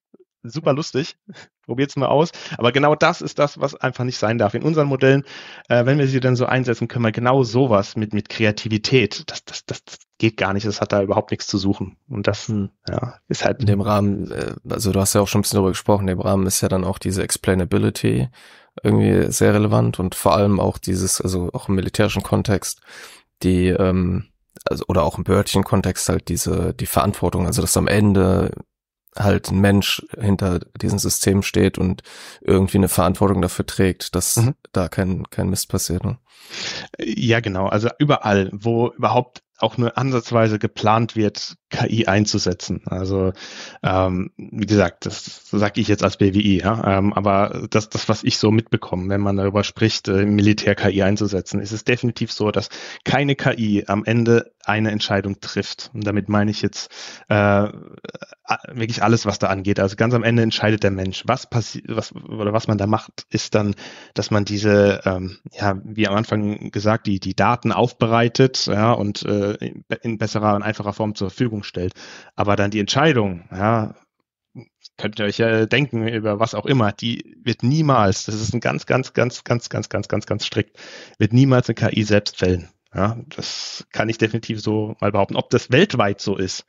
[0.43, 1.17] Super lustig.
[1.65, 2.31] Probiert's mal aus.
[2.57, 4.53] Aber genau das ist das, was einfach nicht sein darf.
[4.53, 5.23] In unseren Modellen,
[5.67, 9.23] äh, wenn wir sie dann so einsetzen, können wir genau sowas mit, mit Kreativität.
[9.29, 9.81] Das, das, das
[10.17, 10.65] geht gar nicht.
[10.65, 11.97] Das hat da überhaupt nichts zu suchen.
[12.07, 12.69] Und das, hm.
[12.87, 13.59] ja, ist halt.
[13.59, 16.17] In dem Rahmen, äh, also du hast ja auch schon ein bisschen darüber gesprochen, in
[16.17, 18.29] dem Rahmen ist ja dann auch diese Explainability
[18.83, 22.79] irgendwie sehr relevant und vor allem auch dieses, also auch im militärischen Kontext,
[23.43, 24.27] die, ähm,
[24.65, 28.51] also oder auch im behördlichen Kontext halt diese die Verantwortung, also dass am Ende
[29.15, 32.03] halt ein Mensch hinter diesem System steht und
[32.41, 34.55] irgendwie eine Verantwortung dafür trägt, dass mhm.
[34.71, 36.03] da kein kein Mist passiert.
[36.03, 36.17] Ne?
[36.99, 37.67] Ja, genau.
[37.67, 42.83] Also überall, wo überhaupt auch nur ansatzweise geplant wird, KI einzusetzen.
[42.85, 43.33] Also
[43.83, 48.23] ähm, wie gesagt, das sage ich jetzt als BWI, ja, ähm, aber das, das, was
[48.23, 52.51] ich so mitbekomme, wenn man darüber spricht, äh, Militär KI einzusetzen, ist es definitiv so,
[52.51, 52.69] dass
[53.03, 55.91] keine KI am Ende eine Entscheidung trifft.
[55.93, 56.91] Und damit meine ich jetzt
[57.29, 57.67] äh,
[58.67, 59.79] wirklich alles, was da angeht.
[59.79, 61.23] Also ganz am Ende entscheidet der Mensch.
[61.25, 63.75] Was passiert, was oder was man da macht, ist dann,
[64.13, 66.26] dass man diese, ähm, ja, wie am Anfang
[66.71, 69.53] gesagt, die die Daten aufbereitet, ja, und äh,
[70.01, 71.93] in besserer und einfacher Form zur Verfügung stellt.
[72.35, 73.95] Aber dann die Entscheidung, ja,
[74.97, 78.59] könnt ihr euch ja denken über was auch immer, die wird niemals, das ist ein
[78.59, 80.77] ganz, ganz, ganz, ganz, ganz, ganz, ganz, ganz strikt,
[81.19, 82.69] wird niemals eine KI selbst fällen.
[82.93, 85.35] Ja, das kann ich definitiv so mal behaupten.
[85.35, 86.65] Ob das weltweit so ist,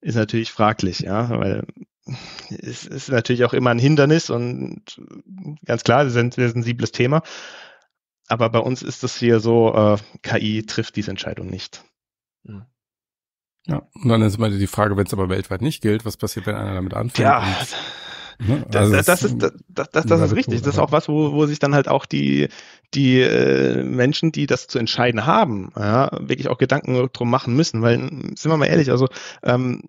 [0.00, 1.66] ist natürlich fraglich, ja, weil
[2.48, 4.82] es ist natürlich auch immer ein Hindernis und
[5.66, 7.22] ganz klar, das ist ein sensibles Thema.
[8.28, 11.84] Aber bei uns ist das hier so, äh, KI trifft diese Entscheidung nicht.
[12.46, 12.64] Hm.
[13.66, 16.46] Ja, und dann ist immer die Frage, wenn es aber weltweit nicht gilt, was passiert,
[16.46, 17.18] wenn einer damit anfängt?
[17.28, 17.44] Ja,
[18.38, 18.66] und, ne?
[18.72, 20.62] also das, das, ist, das, das, das ist richtig.
[20.62, 22.48] Das ist auch was, wo, wo sich dann halt auch die,
[22.94, 27.82] die äh, Menschen, die das zu entscheiden haben, ja, wirklich auch Gedanken drum machen müssen.
[27.82, 29.08] Weil, sind wir mal ehrlich, also
[29.42, 29.82] ähm,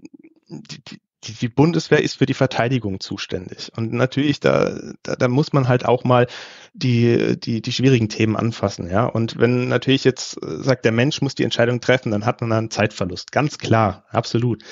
[0.48, 3.72] die, die, die, die Bundeswehr ist für die Verteidigung zuständig.
[3.76, 6.28] Und natürlich, da, da, da muss man halt auch mal
[6.74, 9.06] die, die, die schwierigen Themen anfassen, ja.
[9.06, 12.52] Und wenn natürlich jetzt äh, sagt, der Mensch muss die Entscheidung treffen, dann hat man
[12.52, 13.32] einen Zeitverlust.
[13.32, 14.64] Ganz klar, absolut.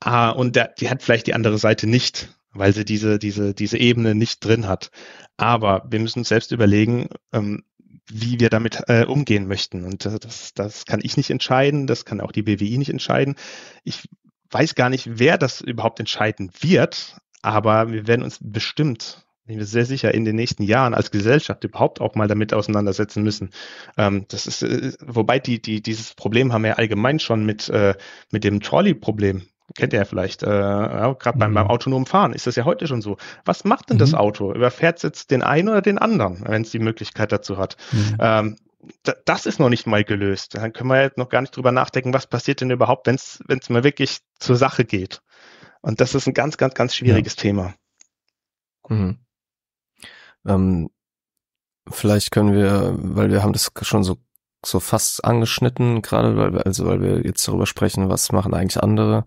[0.00, 3.78] Ah, und der, die hat vielleicht die andere Seite nicht, weil sie diese, diese, diese
[3.78, 4.90] Ebene nicht drin hat.
[5.36, 7.62] Aber wir müssen uns selbst überlegen, ähm,
[8.10, 9.84] wie wir damit äh, umgehen möchten.
[9.84, 13.36] Und das, das kann ich nicht entscheiden, das kann auch die BWI nicht entscheiden.
[13.84, 14.08] Ich
[14.52, 19.64] weiß gar nicht, wer das überhaupt entscheiden wird, aber wir werden uns bestimmt, bin mir
[19.64, 23.50] sehr sicher, in den nächsten Jahren als Gesellschaft überhaupt auch mal damit auseinandersetzen müssen.
[23.96, 27.94] Ähm, das ist, äh, wobei die, die, dieses Problem haben wir allgemein schon mit, äh,
[28.30, 29.42] mit dem Trolley-Problem
[29.74, 31.70] kennt ihr ja vielleicht, äh, ja, gerade beim, beim mhm.
[31.70, 33.16] autonomen Fahren ist das ja heute schon so.
[33.44, 34.00] Was macht denn mhm.
[34.00, 34.52] das Auto?
[34.52, 37.76] Überfährt es jetzt den einen oder den anderen, wenn es die Möglichkeit dazu hat?
[37.92, 38.16] Mhm.
[38.20, 38.56] Ähm,
[39.24, 40.54] das ist noch nicht mal gelöst.
[40.54, 43.70] Dann können wir jetzt noch gar nicht drüber nachdenken, was passiert denn überhaupt, wenn es
[43.70, 45.22] mal wirklich zur Sache geht.
[45.80, 47.42] Und das ist ein ganz, ganz, ganz schwieriges ja.
[47.42, 47.74] Thema.
[48.88, 49.18] Mhm.
[50.46, 50.90] Ähm,
[51.88, 54.18] vielleicht können wir, weil wir haben das schon so
[54.64, 58.82] so fast angeschnitten, gerade weil wir, also weil wir jetzt darüber sprechen, was machen eigentlich
[58.82, 59.26] andere.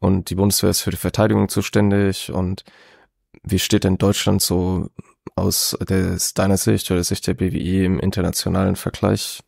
[0.00, 2.64] Und die Bundeswehr ist für die Verteidigung zuständig und
[3.42, 4.88] wie steht denn Deutschland so
[5.36, 9.42] aus der, deiner Sicht oder der Sicht der BWI im internationalen Vergleich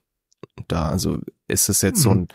[0.69, 0.89] da?
[0.89, 2.03] Also ist es jetzt mhm.
[2.03, 2.29] so ein,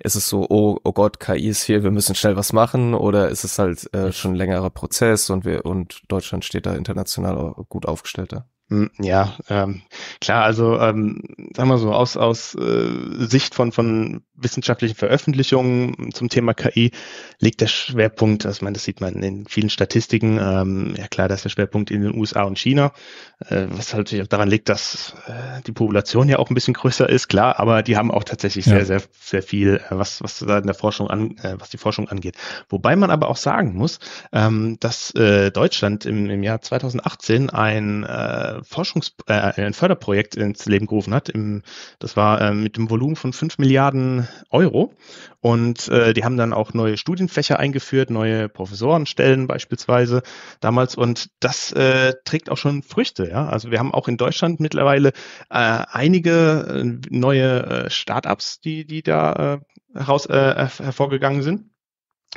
[0.00, 3.28] ist es so, oh, oh Gott, KI ist hier, wir müssen schnell was machen, oder
[3.28, 7.54] ist es halt äh, schon ein längerer Prozess und wir und Deutschland steht da international
[7.68, 8.46] gut aufgestellt da?
[8.70, 9.82] Hm, ja, ähm,
[10.20, 11.22] klar, also ähm,
[11.56, 16.92] sagen wir so, aus, aus äh, Sicht von, von wissenschaftlichen Veröffentlichungen zum Thema KI
[17.40, 21.34] liegt der Schwerpunkt, also meine, das sieht man in vielen Statistiken, ähm, ja klar, da
[21.34, 22.92] ist der Schwerpunkt in den USA und China,
[23.48, 26.74] äh, was halt natürlich auch daran liegt, dass äh, die Population ja auch ein bisschen
[26.74, 28.76] größer ist, klar, aber die haben auch tatsächlich ja.
[28.76, 31.78] sehr, sehr, sehr viel, äh, was, was da in der Forschung an, äh, was die
[31.78, 32.36] Forschung angeht.
[32.68, 33.98] Wobei man aber auch sagen muss,
[34.32, 40.66] ähm, dass äh, Deutschland im, im Jahr 2018 ein äh, Forschungs äh, ein Förderprojekt ins
[40.66, 41.28] Leben gerufen hat.
[41.28, 41.62] Im,
[41.98, 44.92] das war mit dem Volumen von 5 Milliarden Euro.
[45.40, 50.22] Und äh, die haben dann auch neue Studienfächer eingeführt, neue Professorenstellen beispielsweise
[50.60, 50.94] damals.
[50.96, 53.28] Und das äh, trägt auch schon Früchte.
[53.28, 53.48] Ja?
[53.48, 55.10] Also wir haben auch in Deutschland mittlerweile
[55.50, 59.60] äh, einige äh, neue äh, Startups, die, die da
[59.94, 61.70] äh, heraus äh, hervorgegangen sind.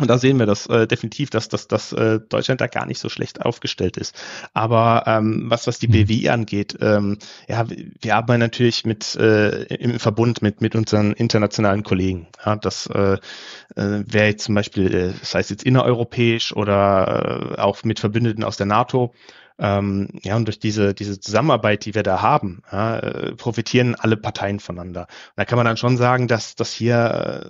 [0.01, 2.99] Und da sehen wir das äh, definitiv, dass, dass, dass äh, Deutschland da gar nicht
[2.99, 4.15] so schlecht aufgestellt ist.
[4.53, 6.07] Aber ähm, was, was die mhm.
[6.07, 7.17] BWI angeht, ähm,
[7.47, 12.27] ja, wir arbeiten natürlich mit äh, im Verbund mit, mit unseren internationalen Kollegen.
[12.45, 13.19] Ja, das äh, äh,
[13.75, 18.57] wäre jetzt zum Beispiel, äh, das heißt jetzt innereuropäisch oder äh, auch mit Verbündeten aus
[18.57, 19.13] der NATO.
[19.61, 24.17] Ähm, ja, und durch diese, diese Zusammenarbeit, die wir da haben, ja, äh, profitieren alle
[24.17, 25.01] Parteien voneinander.
[25.01, 27.45] Und da kann man dann schon sagen, dass das hier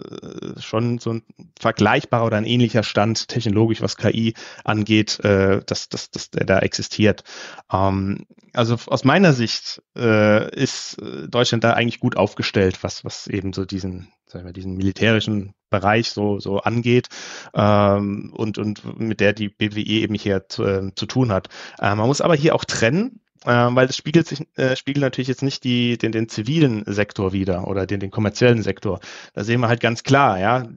[0.58, 1.24] äh, schon so ein
[1.58, 4.34] vergleichbarer oder ein ähnlicher Stand technologisch, was KI
[4.66, 7.24] angeht, äh, dass, dass, dass der da existiert.
[7.72, 13.28] Ähm, also aus meiner Sicht äh, ist äh, Deutschland da eigentlich gut aufgestellt, was, was
[13.28, 17.08] eben so diesen, sagen wir, diesen militärischen Bereich so, so angeht
[17.53, 21.49] ähm, und, und mit der die BWE eben hier zu, äh, zu tun hat.
[21.80, 25.28] Äh, man muss aber hier auch trennen, äh, weil das spiegelt sich äh, spiegelt natürlich
[25.28, 28.99] jetzt nicht die den den zivilen Sektor wieder oder den den kommerziellen Sektor.
[29.34, 30.68] Da sehen wir halt ganz klar, ja,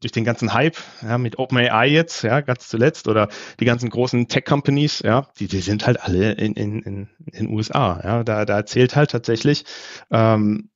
[0.00, 3.28] durch den ganzen Hype ja, mit OpenAI jetzt, ja, ganz zuletzt, oder
[3.60, 8.00] die ganzen großen Tech-Companies, ja, die, die sind halt alle in, in, in, in USA.
[8.04, 9.64] Ja, da, da erzählt halt tatsächlich
[10.10, 10.68] ähm,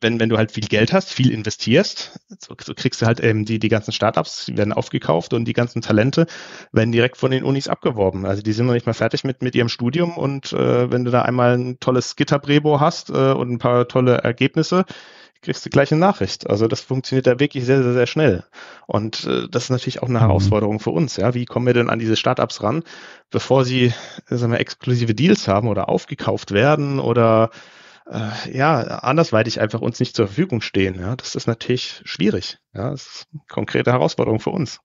[0.00, 3.44] wenn, wenn du halt viel Geld hast, viel investierst, so, so kriegst du halt eben
[3.44, 6.26] die, die ganzen Startups, die werden aufgekauft und die ganzen Talente
[6.72, 8.26] werden direkt von den Unis abgeworben.
[8.26, 11.10] Also die sind noch nicht mal fertig mit, mit ihrem Studium und äh, wenn du
[11.10, 14.84] da einmal ein tolles GitHub-Rebo hast äh, und ein paar tolle Ergebnisse,
[15.42, 16.48] kriegst du gleich eine Nachricht.
[16.48, 18.44] Also das funktioniert da wirklich sehr, sehr, sehr schnell.
[18.86, 20.22] Und äh, das ist natürlich auch eine mhm.
[20.22, 21.16] Herausforderung für uns.
[21.16, 22.82] Ja, wie kommen wir denn an diese Startups ran,
[23.30, 23.92] bevor sie,
[24.26, 27.50] sagen wir, exklusive Deals haben oder aufgekauft werden oder
[28.10, 30.98] äh, ja, andersweitig einfach uns nicht zur Verfügung stehen.
[30.98, 32.58] Ja, das ist natürlich schwierig.
[32.74, 34.80] Ja, das ist eine konkrete Herausforderung für uns.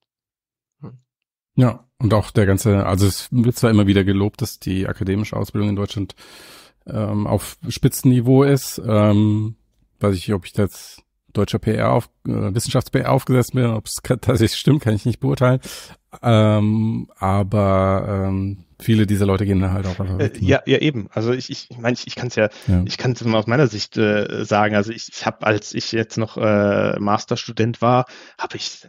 [1.55, 5.37] Ja, und auch der ganze, also es wird zwar immer wieder gelobt, dass die akademische
[5.37, 6.15] Ausbildung in Deutschland
[6.87, 8.81] ähm, auf Spitzenniveau ist.
[8.85, 9.55] Ähm,
[9.99, 11.01] weiß ich, ob ich das
[11.31, 15.59] deutscher PR auf, äh, Wissenschafts-PR aufgesetzt bin, ob es tatsächlich stimmt, kann ich nicht beurteilen.
[16.21, 20.41] Ähm, aber ähm, viele dieser Leute gehen halt auch einfach weg.
[20.41, 21.09] Äh, ja, ja, eben.
[21.11, 23.39] Also ich, ich, ich meine, ich, ich kann es ja, ja, ich kann es mal
[23.39, 24.75] aus meiner Sicht äh, sagen.
[24.75, 28.05] Also ich, ich habe, als ich jetzt noch äh, Masterstudent war,
[28.37, 28.87] habe ich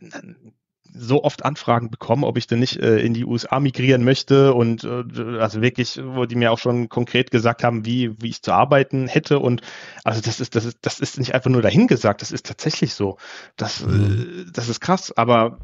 [0.97, 4.85] so oft Anfragen bekommen, ob ich denn nicht äh, in die USA migrieren möchte und
[4.85, 8.53] äh, also wirklich, wo die mir auch schon konkret gesagt haben, wie wie ich zu
[8.53, 9.61] arbeiten hätte und
[10.05, 13.19] also das ist das ist das ist nicht einfach nur dahingesagt, das ist tatsächlich so.
[13.57, 14.45] Das mhm.
[14.47, 15.59] äh, das ist krass, aber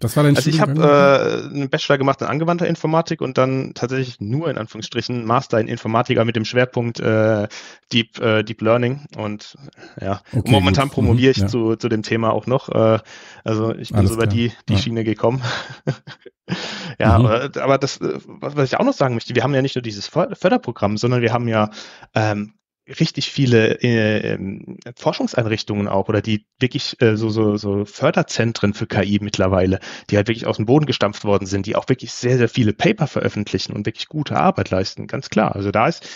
[0.00, 3.74] das war dein Also ich habe äh, einen Bachelor gemacht in angewandter Informatik und dann
[3.74, 7.46] tatsächlich nur in Anführungsstrichen Master in Informatiker mit dem Schwerpunkt äh,
[7.92, 9.56] Deep äh, Deep Learning und
[10.00, 10.94] ja okay, momentan gut.
[10.94, 11.48] promoviere ich mhm, ja.
[11.48, 12.68] zu, zu dem Thema auch noch.
[12.70, 12.98] Äh,
[13.44, 14.78] also ich bin Alles so über die die ja.
[14.78, 15.42] Schiene gekommen.
[16.98, 17.26] ja, mhm.
[17.26, 19.82] aber, aber das äh, was ich auch noch sagen möchte, wir haben ja nicht nur
[19.82, 21.70] dieses Förderprogramm, sondern wir haben ja
[22.14, 22.54] ähm,
[22.86, 28.86] richtig viele äh, ähm, Forschungseinrichtungen auch oder die wirklich äh, so, so, so Förderzentren für
[28.86, 29.80] KI mittlerweile,
[30.10, 32.74] die halt wirklich aus dem Boden gestampft worden sind, die auch wirklich sehr, sehr viele
[32.74, 35.54] Paper veröffentlichen und wirklich gute Arbeit leisten, ganz klar.
[35.54, 36.06] Also da ist,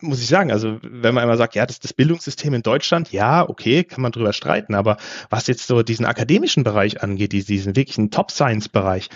[0.00, 3.12] muss ich sagen, also wenn man immer sagt, ja, das ist das Bildungssystem in Deutschland,
[3.12, 4.96] ja, okay, kann man drüber streiten, aber
[5.30, 9.08] was jetzt so diesen akademischen Bereich angeht, diesen wirklichen Top-Science-Bereich,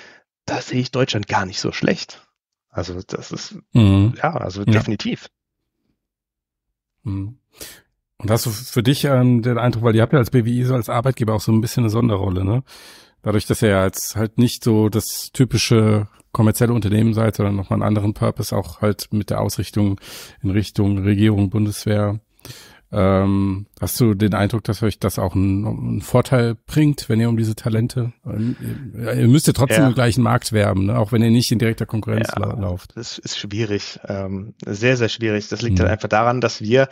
[0.46, 2.26] da sehe ich Deutschland gar nicht so schlecht.
[2.68, 4.14] Also das ist, mhm.
[4.22, 4.72] ja, also ja.
[4.72, 5.28] definitiv.
[7.04, 7.38] Mhm.
[8.18, 10.74] Und hast du für dich ähm, den Eindruck, weil ihr habt ja als BWI so
[10.74, 12.62] als Arbeitgeber auch so ein bisschen eine Sonderrolle, ne?
[13.22, 17.76] Dadurch, dass ihr ja jetzt halt nicht so das typische kommerzielle Unternehmen seid, sondern nochmal
[17.76, 20.00] einen anderen Purpose auch halt mit der Ausrichtung
[20.42, 22.20] in Richtung Regierung, Bundeswehr,
[22.92, 27.28] ähm, hast du den Eindruck, dass euch das auch einen, einen Vorteil bringt, wenn ihr
[27.30, 29.88] um diese Talente, ihr, ihr müsst ja trotzdem ja.
[29.88, 30.98] im gleichen Markt werben, ne?
[30.98, 32.94] auch wenn ihr nicht in direkter Konkurrenz ja, lauft.
[32.94, 35.48] Das ist schwierig, ähm, sehr, sehr schwierig.
[35.48, 35.84] Das liegt hm.
[35.84, 36.88] halt einfach daran, dass wir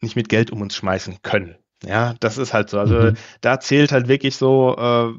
[0.00, 1.56] nicht mit Geld um uns schmeißen können.
[1.84, 2.78] Ja, das ist halt so.
[2.78, 3.16] Also mhm.
[3.42, 5.12] da zählt halt wirklich so, äh,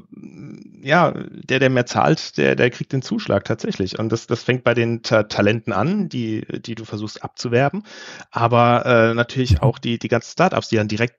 [0.82, 3.98] ja, der, der mehr zahlt, der, der kriegt den Zuschlag tatsächlich.
[3.98, 7.84] Und das, das fängt bei den Ta Talenten an, die, die du versuchst abzuwerben,
[8.30, 9.58] aber äh, natürlich mhm.
[9.60, 11.16] auch die, die ganzen Startups, die dann direkt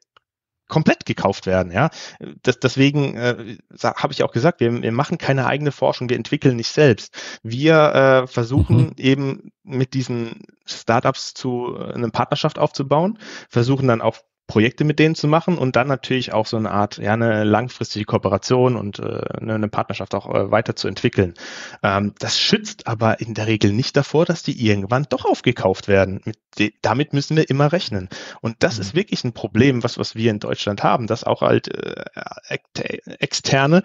[0.68, 1.72] komplett gekauft werden.
[1.72, 1.90] Ja,
[2.44, 6.58] das, deswegen äh, habe ich auch gesagt, wir, wir machen keine eigene Forschung, wir entwickeln
[6.58, 7.18] nicht selbst.
[7.44, 8.94] Wir äh, versuchen mhm.
[8.98, 13.18] eben mit diesen Startups zu äh, eine Partnerschaft aufzubauen,
[13.50, 14.18] versuchen dann auch
[14.50, 18.04] Projekte mit denen zu machen und dann natürlich auch so eine Art, ja, eine langfristige
[18.04, 21.36] Kooperation und äh, eine Partnerschaft auch äh, weiterzuentwickeln.
[21.84, 26.22] Ähm, das schützt aber in der Regel nicht davor, dass die irgendwann doch aufgekauft werden.
[26.58, 28.10] De damit müssen wir immer rechnen.
[28.42, 28.82] Und das mhm.
[28.82, 32.06] ist wirklich ein Problem, was, was wir in Deutschland haben, dass auch halt äh,
[33.20, 33.84] externe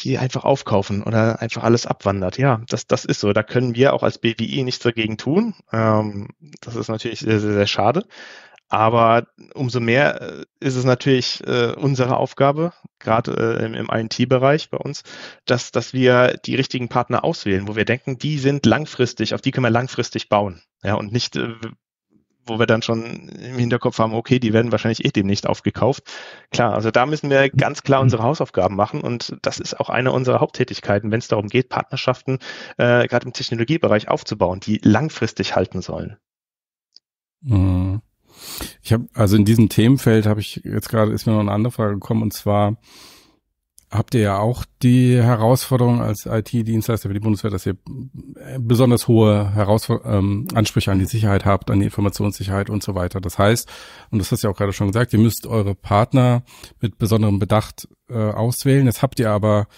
[0.00, 2.36] die einfach aufkaufen oder einfach alles abwandert.
[2.36, 3.32] Ja, das, das ist so.
[3.32, 5.54] Da können wir auch als BWI nichts dagegen tun.
[5.72, 6.30] Ähm,
[6.60, 8.04] das ist natürlich sehr, sehr, sehr schade.
[8.68, 14.70] Aber umso mehr äh, ist es natürlich äh, unsere Aufgabe, gerade äh, im, im INT-Bereich
[14.70, 15.02] bei uns,
[15.44, 19.50] dass, dass wir die richtigen Partner auswählen, wo wir denken, die sind langfristig, auf die
[19.50, 20.62] können wir langfristig bauen.
[20.82, 21.54] Ja, und nicht, äh,
[22.46, 26.04] wo wir dann schon im Hinterkopf haben, okay, die werden wahrscheinlich eh demnächst aufgekauft.
[26.50, 30.12] Klar, also da müssen wir ganz klar unsere Hausaufgaben machen und das ist auch eine
[30.12, 32.38] unserer Haupttätigkeiten, wenn es darum geht, Partnerschaften
[32.76, 36.16] äh, gerade im Technologiebereich aufzubauen, die langfristig halten sollen.
[37.40, 38.00] Mhm.
[38.82, 41.72] Ich habe also in diesem Themenfeld habe ich jetzt gerade ist mir noch eine andere
[41.72, 42.76] Frage gekommen und zwar
[43.94, 47.76] habt ihr ja auch die Herausforderung als IT-Dienstleister für die Bundeswehr, dass ihr
[48.58, 53.20] besonders hohe Herausfor ähm, Ansprüche an die Sicherheit habt, an die Informationssicherheit und so weiter.
[53.20, 53.70] Das heißt,
[54.10, 56.42] und das hast du ja auch gerade schon gesagt, ihr müsst eure Partner
[56.80, 58.86] mit besonderem Bedacht äh, auswählen.
[58.86, 59.68] Jetzt habt ihr aber,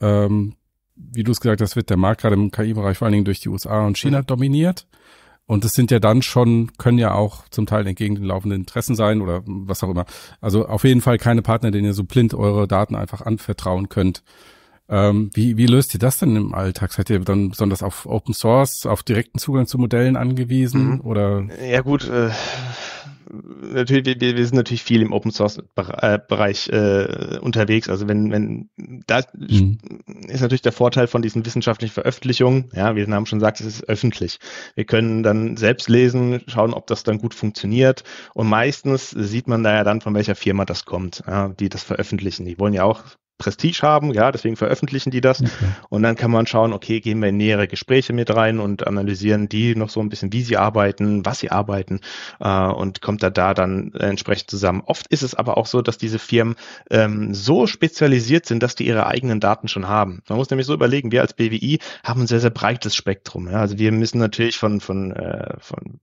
[0.00, 0.54] ähm,
[0.94, 3.40] wie du es gesagt hast, wird der Markt gerade im KI-Bereich vor allen Dingen durch
[3.40, 4.86] die USA und China dominiert.
[5.48, 8.94] Und das sind ja dann schon, können ja auch zum Teil entgegen den laufenden Interessen
[8.94, 10.04] sein oder was auch immer.
[10.42, 14.22] Also auf jeden Fall keine Partner, denen ihr so blind eure Daten einfach anvertrauen könnt.
[14.90, 16.92] Ähm, wie, wie löst ihr das denn im Alltag?
[16.92, 20.96] Seid ihr dann besonders auf Open Source, auf direkten Zugang zu Modellen angewiesen?
[20.96, 21.00] Mhm.
[21.00, 21.46] Oder?
[21.66, 22.28] Ja gut, äh,
[23.30, 27.88] natürlich, wir, wir sind natürlich viel im Open Source Bereich äh, unterwegs.
[27.88, 28.70] Also wenn, wenn
[29.06, 29.78] da mhm.
[30.28, 32.70] ist natürlich der Vorteil von diesen wissenschaftlichen Veröffentlichungen.
[32.74, 34.38] Ja, wir haben schon gesagt, es ist öffentlich.
[34.74, 38.04] Wir können dann selbst lesen, schauen, ob das dann gut funktioniert.
[38.34, 41.82] Und meistens sieht man da ja dann, von welcher Firma das kommt, ja, die das
[41.82, 42.46] veröffentlichen.
[42.46, 43.02] Die wollen ja auch
[43.38, 45.40] Prestige haben, ja, deswegen veröffentlichen die das.
[45.40, 45.52] Okay.
[45.88, 49.48] Und dann kann man schauen, okay, gehen wir in nähere Gespräche mit rein und analysieren
[49.48, 52.00] die noch so ein bisschen, wie sie arbeiten, was sie arbeiten
[52.40, 54.82] äh, und kommt da da dann entsprechend zusammen.
[54.84, 56.56] Oft ist es aber auch so, dass diese Firmen
[56.90, 60.22] ähm, so spezialisiert sind, dass die ihre eigenen Daten schon haben.
[60.28, 63.48] Man muss nämlich so überlegen, wir als BWI haben ein sehr, sehr breites Spektrum.
[63.48, 63.60] Ja?
[63.60, 66.00] Also wir müssen natürlich von, von, äh, von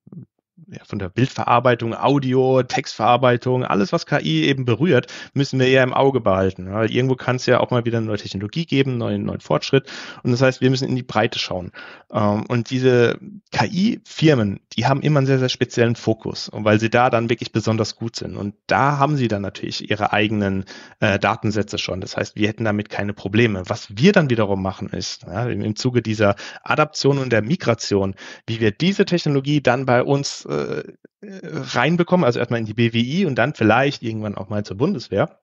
[0.68, 5.94] ja, von der Bildverarbeitung, Audio, Textverarbeitung, alles, was KI eben berührt, müssen wir eher im
[5.94, 6.72] Auge behalten.
[6.72, 9.92] Weil irgendwo kann es ja auch mal wieder eine neue Technologie geben, neuen, neuen Fortschritt.
[10.24, 11.72] Und das heißt, wir müssen in die Breite schauen.
[12.12, 13.20] Ähm, und diese
[13.52, 17.98] KI-Firmen, die haben immer einen sehr, sehr speziellen Fokus, weil sie da dann wirklich besonders
[17.98, 18.38] gut sind.
[18.38, 20.64] Und da haben sie dann natürlich ihre eigenen
[21.02, 22.00] äh, Datensätze schon.
[22.00, 23.64] Das heißt, wir hätten damit keine Probleme.
[23.68, 28.16] Was wir dann wiederum machen ist, ja, im Zuge dieser Adaption und der Migration,
[28.48, 30.84] wie wir diese Technologie dann bei uns äh,
[31.22, 35.40] reinbekommen, also erstmal in die BWI und dann vielleicht irgendwann auch mal zur Bundeswehr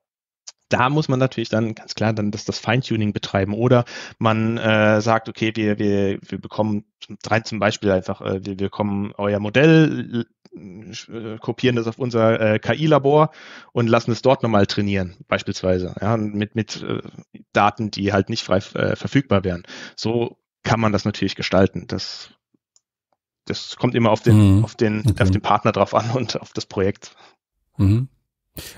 [0.73, 3.85] da muss man natürlich dann ganz klar dann das, das Feintuning betreiben oder
[4.17, 6.85] man äh, sagt, okay, wir, wir, wir bekommen
[7.27, 10.25] rein zum Beispiel einfach, äh, wir, wir bekommen euer Modell,
[10.55, 13.31] äh, kopieren das auf unser äh, KI-Labor
[13.71, 17.01] und lassen es dort nochmal trainieren, beispielsweise, ja, mit, mit äh,
[17.53, 19.63] Daten, die halt nicht frei äh, verfügbar wären.
[19.95, 21.85] So kann man das natürlich gestalten.
[21.87, 22.31] Das
[23.45, 24.63] das kommt immer auf den, mhm.
[24.63, 25.23] auf den, okay.
[25.23, 27.15] auf den Partner drauf an und auf das Projekt.
[27.77, 28.07] Mhm.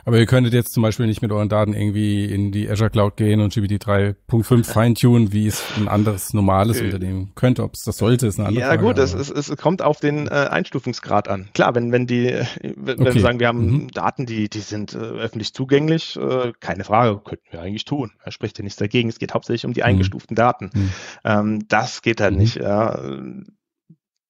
[0.05, 3.17] Aber ihr könntet jetzt zum Beispiel nicht mit euren Daten irgendwie in die Azure Cloud
[3.17, 7.63] gehen und GPT 3.5 feintunen, wie es ein anderes normales äh, Unternehmen könnte.
[7.63, 8.85] Ob es das sollte, ist eine andere ja, Frage.
[8.85, 11.49] Ja gut, es, es, es kommt auf den äh, Einstufungsgrad an.
[11.53, 13.15] Klar, wenn, wenn die, wenn okay.
[13.15, 13.87] wir sagen, wir haben mhm.
[13.89, 18.13] Daten, die, die sind äh, öffentlich zugänglich, äh, keine Frage, könnten wir eigentlich tun.
[18.23, 19.09] Er spricht ja nichts dagegen.
[19.09, 19.87] Es geht hauptsächlich um die mhm.
[19.87, 20.35] eingestuften.
[20.37, 20.69] Daten.
[20.73, 20.89] Mhm.
[21.25, 22.39] Ähm, das geht halt mhm.
[22.39, 22.55] nicht.
[22.55, 22.97] Ja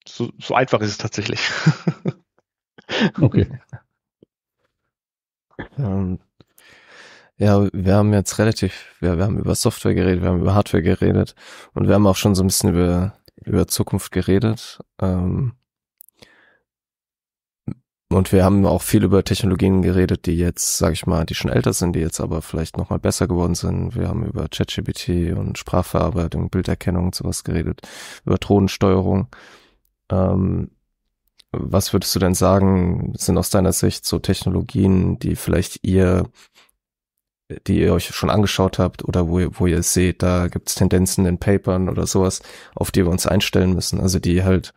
[0.08, 1.40] so, so einfach ist es tatsächlich.
[3.22, 3.48] okay.
[5.78, 6.20] Ähm,
[7.38, 10.84] ja, wir haben jetzt relativ, wir, wir haben über Software geredet, wir haben über Hardware
[10.84, 11.36] geredet
[11.74, 14.80] und wir haben auch schon so ein bisschen über, über Zukunft geredet.
[15.02, 15.54] Ähm,
[18.10, 21.52] und wir haben auch viel über Technologien geredet, die jetzt, sag ich mal, die schon
[21.52, 23.96] älter sind, die jetzt aber vielleicht nochmal besser geworden sind.
[23.96, 27.82] Wir haben über ChatGPT und Sprachverarbeitung, Bilderkennung und sowas geredet,
[28.24, 29.28] über Drohnensteuerung.
[30.10, 30.72] Ähm,
[31.58, 36.30] was würdest du denn sagen, sind aus deiner Sicht so Technologien, die vielleicht ihr,
[37.68, 41.26] die ihr euch schon angeschaut habt oder wo, wo ihr seht, da gibt es Tendenzen
[41.26, 42.42] in Papern oder sowas,
[42.76, 44.00] auf die wir uns einstellen müssen?
[44.00, 44.74] Also die halt,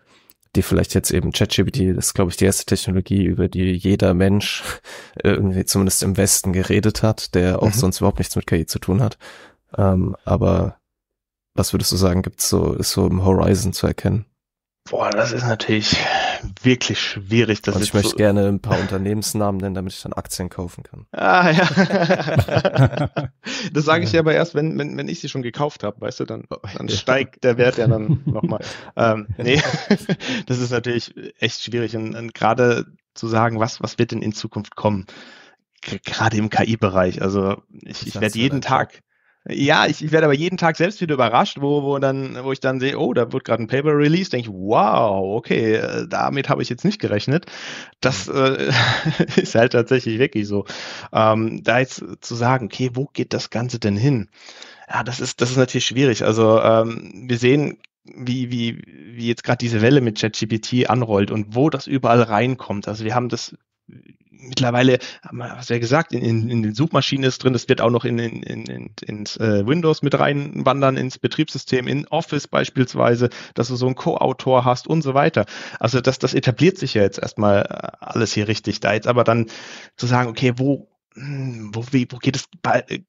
[0.57, 4.15] die vielleicht jetzt eben ChatGPT, das ist glaube ich die erste Technologie, über die jeder
[4.15, 4.63] Mensch
[5.23, 7.73] irgendwie zumindest im Westen geredet hat, der auch mhm.
[7.73, 9.19] sonst überhaupt nichts mit KI zu tun hat.
[9.77, 10.79] Ähm, aber
[11.55, 14.28] was würdest du sagen, gibt's so, ist so im Horizon zu erkennen?
[14.90, 15.97] Boah, das ist natürlich
[16.62, 17.62] wirklich schwierig.
[17.62, 20.82] Das Und ich möchte so gerne ein paar Unternehmensnamen nennen, damit ich dann Aktien kaufen
[20.82, 21.06] kann.
[21.12, 23.10] Ah, ja.
[23.73, 26.20] das sage ich ja aber erst, wenn, wenn, wenn ich sie schon gekauft habe, weißt
[26.20, 26.44] du, dann,
[26.77, 28.60] dann steigt der Wert ja dann nochmal.
[28.97, 29.60] Ähm, nee,
[30.47, 31.94] das ist natürlich echt schwierig.
[31.97, 35.06] Und, und gerade zu sagen, was, was wird denn in Zukunft kommen?
[35.81, 37.23] Gerade im KI-Bereich.
[37.23, 39.01] Also ich, ich werde jeden Tag,
[39.49, 42.61] ja, ich, ich werde aber jeden Tag selbst wieder überrascht, wo, wo dann, wo ich
[42.61, 46.49] dann sehe, oh, da wird gerade ein Paper released, denke ich, wow, okay, äh, damit
[46.49, 47.47] habe ich jetzt nicht gerechnet.
[48.01, 48.35] Das mhm.
[48.35, 48.70] äh,
[49.41, 50.66] ist halt tatsächlich wirklich so.
[51.12, 54.29] Ähm, da jetzt zu sagen, okay, wo geht das Ganze denn hin?
[54.89, 56.25] Ja, das ist, das ist natürlich schwierig.
[56.25, 61.55] Also ähm, wir sehen wie, wie, wie jetzt gerade diese Welle mit ChatGPT anrollt und
[61.55, 62.89] wo das überall reinkommt.
[62.89, 63.55] Also wir haben das
[64.40, 67.90] mittlerweile, hast du ja gesagt, in, in, in den Suchmaschinen ist drin, das wird auch
[67.90, 73.31] noch in, in, in, in ins äh, Windows mit reinwandern, ins Betriebssystem, in Office beispielsweise,
[73.55, 75.47] dass du so einen Co-Autor hast und so weiter.
[75.81, 78.81] Also das, das etabliert sich ja jetzt erstmal äh, alles hier richtig.
[78.81, 79.47] Da jetzt aber dann
[79.97, 80.89] zu sagen, okay, wo,
[81.73, 82.49] wo, wie, wo geht das,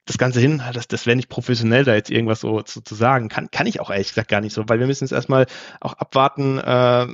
[0.06, 0.62] das Ganze hin?
[0.74, 3.30] Das, das wäre nicht professionell, da jetzt irgendwas so zu, zu sagen.
[3.30, 5.46] Kann, kann ich auch ehrlich gesagt gar nicht so, weil wir müssen jetzt erstmal
[5.80, 7.08] auch abwarten, äh,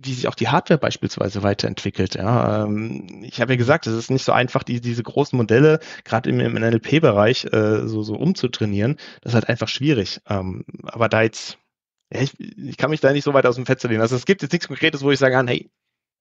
[0.00, 2.14] wie sich auch die Hardware beispielsweise weiterentwickelt.
[2.14, 5.80] Ja, ähm, ich habe ja gesagt, es ist nicht so einfach, die, diese großen Modelle
[6.04, 8.96] gerade im, im NLP-Bereich äh, so, so umzutrainieren.
[9.22, 10.20] Das ist halt einfach schwierig.
[10.28, 11.58] Ähm, aber da jetzt,
[12.12, 14.02] ja, ich, ich kann mich da nicht so weit aus dem Fenster lehnen.
[14.02, 15.68] Also es gibt jetzt nichts Konkretes, wo ich kann, hey,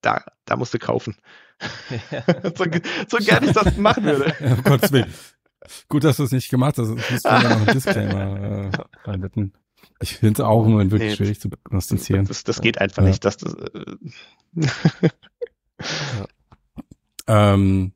[0.07, 1.15] da, da musst du kaufen.
[2.11, 2.23] Ja.
[2.55, 2.65] so,
[3.07, 4.33] so gerne ich das machen würde.
[4.39, 5.13] Ja, um Gottes Willen.
[5.89, 6.95] Gut, dass du es nicht gemacht hast.
[6.95, 8.71] Das musst du noch Disclaimer
[9.05, 9.49] äh,
[9.99, 12.25] ich finde es auch immer wirklich nee, schwierig zu prognostizieren.
[12.25, 13.09] Das, das geht einfach ja.
[13.09, 13.25] nicht.
[13.25, 13.95] Dass das, äh,
[16.15, 16.27] ja.
[17.27, 17.93] Ähm,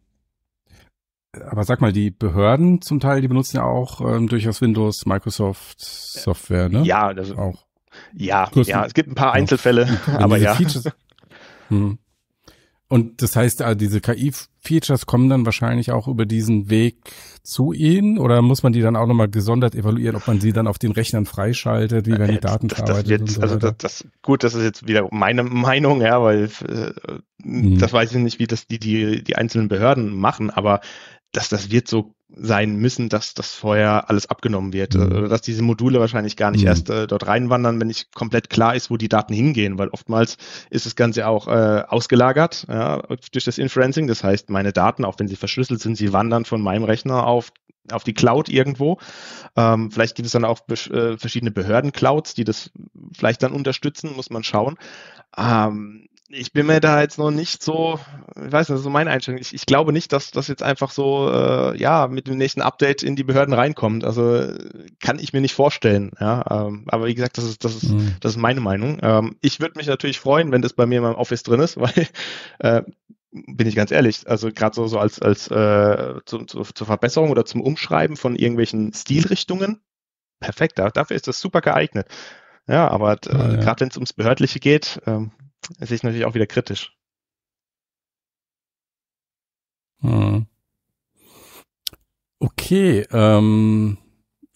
[1.33, 5.79] aber sag mal, die Behörden zum Teil, die benutzen ja auch ähm, durchaus Windows, Microsoft
[5.79, 6.83] Software, ne?
[6.83, 7.65] Ja, also auch.
[8.13, 10.55] Ja, ja, es gibt ein paar Einzelfälle, aber ja.
[10.55, 10.89] Features,
[11.71, 11.97] hm.
[12.91, 16.97] Und das heißt, also diese KI-Features kommen dann wahrscheinlich auch über diesen Weg
[17.41, 20.67] zu Ihnen oder muss man die dann auch nochmal gesondert evaluieren, ob man sie dann
[20.67, 24.07] auf den Rechnern freischaltet, wie werden die Daten das, das wird, so Also das, das,
[24.21, 26.91] gut, das ist jetzt wieder meine Meinung, ja, weil äh,
[27.41, 27.77] hm.
[27.77, 30.81] das weiß ich nicht, wie das die, die, die einzelnen Behörden machen, aber
[31.31, 34.95] dass das wird so sein müssen, dass das vorher alles abgenommen wird.
[34.95, 35.03] Mhm.
[35.03, 36.67] Oder dass diese Module wahrscheinlich gar nicht mhm.
[36.67, 40.37] erst äh, dort reinwandern, wenn nicht komplett klar ist, wo die Daten hingehen, weil oftmals
[40.69, 43.01] ist das Ganze auch äh, ausgelagert ja,
[43.31, 44.07] durch das Inferencing.
[44.07, 47.51] Das heißt, meine Daten, auch wenn sie verschlüsselt sind, sie wandern von meinem Rechner auf
[47.89, 48.99] auf die Cloud irgendwo.
[49.55, 52.71] Ähm, vielleicht gibt es dann auch äh, verschiedene Behörden-Clouds, die das
[53.11, 54.77] vielleicht dann unterstützen, muss man schauen.
[55.35, 57.99] Ähm, ich bin mir da jetzt noch nicht so,
[58.35, 59.39] ich weiß nicht, so meine Einstellung.
[59.39, 63.03] Ich, ich glaube nicht, dass das jetzt einfach so, äh, ja, mit dem nächsten Update
[63.03, 64.03] in die Behörden reinkommt.
[64.03, 64.47] Also
[64.99, 66.11] kann ich mir nicht vorstellen.
[66.19, 68.15] Ja, ähm, aber wie gesagt, das ist, das ist, mhm.
[68.19, 68.99] das ist meine Meinung.
[69.01, 71.77] Ähm, ich würde mich natürlich freuen, wenn das bei mir in meinem Office drin ist,
[71.79, 72.07] weil
[72.59, 72.83] äh,
[73.31, 77.29] bin ich ganz ehrlich, also gerade so, so als, als äh, zu, zu, zur Verbesserung
[77.29, 79.81] oder zum Umschreiben von irgendwelchen Stilrichtungen,
[80.41, 82.07] perfekt, dafür ist das super geeignet.
[82.67, 83.55] Ja, aber äh, ja, ja.
[83.57, 85.31] gerade wenn es ums Behördliche geht, ähm,
[85.79, 86.95] sehe ich natürlich auch wieder kritisch.
[90.01, 90.47] Hm.
[92.39, 93.97] Okay, ähm,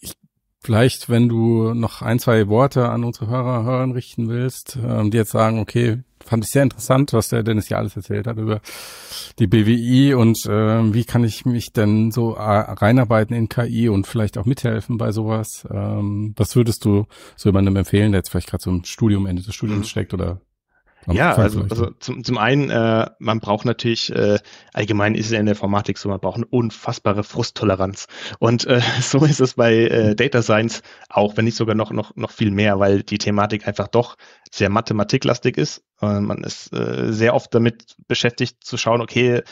[0.00, 0.14] ich,
[0.60, 5.18] vielleicht, wenn du noch ein, zwei Worte an unsere Hörer, Hörern richten willst, ähm, die
[5.18, 8.60] jetzt sagen, okay, fand ich sehr interessant, was der Dennis hier alles erzählt hat über
[9.38, 14.38] die BWI und äh, wie kann ich mich denn so reinarbeiten in KI und vielleicht
[14.38, 15.66] auch mithelfen bei sowas.
[15.70, 17.06] Ähm, was würdest du
[17.36, 20.40] so jemandem empfehlen, der jetzt vielleicht gerade so im Studium, Ende des Studiums steckt oder
[21.12, 24.38] ja, also, also zum, zum einen, äh, man braucht natürlich, äh,
[24.72, 28.06] allgemein ist es ja in der Informatik so, man braucht eine unfassbare Frusttoleranz.
[28.38, 32.14] Und äh, so ist es bei äh, Data Science auch, wenn nicht sogar noch, noch,
[32.16, 34.16] noch viel mehr, weil die Thematik einfach doch
[34.50, 35.82] sehr mathematiklastig ist.
[36.00, 39.42] Äh, man ist äh, sehr oft damit beschäftigt zu schauen, okay,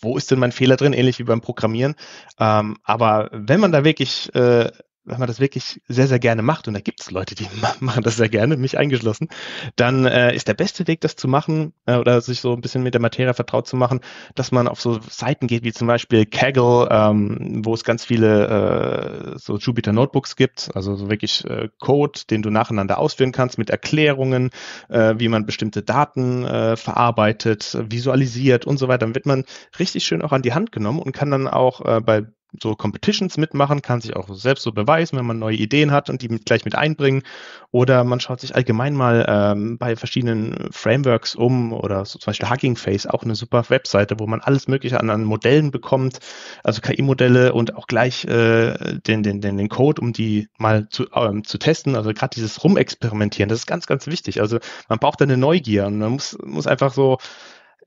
[0.00, 1.94] wo ist denn mein Fehler drin, ähnlich wie beim Programmieren.
[2.38, 4.70] Ähm, aber wenn man da wirklich äh,
[5.04, 7.48] wenn man das wirklich sehr, sehr gerne macht, und da gibt es Leute, die
[7.80, 9.28] machen das sehr gerne, mich eingeschlossen,
[9.76, 12.82] dann äh, ist der beste Weg, das zu machen äh, oder sich so ein bisschen
[12.82, 14.00] mit der Materie vertraut zu machen,
[14.34, 19.34] dass man auf so Seiten geht, wie zum Beispiel Kaggle, ähm, wo es ganz viele
[19.34, 23.58] äh, so Jupyter Notebooks gibt, also so wirklich äh, Code, den du nacheinander ausführen kannst
[23.58, 24.50] mit Erklärungen,
[24.88, 29.02] äh, wie man bestimmte Daten äh, verarbeitet, visualisiert und so weiter.
[29.02, 29.44] Dann wird man
[29.78, 32.26] richtig schön auch an die Hand genommen und kann dann auch äh, bei
[32.60, 36.22] so Competitions mitmachen, kann sich auch selbst so beweisen, wenn man neue Ideen hat und
[36.22, 37.22] die mit, gleich mit einbringen.
[37.70, 42.50] Oder man schaut sich allgemein mal ähm, bei verschiedenen Frameworks um oder so zum Beispiel
[42.50, 46.18] Hugging Face, auch eine super Webseite, wo man alles Mögliche an, an Modellen bekommt,
[46.62, 51.06] also KI-Modelle und auch gleich äh, den, den, den, den Code, um die mal zu,
[51.14, 51.96] ähm, zu testen.
[51.96, 54.40] Also gerade dieses Rumexperimentieren, das ist ganz, ganz wichtig.
[54.40, 54.58] Also
[54.88, 57.18] man braucht eine Neugier und man muss, muss einfach so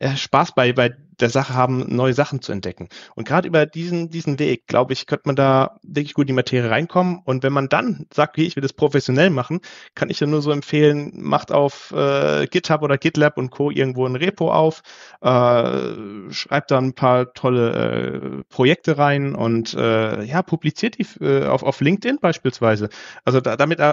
[0.01, 2.89] Spaß bei, bei der Sache haben, neue Sachen zu entdecken.
[3.15, 6.33] Und gerade über diesen, diesen Weg, glaube ich, könnte man da wirklich gut in die
[6.33, 7.21] Materie reinkommen.
[7.23, 9.61] Und wenn man dann sagt, okay, ich will das professionell machen,
[9.95, 13.71] kann ich ja nur so empfehlen, macht auf äh, GitHub oder GitLab und Co.
[13.71, 14.81] irgendwo ein Repo auf,
[15.21, 21.45] äh, schreibt da ein paar tolle äh, Projekte rein und äh, ja, publiziert die äh,
[21.45, 22.89] auf, auf LinkedIn beispielsweise.
[23.23, 23.83] Also da, damit äh,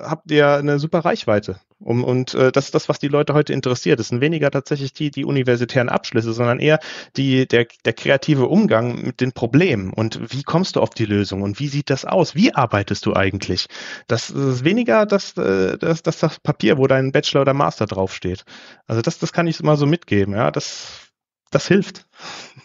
[0.00, 1.60] habt ihr eine super Reichweite.
[1.84, 3.98] Um, und äh, das ist das, was die Leute heute interessiert.
[3.98, 6.78] Das sind weniger tatsächlich die, die universitären Abschlüsse, sondern eher
[7.16, 11.42] die, der, der kreative Umgang mit den Problemen und wie kommst du auf die Lösung
[11.42, 12.34] und wie sieht das aus?
[12.34, 13.66] Wie arbeitest du eigentlich?
[14.06, 18.44] Das ist weniger das, äh, das, das, das Papier, wo dein Bachelor oder Master draufsteht.
[18.86, 20.34] Also das, das kann ich mal so mitgeben.
[20.34, 21.10] Ja, das,
[21.50, 22.06] das hilft.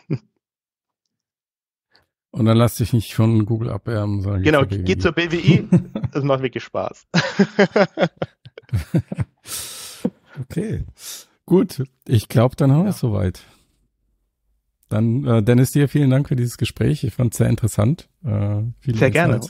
[2.31, 4.21] Und dann lass dich nicht von Google abwärmen.
[4.21, 5.67] Sagen genau, geh zur BWI.
[6.11, 7.07] das macht wirklich Spaß.
[10.41, 10.83] okay.
[11.45, 13.41] Gut, ich glaube, dann haben wir es soweit.
[14.89, 17.03] Dann, äh, Dennis, dir vielen Dank für dieses Gespräch.
[17.03, 18.09] Ich fand es sehr interessant.
[18.23, 19.41] Äh, sehr gerne.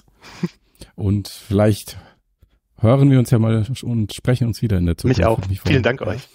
[0.96, 1.98] Und vielleicht
[2.80, 5.20] hören wir uns ja mal und sprechen uns wieder in der Zukunft.
[5.20, 5.40] Mich auch.
[5.66, 6.28] Vielen Dank euch.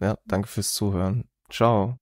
[0.00, 1.24] Ja, danke fürs Zuhören.
[1.50, 1.98] Ciao.